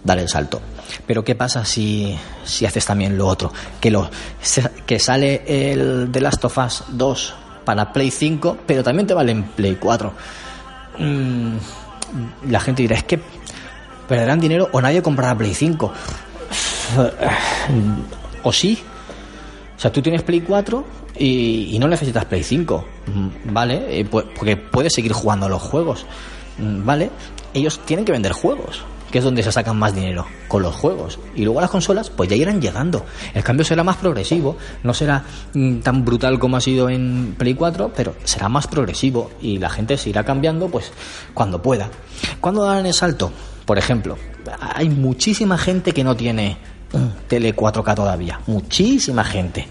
dar 0.04 0.18
el 0.18 0.28
salto. 0.28 0.60
Pero 1.06 1.24
¿qué 1.24 1.34
pasa 1.34 1.64
si, 1.64 2.16
si 2.44 2.66
haces 2.66 2.84
también 2.86 3.16
lo 3.18 3.26
otro? 3.26 3.52
Que, 3.80 3.90
lo, 3.90 4.10
que 4.86 4.98
sale 4.98 5.42
el 5.46 6.08
The 6.10 6.20
Last 6.20 6.44
of 6.44 6.58
Us 6.58 6.84
2 6.88 7.34
para 7.64 7.92
Play 7.92 8.10
5, 8.10 8.58
pero 8.66 8.82
también 8.82 9.06
te 9.06 9.14
vale 9.14 9.32
en 9.32 9.42
Play 9.44 9.76
4. 9.76 10.12
Mm, 10.98 11.56
la 12.48 12.60
gente 12.60 12.82
dirá, 12.82 12.96
es 12.96 13.04
que 13.04 13.20
perderán 14.08 14.40
dinero 14.40 14.68
o 14.72 14.80
nadie 14.80 15.02
comprará 15.02 15.36
Play 15.36 15.54
5. 15.54 15.92
O 18.42 18.52
sí. 18.52 18.78
O 19.76 19.80
sea, 19.80 19.92
tú 19.92 20.00
tienes 20.00 20.22
Play 20.22 20.40
4 20.40 20.84
y, 21.18 21.68
y 21.72 21.78
no 21.78 21.88
necesitas 21.88 22.24
Play 22.24 22.42
5. 22.42 22.84
Mm, 23.06 23.52
Vale, 23.52 24.00
eh, 24.00 24.04
porque 24.04 24.56
puedes 24.56 24.94
seguir 24.94 25.12
jugando 25.12 25.48
los 25.48 25.62
juegos. 25.62 26.06
Mm, 26.58 26.84
Vale, 26.86 27.10
ellos 27.52 27.80
tienen 27.84 28.04
que 28.04 28.12
vender 28.12 28.32
juegos, 28.32 28.82
que 29.10 29.18
es 29.18 29.24
donde 29.24 29.42
se 29.42 29.52
sacan 29.52 29.78
más 29.78 29.94
dinero, 29.94 30.26
con 30.48 30.62
los 30.62 30.74
juegos. 30.74 31.18
Y 31.34 31.44
luego 31.44 31.60
las 31.60 31.70
consolas, 31.70 32.10
pues 32.10 32.28
ya 32.28 32.36
irán 32.36 32.60
llegando. 32.60 33.04
El 33.34 33.42
cambio 33.42 33.64
será 33.64 33.84
más 33.84 33.96
progresivo, 33.96 34.56
no 34.82 34.94
será 34.94 35.24
mm, 35.54 35.78
tan 35.78 36.04
brutal 36.04 36.38
como 36.38 36.56
ha 36.56 36.60
sido 36.60 36.88
en 36.90 37.34
Play 37.38 37.54
4, 37.54 37.92
pero 37.96 38.14
será 38.24 38.48
más 38.48 38.66
progresivo 38.66 39.30
y 39.40 39.58
la 39.58 39.70
gente 39.70 39.96
se 39.96 40.10
irá 40.10 40.24
cambiando, 40.24 40.68
pues 40.68 40.92
cuando 41.34 41.62
pueda. 41.62 41.90
¿Cuándo 42.40 42.64
darán 42.64 42.86
el 42.86 42.94
salto? 42.94 43.32
Por 43.64 43.78
ejemplo, 43.78 44.16
hay 44.60 44.88
muchísima 44.88 45.58
gente 45.58 45.92
que 45.92 46.04
no 46.04 46.16
tiene 46.16 46.56
un 46.92 47.12
tele 47.26 47.54
4K 47.54 47.94
todavía. 47.94 48.40
Muchísima 48.46 49.24
gente. 49.24 49.66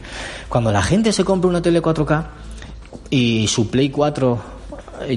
Cuando 0.50 0.72
la 0.72 0.82
gente 0.82 1.12
se 1.12 1.24
compra 1.24 1.50
una 1.50 1.62
tele 1.62 1.82
4K 1.82 2.26
y 3.10 3.48
su 3.48 3.70
Play 3.70 3.90
4 3.90 4.34
eh, 4.36 4.57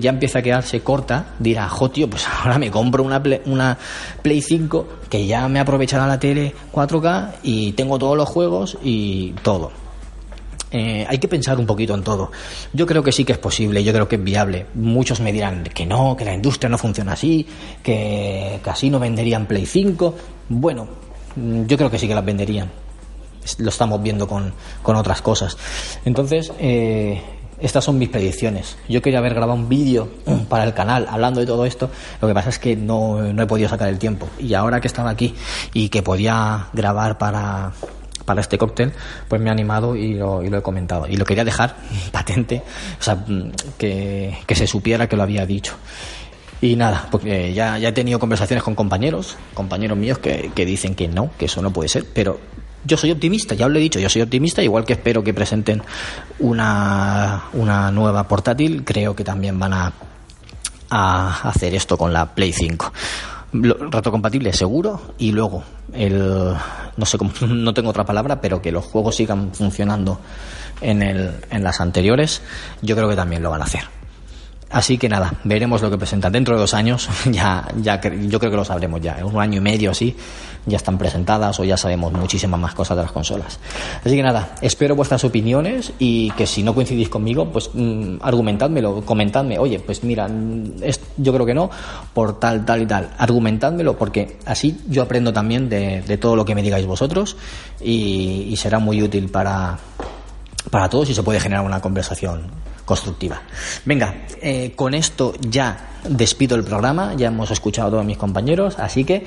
ya 0.01 0.11
empieza 0.11 0.41
a 0.41 0.43
quedarse 0.43 0.81
corta, 0.81 1.35
dirá, 1.39 1.69
jo 1.69 1.91
tío, 1.91 2.09
pues 2.09 2.27
ahora 2.43 2.59
me 2.59 2.71
compro 2.71 3.03
una 3.03 3.23
Play, 3.23 3.41
una 3.47 3.77
Play 4.23 4.43
5 4.43 4.89
que 5.09 5.27
ya 5.27 5.49
me 5.49 5.61
aprovechará 5.61 6.07
la 6.07 6.19
tele 6.19 6.55
4K 6.73 7.35
y 7.43 7.73
tengo 7.73 7.99
todos 7.99 8.17
los 8.17 8.29
juegos 8.29 8.79
y 8.83 9.33
todo. 9.43 9.73
Eh, 10.73 11.05
hay 11.09 11.19
que 11.19 11.27
pensar 11.27 11.59
un 11.59 11.67
poquito 11.67 11.95
en 11.95 12.03
todo. 12.03 12.31
Yo 12.73 12.87
creo 12.87 13.03
que 13.03 13.11
sí 13.11 13.25
que 13.25 13.33
es 13.33 13.39
posible, 13.39 13.83
yo 13.83 13.93
creo 13.93 14.07
que 14.07 14.17
es 14.17 14.23
viable. 14.25 14.67
Muchos 14.75 15.21
me 15.21 15.33
dirán 15.33 15.65
que 15.65 15.85
no, 15.85 16.17
que 16.17 16.25
la 16.25 16.35
industria 16.35 16.69
no 16.69 16.79
funciona 16.79 17.13
así, 17.13 17.47
que, 17.83 18.61
así 18.65 18.89
no 18.89 19.01
venderían 19.01 19.47
Play 19.47 19.67
5. 19.67 20.15
Bueno, 20.49 20.87
mm, 21.37 21.65
yo 21.65 21.77
creo 21.77 21.91
que 21.91 21.99
sí 21.99 22.07
que 22.07 22.15
las 22.15 22.25
venderían. 22.25 22.71
Lo 23.59 23.71
estamos 23.71 24.01
viendo 24.03 24.29
con, 24.29 24.53
con 24.83 24.95
otras 24.95 25.23
cosas. 25.23 25.57
Entonces, 26.05 26.53
eh, 26.61 27.21
estas 27.61 27.85
son 27.85 27.99
mis 27.99 28.09
predicciones. 28.09 28.77
Yo 28.89 29.03
quería 29.03 29.19
haber 29.19 29.35
grabado 29.35 29.59
un 29.59 29.69
vídeo 29.69 30.09
para 30.49 30.65
el 30.65 30.75
canal 30.75 31.07
hablando 31.11 31.41
de 31.41 31.47
todo 31.47 31.65
esto. 31.65 31.91
Lo 32.21 32.29
que 32.29 32.35
pasa 32.35 32.49
es 32.51 32.59
que 32.59 32.77
no, 32.77 33.21
no 33.21 33.43
he 33.43 33.47
podido 33.47 33.69
sacar 33.69 33.89
el 33.89 33.99
tiempo. 33.99 34.29
Y 34.39 34.55
ahora 34.55 34.81
que 34.81 34.89
estaba 34.89 35.11
aquí 35.11 35.35
y 35.73 35.89
que 35.89 36.03
podía 36.03 36.67
grabar 36.73 37.19
para, 37.19 37.73
para 38.25 38.41
este 38.41 38.59
cóctel, 38.59 38.93
pues 39.29 39.41
me 39.41 39.49
he 39.49 39.53
animado 39.53 39.97
y 39.97 40.15
lo, 40.15 40.43
y 40.43 40.49
lo 40.49 40.59
he 40.59 40.63
comentado. 40.63 41.07
Y 41.07 41.17
lo 41.17 41.25
quería 41.25 41.45
dejar 41.45 41.77
patente, 42.13 42.63
o 42.99 43.03
sea, 43.03 43.17
mm, 43.17 43.53
que, 43.77 44.39
que 44.47 44.55
se 44.55 44.67
supiera 44.67 45.09
que 45.09 45.17
lo 45.17 45.23
había 45.23 45.47
dicho. 45.47 45.75
Y 46.63 46.77
nada, 46.77 47.09
porque 47.11 47.55
ya, 47.55 47.79
ya 47.79 47.89
he 47.89 47.93
tenido 47.93 48.19
conversaciones 48.19 48.63
con 48.63 48.75
compañeros, 48.75 49.37
compañeros 49.55 49.97
míos 49.97 50.19
que, 50.19 50.51
que 50.55 50.67
dicen 50.67 50.95
que 50.95 51.09
no, 51.09 51.31
que 51.39 51.47
eso 51.47 51.63
no 51.63 51.73
puede 51.73 51.89
ser, 51.89 52.05
pero 52.13 52.39
yo 52.85 52.97
soy 52.97 53.11
optimista, 53.13 53.55
ya 53.55 53.67
os 53.67 53.73
lo 53.73 53.79
he 53.79 53.83
dicho, 53.83 53.99
yo 54.01 54.09
soy 54.09 54.23
optimista, 54.23 54.63
igual 54.63 54.85
que 54.85 54.95
espero 54.95 55.23
que 55.23 55.35
presenten 55.35 55.83
una, 56.39 57.45
una 57.53 57.91
nueva 57.91 58.27
portátil, 58.27 58.85
creo 58.85 59.15
que 59.15 59.25
también 59.25 59.59
van 59.59 59.73
a, 59.73 59.93
a 60.91 61.49
hacer 61.49 61.75
esto 61.75 61.97
con 61.97 62.13
la 62.13 62.35
Play 62.35 62.53
5. 62.53 62.93
Lo- 63.53 63.75
Retrocompatible 63.91 64.53
seguro 64.53 65.15
y 65.19 65.33
luego 65.33 65.65
el 65.93 66.55
no 66.97 67.07
sé 67.07 67.19
cómo, 67.19 67.33
no 67.49 67.75
tengo 67.75 67.91
otra 67.91 68.05
palabra 68.05 68.41
pero 68.41 68.63
que 68.63 68.71
los 68.73 68.85
juegos 68.85 69.17
sigan 69.17 69.53
funcionando 69.53 70.21
en, 70.81 71.03
el, 71.03 71.33
en 71.51 71.65
las 71.65 71.81
anteriores 71.81 72.43
yo 72.81 72.95
creo 72.95 73.09
que 73.09 73.17
también 73.17 73.43
lo 73.43 73.51
van 73.51 73.61
a 73.63 73.65
hacer 73.65 73.83
Así 74.71 74.99
que 74.99 75.09
nada, 75.09 75.35
veremos 75.43 75.83
lo 75.83 75.91
que 75.91 75.99
presentan. 75.99 76.31
Dentro 76.33 76.55
de 76.55 76.61
dos 76.61 76.75
años, 76.75 77.09
ya, 77.31 77.67
ya 77.83 78.01
yo 78.01 78.39
creo 78.39 78.51
que 78.53 78.57
lo 78.57 78.65
sabremos 78.65 79.01
ya. 79.01 79.19
En 79.19 79.25
un 79.25 79.41
año 79.41 79.59
y 79.59 79.61
medio 79.61 79.91
así, 79.91 80.15
ya 80.65 80.77
están 80.77 80.97
presentadas 80.97 81.59
o 81.59 81.65
ya 81.65 81.77
sabemos 81.77 82.13
muchísimas 82.13 82.61
más 82.61 82.75
cosas 82.75 82.97
de 82.97 83.03
las 83.03 83.11
consolas. 83.13 83.59
Así 84.05 84.15
que 84.15 84.23
nada, 84.23 84.55
espero 84.61 84.95
vuestras 84.95 85.25
opiniones 85.25 85.93
y 85.99 86.31
que 86.33 86.47
si 86.47 86.63
no 86.63 86.73
coincidís 86.75 87.09
conmigo, 87.09 87.47
pues 87.51 87.71
mm, 87.75 88.19
argumentádmelo, 88.21 89.03
comentadme. 89.05 89.59
Oye, 89.59 89.81
pues 89.81 90.05
mira, 90.05 90.29
mm, 90.29 90.83
es- 90.83 91.01
yo 91.17 91.33
creo 91.33 91.47
que 91.47 91.55
no, 91.55 91.69
por 92.15 92.39
tal, 92.39 92.65
tal 92.65 92.83
y 92.83 92.87
tal. 92.87 93.11
Argumentádmelo 93.19 93.97
porque 93.99 94.39
así 94.47 94.79
yo 94.89 95.03
aprendo 95.03 95.33
también 95.33 95.69
de, 95.69 96.17
todo 96.21 96.37
lo 96.37 96.45
que 96.45 96.55
me 96.55 96.63
digáis 96.63 96.87
vosotros 96.87 97.37
y 97.83 98.55
será 98.57 98.79
muy 98.79 99.03
útil 99.03 99.31
para, 99.31 99.79
para 100.71 100.89
todos 100.89 101.09
y 101.11 101.15
se 101.15 101.23
puede 101.23 101.41
generar 101.41 101.65
una 101.65 101.81
conversación 101.81 102.51
constructiva. 102.85 103.43
Venga, 103.85 104.27
eh, 104.43 104.73
con 104.75 104.95
esto 104.95 105.35
ya 105.41 105.91
despido 106.09 106.57
el 106.57 106.65
programa, 106.65 107.15
ya 107.15 107.29
hemos 107.29 107.51
escuchado 107.51 107.89
a 107.89 107.91
todos 107.93 108.05
mis 108.05 108.19
compañeros, 108.19 108.79
así 108.79 109.05
que 109.05 109.27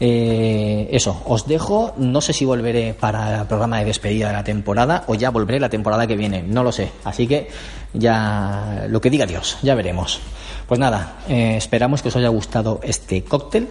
Eh, 0.00 0.88
eso, 0.90 1.22
os 1.24 1.46
dejo. 1.46 1.94
No 1.96 2.20
sé 2.20 2.32
si 2.32 2.44
volveré 2.44 2.94
para 2.94 3.42
el 3.42 3.46
programa 3.46 3.78
de 3.78 3.86
despedida 3.86 4.28
de 4.28 4.32
la 4.32 4.44
temporada 4.44 5.04
o 5.06 5.14
ya 5.14 5.30
volveré 5.30 5.60
la 5.60 5.68
temporada 5.68 6.06
que 6.06 6.16
viene. 6.16 6.42
No 6.42 6.62
lo 6.62 6.72
sé. 6.72 6.90
Así 7.04 7.26
que 7.26 7.48
ya 7.92 8.86
lo 8.88 9.00
que 9.00 9.10
diga 9.10 9.26
Dios, 9.26 9.58
ya 9.62 9.74
veremos. 9.74 10.20
Pues 10.66 10.80
nada, 10.80 11.18
eh, 11.28 11.56
esperamos 11.56 12.02
que 12.02 12.08
os 12.08 12.16
haya 12.16 12.28
gustado 12.28 12.80
este 12.82 13.22
cóctel 13.22 13.68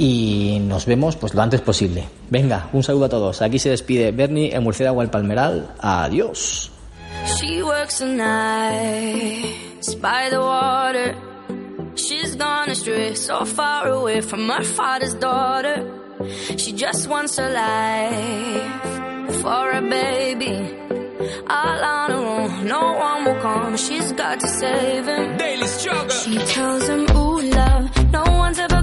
y 0.00 0.58
nos 0.60 0.86
vemos 0.86 1.16
pues 1.16 1.34
lo 1.34 1.42
antes 1.42 1.60
posible. 1.60 2.08
Venga, 2.30 2.70
un 2.72 2.82
saludo 2.82 3.04
a 3.04 3.08
todos. 3.10 3.42
Aquí 3.42 3.58
se 3.58 3.68
despide 3.68 4.12
Bernie, 4.12 4.50
el 4.50 4.62
murciélago 4.62 5.02
el 5.02 5.10
palmeral. 5.10 5.74
Adiós. 5.78 6.70
She 7.38 7.62
works 7.62 7.98
the 7.98 8.06
nights 8.06 9.94
by 9.96 10.30
the 10.30 10.40
water. 10.40 11.14
She's 11.96 12.34
gone 12.34 12.70
astray, 12.70 13.14
so 13.14 13.44
far 13.44 13.88
away 13.88 14.22
from 14.22 14.48
her 14.48 14.64
father's 14.64 15.14
daughter. 15.14 15.84
She 16.56 16.72
just 16.72 17.06
wants 17.06 17.38
a 17.38 17.50
life 17.50 19.42
for 19.42 19.70
a 19.70 19.82
baby. 19.82 20.78
All 21.46 21.84
on 21.84 22.10
her 22.10 22.16
own, 22.16 22.66
no 22.66 22.92
one 22.94 23.24
will 23.26 23.40
come. 23.42 23.76
She's 23.76 24.12
got 24.12 24.40
to 24.40 24.48
save 24.48 25.06
him. 25.06 25.36
Daily 25.36 25.66
struggle. 25.66 26.08
She 26.08 26.38
tells 26.38 26.88
him, 26.88 27.04
Ooh, 27.14 27.42
love, 27.42 28.12
no 28.12 28.22
one's 28.24 28.58
ever 28.58 28.80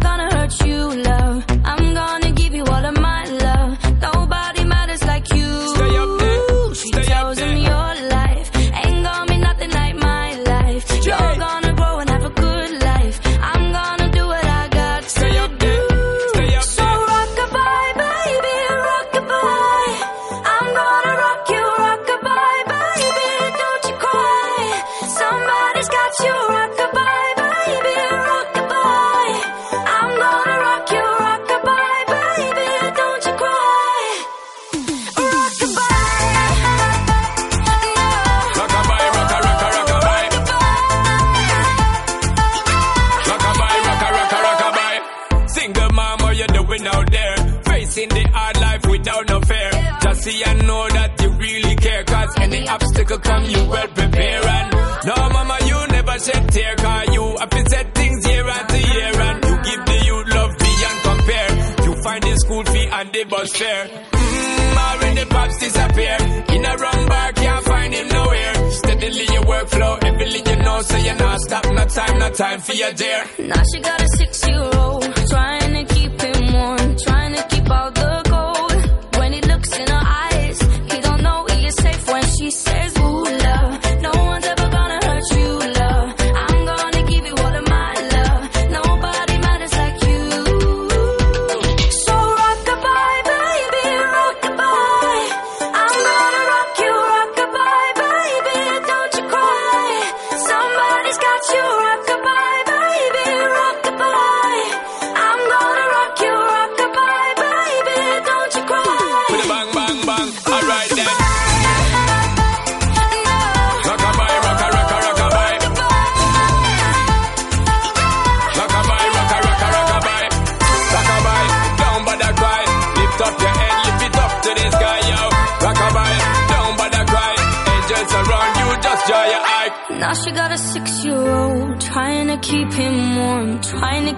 any 53.10 53.20
come, 53.22 53.46
you 53.46 53.70
well 53.70 53.88
prepare. 53.88 54.46
And 54.46 54.72
no, 55.06 55.16
mama, 55.30 55.58
you 55.66 55.88
never 55.88 56.20
shed 56.20 56.50
tear. 56.52 56.76
Cause 56.76 57.08
you 57.14 57.38
have 57.40 57.50
to 57.50 57.70
set 57.70 57.96
things 57.96 58.28
year 58.28 58.48
after 58.48 58.78
year. 58.78 59.22
And 59.28 59.44
you 59.46 59.56
give 59.64 59.86
the 59.86 59.98
youth 60.06 60.28
love 60.36 60.54
beyond 60.58 61.00
compare. 61.04 61.52
You 61.86 62.04
find 62.04 62.24
the 62.24 62.36
school 62.38 62.64
fee 62.66 62.88
and 62.92 63.14
the 63.14 63.24
bus 63.26 63.52
fare. 63.56 63.86
Mmm, 63.88 64.78
already 64.78 65.26
pops 65.26 65.58
disappear. 65.60 66.18
In 66.56 66.66
a 66.66 66.78
wrong 66.78 67.06
bar, 67.08 67.32
can't 67.34 67.66
find 67.66 67.94
him 67.94 68.08
nowhere. 68.10 68.72
Steadily 68.72 69.26
your 69.34 69.44
workflow, 69.44 70.04
everything 70.04 70.46
you 70.46 70.64
know, 70.64 70.82
so 70.82 70.98
you're 70.98 71.16
not 71.16 71.40
stop. 71.40 71.66
No 71.66 71.86
time, 71.86 72.20
no 72.20 72.30
time 72.32 72.60
for 72.60 72.74
your 72.74 72.94
dear. 72.94 73.24
Now 73.40 73.64
she 73.74 73.80
got 73.80 74.02
a 74.02 74.08
six-year-old, 74.18 75.04
trying 75.30 75.67